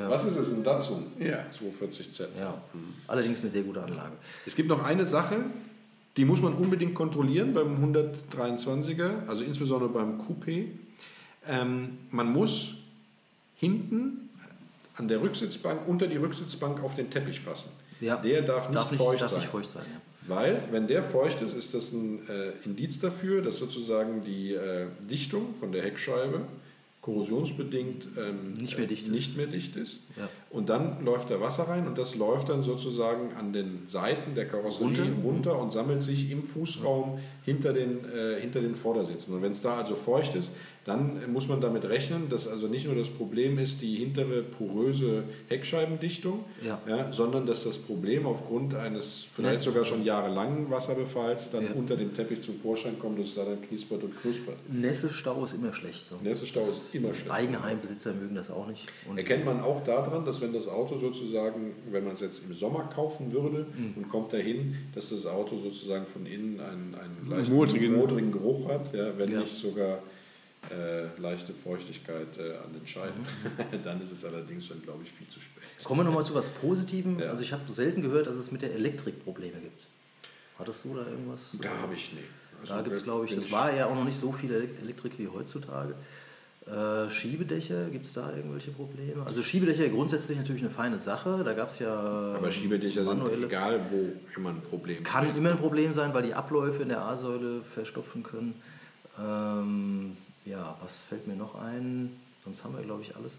Ja. 0.01 0.09
was 0.09 0.25
ist 0.25 0.37
es? 0.37 0.51
Ein 0.51 0.63
Datsun 0.63 1.03
Ja. 1.19 1.45
240Z. 1.51 2.27
Ja. 2.39 2.61
Allerdings 3.07 3.41
eine 3.41 3.49
sehr 3.49 3.63
gute 3.63 3.81
Anlage. 3.83 4.13
Es 4.45 4.55
gibt 4.55 4.69
noch 4.69 4.83
eine 4.83 5.05
Sache, 5.05 5.37
die 6.17 6.25
muss 6.25 6.41
man 6.41 6.53
unbedingt 6.53 6.93
kontrollieren 6.93 7.53
beim 7.53 7.77
123er, 7.83 9.27
also 9.27 9.43
insbesondere 9.43 9.89
beim 9.89 10.21
Coupé. 10.21 10.65
Ähm, 11.47 11.97
man 12.11 12.31
muss 12.31 12.75
hinten 13.55 14.29
an 14.95 15.07
der 15.07 15.21
Rücksitzbank, 15.21 15.87
unter 15.87 16.07
die 16.07 16.17
Rücksitzbank 16.17 16.83
auf 16.83 16.95
den 16.95 17.09
Teppich 17.09 17.39
fassen. 17.39 17.69
Ja. 18.01 18.17
Der 18.17 18.41
darf 18.41 18.67
nicht 18.67 18.75
darf 18.75 18.91
nicht, 18.91 18.99
feucht 18.99 19.21
darf 19.21 19.31
sein. 19.31 19.39
nicht 19.39 19.49
feucht 19.49 19.69
sein. 19.69 19.83
Ja. 19.91 20.01
Weil, 20.27 20.63
wenn 20.71 20.87
der 20.87 21.03
feucht 21.03 21.41
ist, 21.41 21.55
ist 21.55 21.73
das 21.73 21.91
ein 21.93 22.27
äh, 22.29 22.51
Indiz 22.65 22.99
dafür, 22.99 23.41
dass 23.41 23.57
sozusagen 23.57 24.23
die 24.23 24.53
äh, 24.53 24.85
Dichtung 25.09 25.55
von 25.59 25.71
der 25.71 25.81
Heckscheibe 25.83 26.41
korrosionsbedingt 27.01 28.09
ähm, 28.17 28.53
Nicht 28.53 28.77
mehr 28.77 28.85
dicht 28.85 29.03
äh, 29.03 29.07
ist. 29.07 29.11
nicht 29.11 29.37
mehr 29.37 29.47
dicht 29.47 29.75
ist. 29.75 30.01
Ja. 30.17 30.29
Und 30.51 30.69
dann 30.69 31.03
läuft 31.03 31.31
da 31.31 31.41
Wasser 31.41 31.63
rein 31.63 31.87
und 31.87 31.97
das 31.97 32.15
läuft 32.15 32.49
dann 32.49 32.61
sozusagen 32.61 33.33
an 33.33 33.53
den 33.53 33.87
Seiten 33.87 34.35
der 34.35 34.47
Karosserie 34.47 35.11
Runter. 35.11 35.23
runter, 35.23 35.59
und 35.59 35.71
sammelt 35.71 36.03
sich 36.03 36.29
im 36.29 36.43
Fußraum 36.43 37.17
hinter 37.43 37.73
den, 37.73 38.05
äh, 38.05 38.39
hinter 38.39 38.61
den 38.61 38.75
Vordersitzen. 38.75 39.33
Und 39.33 39.41
wenn 39.41 39.51
es 39.51 39.61
da 39.61 39.77
also 39.77 39.95
feucht 39.95 40.35
ist, 40.35 40.51
dann 40.83 41.31
muss 41.31 41.47
man 41.47 41.61
damit 41.61 41.85
rechnen, 41.85 42.27
dass 42.29 42.47
also 42.47 42.67
nicht 42.67 42.85
nur 42.85 42.95
das 42.95 43.07
Problem 43.09 43.59
ist 43.59 43.83
die 43.83 43.97
hintere 43.97 44.41
poröse 44.41 45.23
Heckscheibendichtung, 45.47 46.43
Ja. 46.65 47.11
sondern 47.11 47.45
dass 47.45 47.63
das 47.65 47.77
Problem 47.77 48.25
aufgrund 48.25 48.73
eines 48.73 49.23
vielleicht 49.31 49.61
sogar 49.61 49.85
schon 49.85 50.03
jahrelangen 50.03 50.71
Wasserbefalls 50.71 51.51
dann 51.51 51.65
Ja. 51.65 51.69
unter 51.75 51.95
dem 51.95 52.13
Teppich 52.15 52.41
zum 52.41 52.55
Vorschein 52.55 52.97
kommt, 52.99 53.19
dass 53.19 53.27
es 53.27 53.35
da 53.35 53.45
dann 53.45 53.61
knispert 53.61 54.03
und 54.03 54.19
knuspert. 54.19 54.55
Nässestau 54.71 55.43
ist 55.45 55.53
immer 55.53 55.71
schlecht. 55.71 56.07
So. 56.09 56.15
Nässestau 56.23 56.61
ist 56.61 56.93
immer 56.95 57.13
schlecht. 57.13 57.29
Eigenheimbesitzer 57.31 58.13
mögen 58.13 58.33
das 58.35 58.49
auch 58.49 58.67
nicht. 58.67 58.87
Und 59.07 59.17
Erkennt 59.19 59.45
man 59.45 59.61
auch 59.61 59.83
daran, 59.83 60.25
dass 60.25 60.41
wenn 60.41 60.51
das 60.53 60.67
Auto 60.67 60.97
sozusagen, 60.97 61.73
wenn 61.91 62.03
man 62.03 62.13
es 62.13 62.21
jetzt 62.21 62.41
im 62.47 62.53
Sommer 62.55 62.89
kaufen 62.93 63.31
würde 63.31 63.67
Mhm. 63.77 63.93
und 63.97 64.09
kommt 64.09 64.33
dahin, 64.33 64.75
dass 64.95 65.09
das 65.09 65.27
Auto 65.27 65.57
sozusagen 65.59 66.05
von 66.05 66.25
innen 66.25 66.59
einen, 66.59 66.95
einen 66.95 67.29
leichten 67.29 67.53
Modrigen. 67.53 67.95
modrigen 67.95 68.31
Geruch 68.31 68.67
hat, 68.67 68.93
ja, 68.95 69.17
wenn 69.17 69.31
Ja. 69.31 69.41
nicht 69.41 69.55
sogar 69.55 69.99
äh, 70.69 71.07
leichte 71.19 71.53
Feuchtigkeit 71.53 72.37
äh, 72.37 72.55
an 72.57 72.73
den 72.73 72.85
Scheiben, 72.85 73.21
Mhm. 73.21 73.79
dann 73.83 74.01
ist 74.01 74.11
es 74.11 74.23
allerdings 74.25 74.67
schon, 74.67 74.81
glaube 74.81 75.03
ich, 75.03 75.11
viel 75.11 75.27
zu 75.27 75.39
spät. 75.39 75.63
Kommen 75.83 76.01
wir 76.01 76.03
nochmal 76.03 76.23
zu 76.25 76.35
was 76.35 76.49
Positivem. 76.49 77.19
Ja. 77.19 77.29
Also 77.31 77.41
ich 77.41 77.51
habe 77.51 77.71
selten 77.71 78.01
gehört, 78.01 78.27
dass 78.27 78.35
es 78.35 78.51
mit 78.51 78.61
der 78.61 78.73
Elektrik 78.75 79.23
Probleme 79.23 79.59
gibt. 79.59 79.81
Hattest 80.59 80.85
du 80.85 80.93
da 80.95 81.05
irgendwas? 81.07 81.49
Da 81.61 81.69
habe 81.81 81.95
ich, 81.95 82.11
nee. 82.13 82.19
Also, 82.61 82.75
Da 82.75 82.81
gibt 82.83 82.95
es, 82.95 83.03
glaube 83.03 83.25
ich, 83.25 83.33
das 83.33 83.51
war 83.51 83.73
ja 83.73 83.87
auch 83.87 83.95
noch 83.95 84.03
nicht 84.03 84.19
so 84.19 84.31
viel 84.31 84.51
Ele- 84.51 84.69
Elektrik 84.83 85.13
wie 85.17 85.27
heutzutage. 85.27 85.95
Äh, 86.67 87.09
Schiebedächer, 87.09 87.89
gibt 87.89 88.05
es 88.05 88.13
da 88.13 88.31
irgendwelche 88.35 88.69
Probleme? 88.69 89.25
Also 89.25 89.41
Schiebedächer 89.41 89.89
grundsätzlich 89.89 90.37
natürlich 90.37 90.61
eine 90.61 90.69
feine 90.69 90.99
Sache. 90.99 91.41
Da 91.43 91.53
gab 91.53 91.69
es 91.69 91.79
ja 91.79 91.91
Aber 91.91 92.51
Schiebedächer 92.51 93.03
sind 93.03 93.27
egal, 93.43 93.79
wo 93.89 94.13
immer 94.37 94.49
ein 94.51 94.61
Problem. 94.61 95.03
Kann 95.03 95.35
immer 95.35 95.49
ein 95.49 95.57
Problem 95.57 95.95
sein, 95.95 96.13
weil 96.13 96.21
die 96.21 96.35
Abläufe 96.35 96.83
in 96.83 96.89
der 96.89 97.01
A-Säule 97.01 97.63
verstopfen 97.63 98.21
können. 98.21 98.53
Ähm, 99.19 100.15
ja, 100.45 100.77
was 100.81 101.03
fällt 101.09 101.27
mir 101.27 101.35
noch 101.35 101.55
ein? 101.55 102.19
Sonst 102.43 102.63
haben 102.63 102.75
wir, 102.75 102.83
glaube 102.83 103.01
ich, 103.03 103.15
alles. 103.15 103.37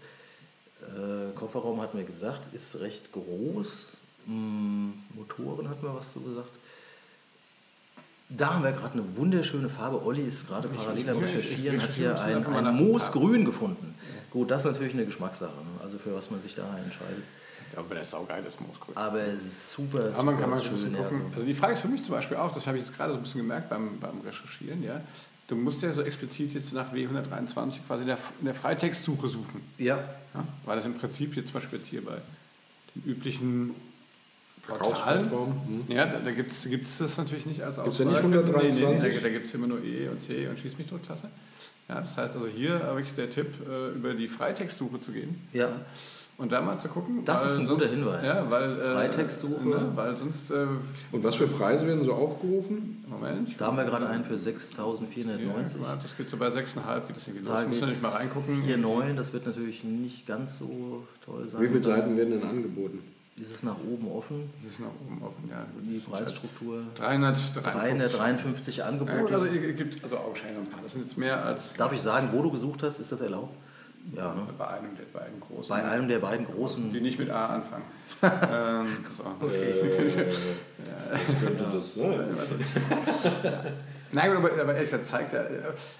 Äh, 0.81 1.33
Kofferraum 1.35 1.81
hatten 1.81 1.97
wir 1.97 2.05
gesagt, 2.05 2.53
ist 2.53 2.79
recht 2.79 3.11
groß. 3.11 3.97
Hm, 4.25 4.93
Motoren 5.15 5.69
hatten 5.69 5.83
wir 5.83 5.93
was 5.95 6.13
zu 6.13 6.21
gesagt. 6.21 6.51
Da 8.29 8.55
haben 8.55 8.63
wir 8.63 8.71
gerade 8.71 8.93
eine 8.93 9.15
wunderschöne 9.15 9.69
Farbe. 9.69 10.03
Olli 10.03 10.23
ist 10.23 10.47
gerade 10.47 10.67
parallel 10.67 11.09
am 11.09 11.19
Recherchieren, 11.19 11.81
hat 11.81 11.93
hier 11.93 12.19
ein, 12.19 12.45
ein 12.45 12.75
Moosgrün 12.75 13.45
gefunden. 13.45 13.93
Gut, 14.31 14.49
das 14.49 14.65
ist 14.65 14.71
natürlich 14.71 14.93
eine 14.93 15.05
Geschmackssache, 15.05 15.51
ne? 15.51 15.83
also 15.83 15.99
für 15.99 16.15
was 16.15 16.31
man 16.31 16.41
sich 16.41 16.55
da 16.55 16.63
entscheidet. 16.77 17.23
Aber 17.75 17.95
das 17.95 18.07
ist 18.07 18.11
saugeil, 18.11 18.41
das 18.41 18.59
Moosgrün. 18.59 18.95
Aber 18.97 19.19
es 19.19 19.45
ist 19.45 19.71
super, 19.71 20.01
super 20.01 20.13
Aber 20.15 20.23
man 20.23 20.39
kann 20.39 20.49
mal 20.49 20.57
so 20.57 20.75
schön. 20.75 20.93
ja, 20.93 21.03
gucken. 21.03 21.21
so. 21.29 21.33
Also 21.35 21.45
die 21.45 21.53
Frage 21.53 21.73
ist 21.73 21.81
für 21.81 21.87
mich 21.87 22.03
zum 22.03 22.13
Beispiel 22.13 22.37
auch, 22.37 22.53
das 22.53 22.65
habe 22.65 22.77
ich 22.77 22.85
jetzt 22.85 22.95
gerade 22.95 23.13
so 23.13 23.19
ein 23.19 23.23
bisschen 23.23 23.41
gemerkt 23.41 23.69
beim, 23.69 23.99
beim 23.99 24.21
Recherchieren, 24.21 24.81
ja. 24.83 25.01
Du 25.47 25.55
musst 25.55 25.81
ja 25.81 25.91
so 25.91 26.01
explizit 26.01 26.53
jetzt 26.53 26.73
nach 26.73 26.93
W123 26.93 27.79
quasi 27.85 28.03
in 28.03 28.07
der, 28.07 28.17
in 28.39 28.45
der 28.45 28.55
Freitextsuche 28.55 29.27
suchen. 29.27 29.61
Ja, 29.77 29.97
Ja? 30.33 30.47
Weil 30.65 30.77
das 30.77 30.85
im 30.85 30.95
Prinzip 30.95 31.35
jetzt 31.35 31.47
zum 31.47 31.55
Beispiel 31.55 31.79
jetzt 31.79 31.87
hier 31.87 32.03
bei 32.03 32.17
den 32.95 33.03
üblichen 33.11 33.75
Portalen, 34.65 34.95
Verkaufsplattformen. 34.95 35.83
ja, 35.89 36.05
da, 36.05 36.19
da 36.19 36.31
gibt 36.31 36.51
es 36.51 36.97
das 36.97 37.17
natürlich 37.17 37.45
nicht 37.45 37.61
als 37.61 37.77
Gibt's 37.77 37.99
ja 37.99 38.05
nicht 38.05 38.15
Auswahl. 38.15 38.31
123? 38.31 38.81
Nee, 38.81 39.09
nee, 39.09 39.15
nee, 39.15 39.21
da, 39.21 39.29
gibt 39.29 39.45
es 39.47 39.53
immer 39.53 39.67
nur 39.67 39.83
E 39.83 40.07
und 40.07 40.21
C 40.21 40.47
und 40.47 40.57
Schieß 40.57 40.77
mich 40.77 40.87
Tasse. 41.05 41.29
Ja, 41.89 41.99
das 41.99 42.17
heißt 42.17 42.35
also 42.35 42.47
hier 42.47 42.79
wirklich 42.79 43.13
der 43.13 43.29
Tipp, 43.29 43.47
äh, 43.67 43.89
über 43.89 44.13
die 44.13 44.27
Freitextsuche 44.27 45.01
zu 45.01 45.11
gehen. 45.11 45.41
Ja. 45.51 45.81
Und 46.37 46.51
da 46.51 46.61
mal 46.61 46.79
zu 46.79 46.89
gucken. 46.89 47.23
Das 47.25 47.45
ist 47.45 47.59
ein 47.59 47.67
guter 47.67 47.85
Hinweis. 47.85 48.25
Ja, 48.25 48.49
weil, 48.49 48.79
äh, 48.79 48.93
Freitextsuche. 48.93 49.63
Ne, 49.67 49.91
weil 49.95 50.17
sonst. 50.17 50.49
Äh, 50.51 50.65
Und 51.11 51.23
was 51.23 51.35
für 51.35 51.47
Preise 51.47 51.85
werden 51.87 52.03
so 52.03 52.13
aufgerufen? 52.13 53.03
Moment. 53.07 53.49
Da 53.59 53.67
haben 53.67 53.77
wir 53.77 53.83
gerade 53.85 54.07
einen 54.07 54.23
für 54.23 54.33
Ja, 54.33 54.39
6.490. 54.39 56.01
das 56.01 56.17
geht 56.17 56.29
so 56.29 56.37
bei 56.37 56.47
6,5 56.49 57.07
geht 57.07 57.17
das 57.17 57.27
irgendwie 57.27 57.45
los. 57.45 57.61
Da 57.61 57.67
Muss 57.67 57.81
man 57.81 57.89
nicht 57.89 58.01
mal 58.01 58.09
reingucken. 58.09 58.63
4,9, 58.67 59.15
das 59.15 59.31
wird 59.33 59.45
natürlich 59.45 59.83
nicht 59.83 60.25
ganz 60.27 60.57
so 60.57 61.03
toll 61.23 61.47
sein. 61.47 61.61
Wie 61.61 61.67
viele 61.69 61.83
Seiten 61.83 62.17
werden 62.17 62.31
denn 62.39 62.43
angeboten? 62.49 62.99
Ist 63.41 63.53
es 63.55 63.63
nach 63.63 63.77
oben 63.91 64.07
offen, 64.11 64.49
ist 64.67 64.79
nach 64.79 64.87
oben 65.07 65.21
offen, 65.23 65.49
ja. 65.49 65.65
Gut, 65.73 65.83
die 65.85 65.97
Preisstruktur? 65.97 66.83
353. 66.95 67.63
353 67.63 68.77
Ja, 68.77 68.85
Angebote. 68.85 69.33
also 69.33 69.45
es 69.45 69.75
gibt 69.75 70.03
also 70.03 70.17
augenscheinlich 70.17 70.57
noch 70.59 70.65
ein 70.65 70.69
paar. 70.71 70.81
Das 70.83 70.93
sind 70.93 71.05
jetzt 71.05 71.17
mehr 71.17 71.43
als 71.43 71.73
Darf 71.73 71.91
ich 71.93 72.01
sagen, 72.01 72.29
wo 72.31 72.43
du 72.43 72.51
gesucht 72.51 72.83
hast? 72.83 72.99
Ist 72.99 73.11
das 73.11 73.21
erlaubt? 73.21 73.55
Ja, 74.15 74.33
ne? 74.33 74.41
bei 74.57 74.67
einem 74.67 74.95
der 74.97 75.05
beiden 75.17 75.39
großen. 75.39 75.69
Bei 75.75 75.83
einem 75.83 76.07
der 76.09 76.19
beiden 76.19 76.45
großen. 76.45 76.91
die 76.91 77.01
nicht 77.01 77.17
mit 77.19 77.29
A 77.29 77.47
anfangen. 77.47 77.83
ähm, 78.23 78.87
so. 79.15 79.23
Äh, 79.47 80.27
was 81.11 81.39
könnte 81.39 81.65
das 81.73 81.93
sein? 81.95 82.37
Nein, 84.15 84.29
aber, 84.37 84.51
aber 84.51 84.73
ehrlich 84.75 84.91
gesagt 84.91 85.07
zeigt 85.07 85.33
er. 85.33 85.49
äh, 85.49 85.53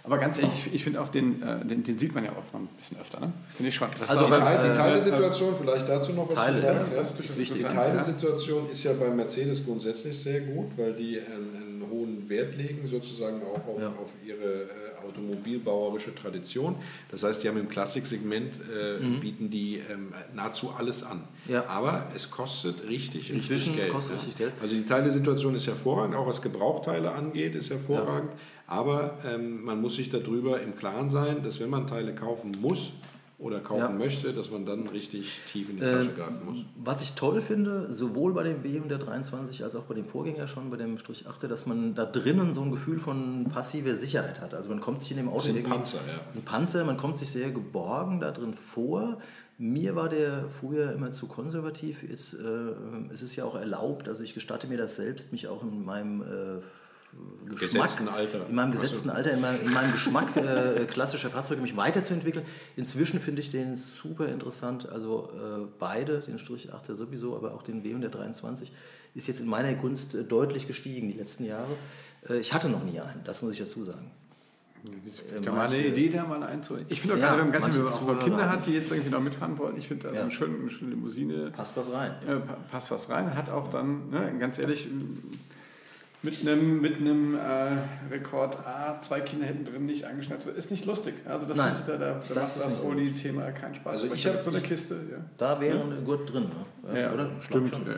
Aber 0.04 0.20
ganz 0.20 0.38
ehrlich, 0.38 0.68
ich, 0.68 0.74
ich 0.76 0.84
finde 0.84 1.02
auch 1.02 1.10
den, 1.10 1.42
äh, 1.42 1.66
den, 1.66 1.84
den 1.84 1.98
sieht 1.98 2.14
man 2.14 2.24
ja 2.24 2.32
auch 2.32 2.54
noch 2.54 2.60
ein 2.60 2.68
bisschen 2.78 3.00
öfter, 3.00 3.20
ne? 3.20 3.34
Finde 3.50 3.70
ich 3.70 3.76
schon. 3.76 3.88
Das 4.00 4.08
Also 4.08 4.26
Die, 4.26 4.32
Teil, 4.32 4.60
die 4.64 4.70
äh, 4.70 4.74
Teilesituation, 4.76 5.56
vielleicht 5.58 5.90
dazu 5.90 6.14
noch 6.14 6.28
was 6.30 6.36
Teile, 6.36 6.58
zu 6.58 6.62
sagen. 6.62 6.78
das 6.78 6.88
ist- 6.88 6.94
ja. 6.94 7.00
das 7.00 7.10
ist 7.10 7.38
durchaus 7.38 7.58
die 7.58 7.64
Teilesituation 7.76 8.70
ist 8.70 8.84
ja 8.84 8.94
bei 8.94 9.10
Mercedes 9.10 9.66
grundsätzlich 9.66 10.20
sehr 10.22 10.42
gut, 10.42 10.78
weil 10.78 10.94
die 10.94 11.20
einen, 11.20 11.56
einen 11.56 11.73
Wert 12.30 12.56
legen, 12.58 12.88
sozusagen 12.88 13.42
auch 13.44 13.68
auf, 13.68 13.80
Ja. 13.82 13.88
auf 13.90 14.14
ihre 14.26 14.64
äh, 14.64 14.68
automobilbauerische 15.08 16.14
Tradition. 16.16 16.76
Das 17.12 17.24
heißt, 17.24 17.44
die 17.44 17.48
haben 17.50 17.58
im 17.58 17.68
Klassiksegment, 17.70 18.54
äh, 18.74 19.00
bieten 19.20 19.50
die 19.50 19.78
ähm, 19.92 20.14
nahezu 20.34 20.72
alles 20.72 21.04
an. 21.04 21.24
Mhm. 21.48 21.54
Ja. 21.54 21.66
Aber 21.68 22.08
es 22.16 22.30
kostet 22.32 22.88
richtig, 22.88 23.32
Inzwischen 23.32 23.70
richtig 23.70 23.76
Geld. 23.78 23.92
kostet 23.94 24.16
richtig 24.18 24.38
Geld. 24.38 24.54
Also 24.62 24.76
die 24.76 24.86
Teilesituation 24.86 25.56
ist 25.56 25.68
hervorragend, 25.68 26.16
auch 26.16 26.28
was 26.28 26.42
Gebrauchteile 26.42 27.12
angeht, 27.12 27.56
ist 27.56 27.70
hervorragend. 27.70 28.32
Aber 28.68 29.18
ähm, 29.26 29.64
man 29.64 29.82
muss 29.82 29.96
sich 29.96 30.10
darüber 30.10 30.62
im 30.62 30.76
Klaren 30.76 31.10
sein, 31.10 31.44
dass 31.44 31.60
wenn 31.60 31.70
man 31.70 31.86
Teile 31.88 32.16
kaufen 32.16 32.52
muss 32.60 32.94
oder 33.44 33.60
kaufen 33.60 33.80
Ja. 33.82 33.90
möchte, 33.90 34.34
dass 34.34 34.50
man 34.50 34.66
dann 34.66 34.88
richtig 34.88 35.42
tief 35.52 35.70
in 35.70 35.76
die 35.76 35.82
Tasche 35.84 36.14
greifen 36.14 36.46
muss. 36.46 36.58
Was 36.84 37.02
ich 37.02 37.14
toll 37.14 37.42
finde, 37.42 37.94
sowohl 37.94 38.34
bei 38.34 38.44
dem 38.44 38.64
W123 38.64 39.64
als 39.64 39.76
auch 39.76 39.84
bei 39.84 39.94
dem 39.96 40.06
Vorgänger 40.06 40.48
schon, 40.48 40.70
bei 40.70 40.78
dem 40.78 40.98
Strich 40.98 41.28
8, 41.28 41.44
dass 41.44 41.66
man 41.66 41.94
da 41.94 42.06
drinnen 42.06 42.54
so 42.54 42.62
ein 42.62 42.72
Gefühl 42.72 43.00
von 43.00 43.46
passiver 43.54 43.96
Sicherheit 43.96 44.40
hat. 44.42 44.54
Also 44.54 44.70
man 44.70 44.80
kommt 44.80 45.02
sich 45.02 45.12
in 45.12 45.18
dem 45.18 45.30
Auto 45.30 45.48
irgendwie- 45.48 45.64
Panzer, 45.70 45.98
ja. 46.08 46.22
Ein 46.34 46.44
Panzer, 46.46 46.86
man 46.86 46.98
kommt 46.98 47.18
sich 47.18 47.30
sehr 47.30 47.52
geborgen 47.52 48.20
da 48.20 48.32
drin 48.32 48.54
vor. 48.54 49.18
Mir 49.58 49.96
war 49.96 50.10
der 50.10 50.50
früher 50.50 50.94
immer 50.94 51.12
zu 51.14 51.28
konservativ. 51.28 52.02
Jetzt 52.04 52.34
äh, 52.34 52.38
es 53.14 53.22
ist 53.22 53.36
ja 53.36 53.46
auch 53.46 53.56
erlaubt, 53.56 54.08
also 54.10 54.24
ich 54.24 54.34
gestatte 54.34 54.68
mir 54.68 54.78
das 54.78 54.96
selbst, 54.96 55.32
mich 55.32 55.48
auch 55.48 55.62
in 55.64 55.86
meinem 55.86 56.22
äh, 56.22 56.26
Geschmack, 57.60 57.84
Gesetzten 57.84 58.08
Alter. 58.08 58.48
in 58.50 58.56
meinem 58.56 58.72
gesetzten 58.72 59.10
Alter, 59.12 59.32
in 59.32 59.42
meinem, 59.42 59.62
in 59.62 59.72
meinem 59.74 59.92
Geschmack 59.92 60.36
äh, 60.38 60.86
klassischer 60.86 61.30
Fahrzeuge 61.30 61.62
mich 61.62 61.78
weiterzuentwickeln. 61.78 62.46
Inzwischen 62.76 63.20
finde 63.20 63.42
ich 63.42 63.52
den 63.52 63.76
super 63.76 64.28
interessant. 64.30 64.90
Also 64.90 65.30
äh, 65.36 65.68
beide, 65.78 66.20
den 66.22 66.40
Strich 66.40 66.74
8 66.74 66.98
sowieso, 66.98 67.36
aber 67.36 67.54
auch 67.54 67.62
den 67.62 67.84
W123, 67.84 68.70
ist 69.14 69.28
jetzt 69.28 69.40
in 69.42 69.48
meiner 69.48 69.74
Gunst 69.76 70.16
äh, 70.16 70.24
deutlich 70.24 70.68
gestiegen 70.68 71.12
die 71.12 71.18
letzten 71.18 71.46
Jahre. 71.46 71.68
Äh, 72.28 72.38
ich 72.38 72.54
hatte 72.54 72.70
noch 72.70 72.84
nie 72.84 73.00
einen, 73.00 73.22
das 73.24 73.42
muss 73.44 73.54
ich 73.54 73.60
dazu 73.60 73.84
sagen. 73.84 74.10
Das 74.86 75.14
ist 75.14 75.22
vielleicht 75.22 75.46
ja 75.46 75.52
mal 75.54 75.68
eine 75.68 75.86
Idee, 75.88 76.10
da 76.10 76.26
mal 76.26 76.44
einzuholen. 76.44 76.86
Ich 76.90 77.00
finde 77.00 77.16
auch 77.16 77.20
Ja, 77.20 77.36
gerade, 77.36 77.52
ganz 77.52 77.66
wenn 77.68 77.74
man 77.76 77.84
mal 77.86 77.92
Zuhörer 77.92 78.20
Kinder 78.20 78.50
hat, 78.50 78.66
die 78.66 78.72
jetzt 78.72 78.92
irgendwie 78.92 79.12
noch 79.12 79.22
mitfahren 79.22 79.58
wollen, 79.58 79.78
ich 79.78 79.88
finde, 79.88 80.10
ist 80.10 80.16
Ja. 80.16 80.22
eine 80.24 80.32
schöne, 80.32 80.58
eine 80.58 80.70
schöne 80.70 80.92
Limousine. 80.92 81.52
Passt 81.52 81.78
was 81.78 81.90
rein. 81.92 82.12
äh, 82.28 82.36
pa- 82.38 82.58
passt 82.70 82.92
was 82.92 83.10
rein, 83.10 83.34
hat 83.36 83.50
auch 83.50 83.70
dann, 83.70 84.10
ne, 84.10 84.34
ganz 84.40 84.60
ehrlich, 84.60 84.88
mit 86.24 86.40
einem, 86.42 86.82
mit 86.82 86.98
einem 86.98 87.36
äh, 87.36 87.40
Rekord 88.12 88.58
A, 88.66 89.00
zwei 89.02 89.20
Kinder 89.20 89.46
hinten 89.46 89.66
drin 89.66 89.86
nicht 89.86 90.06
angeschnallt, 90.06 90.46
ist 90.46 90.72
nicht 90.72 90.86
lustig. 90.86 91.14
Also 91.26 91.46
das, 91.46 91.58
Nein, 91.58 91.74
ist 91.74 91.88
da, 91.88 91.98
da, 91.98 92.22
da 92.28 92.34
das 92.34 92.56
macht 92.56 92.66
das 92.66 92.82
so 92.82 92.88
Oli-Thema 92.88 93.52
keinen 93.52 93.76
Spaß. 93.76 93.94
Also 94.02 94.14
ich 94.14 94.26
hab 94.26 94.36
hab- 94.36 94.44
so 94.44 94.50
eine 94.50 94.60
ich- 94.60 94.64
Kiste, 94.64 94.96
ja. 95.12 95.18
Da 95.38 95.60
wäre 95.60 95.80
ein 95.82 96.06
Gurt 96.06 96.32
drin, 96.32 96.50
ne? 96.92 97.00
Ja, 97.02 97.14
oder? 97.14 97.30
Stimmt. 97.42 97.74
Ja. 97.74 97.96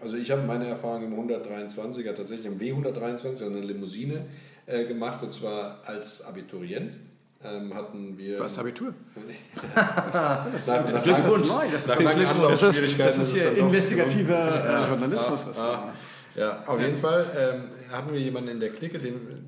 Also 0.00 0.16
ich 0.16 0.28
habe 0.32 0.42
meine 0.42 0.66
Erfahrung 0.66 1.04
im 1.04 1.14
123er 1.30 2.12
tatsächlich 2.14 2.46
im 2.46 2.58
W123, 2.58 3.26
also 3.28 3.46
eine 3.46 3.60
Limousine, 3.60 4.26
äh, 4.66 4.84
gemacht 4.84 5.22
und 5.22 5.32
zwar 5.32 5.80
als 5.86 6.24
Abiturient. 6.24 6.98
Ähm, 7.44 7.74
hatten 7.74 8.16
wir. 8.16 8.36
Du 8.38 8.44
hast 8.44 8.56
Abitur. 8.58 8.94
Glückwunsch. 11.02 11.48
Das 12.98 13.18
ist- 13.18 13.34
hier 13.34 13.52
investigativer 13.56 14.84
äh, 14.84 14.88
Journalismus. 14.88 15.46
Ah, 15.58 15.92
ja, 16.34 16.64
auf 16.66 16.80
jeden 16.80 16.98
Fall 16.98 17.26
ähm, 17.36 17.92
hatten 17.92 18.12
wir 18.12 18.20
jemanden 18.20 18.50
in 18.50 18.60
der 18.60 18.70
Clique, 18.70 18.98
dem, 18.98 19.46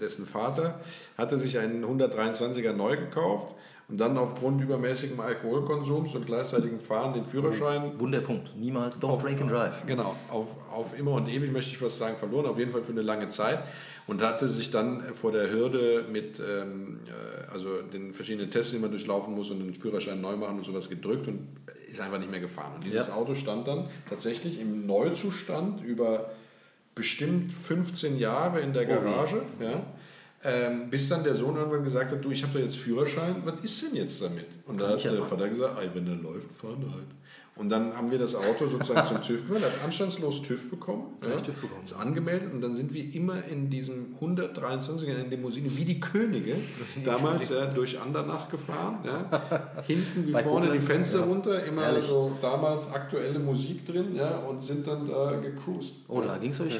dessen 0.00 0.26
Vater 0.26 0.80
hatte 1.18 1.38
sich 1.38 1.58
einen 1.58 1.84
123er 1.84 2.72
neu 2.72 2.96
gekauft 2.96 3.54
und 3.88 3.98
dann 3.98 4.16
aufgrund 4.16 4.62
übermäßigem 4.62 5.20
Alkoholkonsums 5.20 6.14
und 6.14 6.24
gleichzeitigem 6.26 6.78
Fahren 6.78 7.12
den 7.12 7.24
Führerschein 7.24 7.98
Wunderpunkt. 8.00 8.56
Niemals. 8.56 8.96
Don't 8.96 9.22
drink 9.22 9.40
and 9.42 9.50
drive. 9.50 9.82
Genau, 9.86 10.14
auf, 10.30 10.56
auf 10.72 10.98
immer 10.98 11.12
und 11.12 11.28
ewig 11.28 11.52
möchte 11.52 11.70
ich 11.70 11.78
fast 11.78 11.98
sagen, 11.98 12.16
verloren, 12.16 12.46
auf 12.46 12.58
jeden 12.58 12.72
Fall 12.72 12.82
für 12.82 12.92
eine 12.92 13.02
lange 13.02 13.28
Zeit. 13.28 13.62
Und 14.06 14.20
hatte 14.22 14.48
sich 14.48 14.70
dann 14.70 15.02
vor 15.14 15.32
der 15.32 15.50
Hürde 15.50 16.04
mit 16.12 16.38
ähm, 16.38 17.00
äh, 17.06 17.50
also 17.52 17.80
den 17.80 18.12
verschiedenen 18.12 18.50
Tests, 18.50 18.72
die 18.72 18.78
man 18.78 18.90
durchlaufen 18.90 19.34
muss 19.34 19.50
und 19.50 19.60
den 19.60 19.74
Führerschein 19.74 20.20
neu 20.20 20.36
machen 20.36 20.58
und 20.58 20.64
sowas 20.64 20.90
gedrückt 20.90 21.26
und 21.26 21.46
ist 21.90 22.00
einfach 22.02 22.18
nicht 22.18 22.30
mehr 22.30 22.40
gefahren. 22.40 22.72
Und 22.74 22.84
dieses 22.84 23.08
Ja. 23.08 23.14
Auto 23.14 23.34
stand 23.34 23.66
dann 23.66 23.88
tatsächlich 24.08 24.60
im 24.60 24.84
Neuzustand 24.86 25.82
über 25.82 26.30
bestimmt 26.94 27.52
15 27.54 28.18
Jahre 28.18 28.60
in 28.60 28.72
der 28.74 28.84
Garage. 28.86 29.42
ja. 29.60 29.82
Ähm, 30.46 30.90
bis 30.90 31.08
dann 31.08 31.24
der 31.24 31.34
Sohn 31.34 31.56
irgendwann 31.56 31.82
gesagt 31.84 32.12
hat, 32.12 32.22
du, 32.22 32.30
ich 32.30 32.42
habe 32.42 32.52
doch 32.52 32.60
jetzt 32.60 32.76
Führerschein, 32.76 33.36
was 33.44 33.60
ist 33.62 33.82
denn 33.82 33.96
jetzt 33.96 34.20
damit? 34.22 34.44
Und 34.66 34.76
da 34.78 34.84
Kann 34.84 34.92
hat 34.92 35.04
ich 35.04 35.10
der. 35.10 35.22
Vater 35.22 35.48
gesagt, 35.48 35.78
"Ei, 35.78 35.88
wenn 35.94 36.04
der 36.04 36.16
läuft, 36.16 36.52
fahren 36.52 36.84
halt. 36.92 37.06
Und 37.56 37.68
dann 37.68 37.96
haben 37.96 38.10
wir 38.10 38.18
das 38.18 38.34
Auto 38.34 38.66
sozusagen 38.66 39.06
zum 39.06 39.22
TÜV 39.22 39.46
gefahren, 39.46 39.62
hat 39.62 39.84
anstandslos 39.84 40.42
TÜV 40.42 40.70
bekommen, 40.70 41.16
ja, 41.22 41.36
TÜV 41.36 41.60
bekommen. 41.60 41.84
ist 41.84 41.92
angemeldet 41.92 42.52
und 42.52 42.60
dann 42.60 42.74
sind 42.74 42.92
wir 42.92 43.14
immer 43.14 43.44
in 43.44 43.70
diesem 43.70 44.16
123er 44.20 45.04
in 45.04 45.14
der 45.14 45.26
Limousine 45.26 45.70
wie 45.76 45.84
die 45.84 46.00
Könige 46.00 46.56
damals 47.04 47.50
ja, 47.50 47.66
durch 47.66 48.00
Andernach 48.00 48.48
gefahren, 48.48 48.98
ja, 49.04 49.82
hinten 49.86 50.26
wie 50.26 50.32
Bei 50.32 50.42
vorne 50.42 50.66
die 50.66 50.78
Koblenz, 50.78 50.88
Fenster 50.88 51.20
ja. 51.20 51.24
runter, 51.26 51.64
immer 51.64 51.82
Herrlich. 51.82 52.06
so 52.06 52.36
damals 52.42 52.90
aktuelle 52.90 53.38
Musik 53.38 53.86
drin, 53.86 54.16
ja, 54.16 54.38
und 54.38 54.64
sind 54.64 54.84
dann 54.88 55.06
da 55.06 55.36
gecruised. 55.36 55.94
Oh, 56.08 56.20
da 56.22 56.36
ging 56.38 56.50
es 56.50 56.60
euch. 56.60 56.76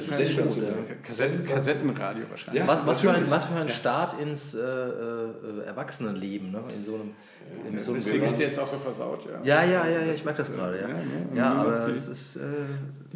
Kassetten, 1.03 1.45
Kassettenradio 1.45 2.25
wahrscheinlich. 2.29 2.63
Ja. 2.63 2.67
Was, 2.67 2.85
was, 2.85 2.99
für 2.99 3.11
ein, 3.11 3.29
was 3.29 3.45
für 3.45 3.55
ein 3.55 3.69
Start 3.69 4.19
ins 4.19 4.53
äh, 4.53 4.59
äh, 4.59 5.65
Erwachsenenleben, 5.65 6.51
ne? 6.51 6.63
in 6.75 6.83
so 6.83 6.95
einem, 6.95 7.11
in 7.34 7.34
so 7.81 7.93
Deswegen 7.93 8.25
ist 8.25 8.37
der 8.37 8.47
jetzt 8.47 8.59
auch 8.59 8.67
so 8.67 8.77
versaut, 8.77 9.25
ja. 9.25 9.41
Ja, 9.43 9.63
ja, 9.63 9.87
ja, 9.87 10.01
ja, 10.05 10.13
ich 10.13 10.23
merke 10.23 10.39
das 10.39 10.51
gerade. 10.53 10.79
Ja, 10.81 10.87
Ja, 10.89 10.93
ne? 10.95 11.03
Ja 11.33 11.53
noch 11.53 11.61
aber 11.61 11.87
die- 11.91 11.97
es 11.97 12.07
ist 12.07 12.35
äh, 12.37 12.41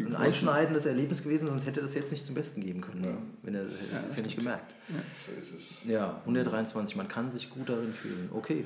ein 0.02 0.16
einschneidendes 0.16 0.86
Erlebnis 0.86 1.24
gewesen, 1.24 1.48
sonst 1.48 1.66
hätte 1.66 1.82
das 1.82 1.94
jetzt 1.96 2.12
nicht 2.12 2.26
zum 2.26 2.36
Besten 2.36 2.62
geben 2.62 2.82
können, 2.82 3.02
ne? 3.02 3.18
wenn 3.44 3.56
er 3.56 3.66
das 3.66 4.10
ist 4.10 4.18
ja 4.18 4.24
nicht 4.24 4.38
gemerkt. 4.38 4.74
So 5.26 5.40
ist 5.40 5.54
es. 5.56 5.78
Ja, 5.88 6.20
123, 6.26 6.96
man 6.96 7.08
kann 7.08 7.32
sich 7.32 7.50
gut 7.50 7.70
darin 7.70 7.94
fühlen. 7.94 8.30
Okay. 8.34 8.66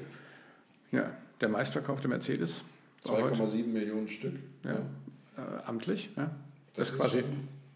Ja, 0.92 1.12
der 1.42 1.50
meistverkaufte 1.50 2.08
Mercedes 2.08 2.64
war 3.06 3.22
heute 3.22 3.40
2,7 3.42 3.68
Millionen 3.68 4.08
Stück. 4.08 4.34
ja, 4.64 4.72
äh, 4.72 5.64
amtlich. 5.66 6.10
Ja. 6.16 6.32
Das, 6.76 6.90
Das 6.90 6.90
ist 6.92 6.98
quasi, 6.98 7.24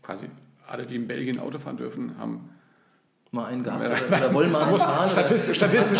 quasi 0.02 0.26
alle, 0.68 0.86
die 0.86 0.96
in 0.96 1.08
Belgien 1.08 1.40
Auto 1.40 1.60
fahren 1.60 1.78
dürfen, 1.78 2.18
haben 2.18 2.50
Mal 3.38 3.46
einen 3.46 3.64
gehabt 3.64 3.86
oder, 3.86 4.18
oder 4.18 4.34
wollen 4.34 4.52
mal 4.52 4.64
einen 4.64 4.80
fahren? 4.80 5.12
Oder? 5.12 5.12
statistisch, 5.12 5.58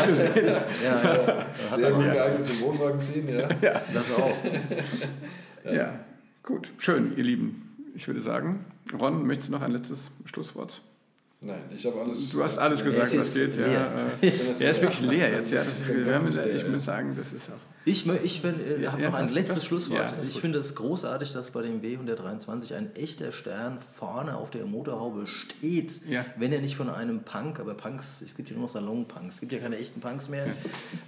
gesehen. 0.08 0.46
Ja, 0.84 1.04
ja, 1.04 1.78
Sehr 1.78 1.92
gut 1.92 2.12
geeignet 2.12 2.46
zum 2.48 2.62
Wohnwagen 2.62 3.00
ziehen, 3.00 3.30
ja. 3.30 3.48
das 3.94 4.12
auch. 4.14 4.36
Ja, 5.72 6.00
gut, 6.44 6.72
schön, 6.78 7.16
ihr 7.18 7.24
Lieben. 7.24 7.92
Ich 7.94 8.08
würde 8.08 8.22
sagen, 8.22 8.66
Ron, 8.98 9.28
möchtest 9.28 9.50
du 9.50 9.54
noch 9.54 9.62
ein 9.62 9.72
letztes 9.72 10.12
Schlusswort? 10.26 10.82
Nein, 11.40 11.60
ich 11.76 11.86
habe 11.86 12.02
alles. 12.02 12.32
Du 12.32 12.44
hast 12.44 12.58
alles 12.58 12.84
gesagt, 12.84 13.16
was 13.16 13.34
geht. 13.36 13.56
Ja, 13.58 13.68
leer. 13.68 14.12
er 14.22 14.72
ist 14.72 14.82
wirklich 14.82 15.02
leer 15.02 15.32
jetzt. 15.34 15.52
Ja, 15.52 15.64
das 15.64 15.82
ist, 15.82 15.96
wir 15.96 16.16
haben, 16.16 16.28
ich 16.28 16.68
muss 16.68 16.86
sagen, 16.86 17.16
das 17.16 17.32
ist 17.32 17.50
auch. 17.50 17.54
Ich, 17.86 18.08
ich 18.24 18.44
äh, 18.44 18.82
Ja, 18.82 18.98
ja, 18.98 19.10
noch 19.12 19.18
ein 19.20 19.30
letztes 19.30 19.64
Schlusswort. 19.64 20.00
ja, 20.00 20.14
ich 20.20 20.34
gut. 20.34 20.42
finde 20.42 20.58
es 20.58 20.74
großartig, 20.74 21.34
dass 21.34 21.52
bei 21.52 21.62
dem 21.62 21.80
W123 21.82 22.74
ein 22.76 22.96
echter 22.96 23.32
Stern 23.32 23.80
vorne 23.80 24.36
auf 24.36 24.50
der 24.50 24.66
Motorhaube 24.66 25.28
steht. 25.28 26.02
Ja. 26.10 26.26
Wenn 26.38 26.52
er 26.52 26.60
nicht 26.60 26.76
von 26.76 26.90
einem 26.90 27.22
Punk, 27.22 27.60
aber 27.60 27.76
Punks, 27.76 28.24
es 28.26 28.36
gibt 28.36 28.50
ja 28.50 28.56
nur 28.56 28.66
noch 28.66 28.74
Salon-Punks, 28.74 29.36
es 29.36 29.40
gibt 29.40 29.52
ja 29.52 29.60
keine 29.60 29.78
echten 29.78 30.02
Punks 30.02 30.30
mehr, 30.30 30.48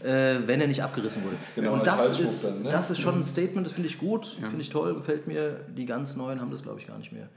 äh, 0.04 0.36
wenn 0.46 0.62
er 0.62 0.68
nicht 0.68 0.84
abgerissen 0.84 1.24
wurde. 1.24 1.38
Genau, 1.56 1.74
Und 1.74 1.88
das 1.88 2.20
ist, 2.20 2.46
dann, 2.46 2.62
ne? 2.62 2.70
das 2.70 2.92
ist 2.92 3.00
schon 3.00 3.16
ein 3.20 3.26
Statement, 3.26 3.66
das 3.66 3.74
finde 3.74 3.90
ich 3.90 3.98
gut, 3.98 4.38
finde 4.40 4.62
ich 4.62 4.70
toll, 4.70 4.94
gefällt 4.94 5.26
mir. 5.26 5.62
Die 5.76 5.88
ganz 5.88 6.16
neuen 6.16 6.40
haben 6.40 6.52
das, 6.52 6.62
glaube 6.62 6.80
ich, 6.80 6.86
gar 6.86 7.00
nicht 7.00 7.12
mehr. 7.12 7.30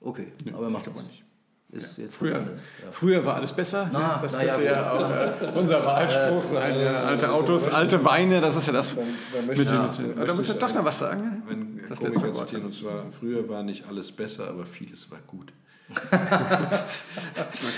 Okay, 0.00 0.28
aber 0.52 0.70
macht 0.70 0.86
aber 0.86 1.02
nicht. 1.02 1.24
Ist 1.70 1.98
jetzt 1.98 2.16
Früher, 2.16 2.36
anders. 2.36 2.60
Ja. 2.84 2.90
früher 2.92 3.26
war 3.26 3.34
alles 3.36 3.52
besser. 3.52 3.90
Na, 3.92 4.18
das 4.22 4.32
na 4.32 4.42
ja, 4.44 4.54
könnte 4.54 4.70
ja, 4.70 4.92
auch 4.92 5.10
äh, 5.10 5.58
unser 5.58 5.84
Wahlspruch 5.84 6.44
sein. 6.44 6.80
ja. 6.80 7.04
Alte 7.04 7.30
Autos, 7.30 7.68
alte 7.68 8.02
Weine, 8.04 8.40
das 8.40 8.56
ist 8.56 8.66
ja 8.66 8.72
das. 8.72 8.94
dann 8.94 9.04
Mit, 9.46 9.58
möchte 9.58 9.62
ich- 9.62 9.98
mit, 10.06 10.16
mit, 10.16 10.48
da 10.48 10.54
doch 10.54 10.74
noch 10.74 10.84
was 10.84 10.98
sagen. 10.98 11.42
Wenn 11.46 11.80
Das 11.88 11.98
Komiker 11.98 12.20
letzte 12.26 12.38
Wort. 12.38 12.48
zitieren, 12.48 12.64
und 12.66 12.74
zwar, 12.74 13.04
früher 13.10 13.48
war 13.48 13.62
nicht 13.62 13.84
alles 13.88 14.10
besser, 14.12 14.48
aber 14.48 14.64
vieles 14.64 15.10
war 15.10 15.18
gut. 15.26 15.52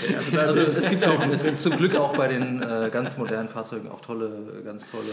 Okay, 0.03 0.15
also 0.17 0.31
da, 0.31 0.41
Also 0.41 0.61
es 0.61 0.89
gibt 0.89 1.05
auch, 1.07 1.25
es 1.31 1.43
gibt 1.43 1.59
zum 1.61 1.75
Glück 1.77 1.95
auch 1.95 2.15
bei 2.15 2.27
den 2.27 2.61
äh, 2.61 2.89
ganz 2.91 3.17
modernen 3.17 3.47
Fahrzeugen 3.49 3.89
auch 3.89 4.01
tolle, 4.01 4.61
ganz 4.65 4.83
tolle 4.91 5.03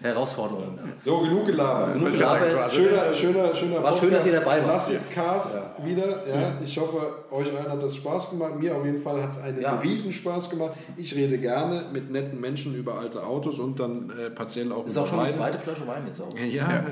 Herausforderungen. 0.00 0.78
So, 1.04 1.18
genug 1.20 1.46
gelabert. 1.46 1.94
Genug 1.94 2.12
gelabert. 2.12 2.72
Schöner, 2.72 3.12
schöner, 3.12 3.54
schöner 3.54 3.82
War 3.82 3.92
schön, 3.92 4.10
dass 4.12 4.26
ihr 4.26 4.32
dabei 4.32 4.64
wart. 4.64 4.90
Cast 5.12 5.58
wieder. 5.84 6.26
Ja. 6.26 6.52
Ich 6.62 6.78
hoffe, 6.78 7.24
euch 7.32 7.48
allen 7.56 7.68
hat 7.70 7.82
das 7.82 7.96
Spaß 7.96 8.30
gemacht. 8.30 8.58
Mir 8.58 8.76
auf 8.76 8.84
jeden 8.84 9.02
Fall 9.02 9.20
hat 9.22 9.32
es 9.32 9.38
einen 9.38 9.60
Ja. 9.60 9.74
Riesenspaß 9.78 10.50
gemacht. 10.50 10.74
Ich 10.96 11.14
rede 11.16 11.36
gerne 11.38 11.86
mit 11.92 12.10
netten 12.12 12.40
Menschen 12.40 12.74
über 12.76 12.98
alte 12.98 13.24
Autos 13.24 13.58
und 13.58 13.80
dann 13.80 14.10
äh, 14.10 14.30
partiell 14.30 14.70
auch 14.72 14.86
Ist 14.86 14.96
auch 14.96 15.06
schon 15.06 15.18
die 15.18 15.24
Weine. 15.24 15.34
zweite 15.34 15.58
Flasche 15.58 15.86
Wein 15.86 16.06
jetzt 16.06 16.20
auch. 16.20 16.32
Ja, 16.36 16.44
ja. 16.44 16.70
ja. 16.70 16.82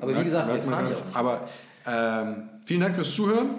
Aber 0.00 0.16
wie 0.18 0.22
gesagt, 0.22 0.52
wir 0.54 0.62
fahren 0.62 0.86
ja 0.88 0.96
auch 0.96 1.04
nicht. 1.04 1.16
Aber 1.16 1.48
ähm, 1.86 2.48
vielen 2.64 2.80
Dank 2.80 2.94
fürs 2.94 3.12
Zuhören. 3.14 3.50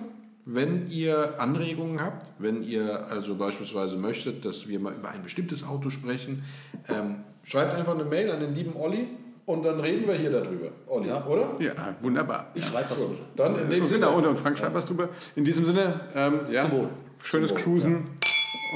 Wenn 0.43 0.89
ihr 0.89 1.39
Anregungen 1.39 2.01
habt, 2.01 2.31
wenn 2.39 2.63
ihr 2.63 3.05
also 3.11 3.35
beispielsweise 3.35 3.95
möchtet, 3.95 4.43
dass 4.43 4.67
wir 4.67 4.79
mal 4.79 4.91
über 4.93 5.09
ein 5.09 5.21
bestimmtes 5.21 5.63
Auto 5.63 5.91
sprechen, 5.91 6.43
ähm, 6.89 7.17
schreibt 7.43 7.73
einfach 7.75 7.93
eine 7.95 8.05
Mail 8.05 8.29
an 8.31 8.39
den 8.39 8.53
lieben 8.55 8.75
Olli 8.75 9.07
und 9.45 9.63
dann 9.63 9.79
reden 9.79 10.07
wir 10.07 10.15
hier 10.15 10.31
darüber. 10.31 10.67
Olli, 10.87 11.09
Ja. 11.09 11.25
oder? 11.25 11.49
ja, 11.59 11.73
wunderbar. 12.01 12.47
Ich 12.53 12.65
schreibe 12.65 12.89
was 12.91 12.97
drüber. 12.99 13.15
Dann 13.35 13.55
in 13.63 13.69
dem 13.69 13.89
Genau, 13.89 14.15
und, 14.17 14.25
und 14.27 14.37
Frank 14.39 14.57
schreibt 14.57 14.75
was 14.75 14.85
drüber. 14.85 15.09
In 15.35 15.43
diesem 15.45 15.65
Sinne, 15.65 16.01
ähm, 16.15 16.41
ja, 16.51 16.61
Zum 16.61 16.71
Wohl. 16.71 16.89
schönes 17.23 17.49
Zum 17.49 17.57
Wohl, 17.57 17.63
Cruisen 17.63 18.09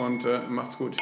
und 0.05 0.25
äh, 0.25 0.39
macht's 0.49 0.77
gut. 0.77 0.95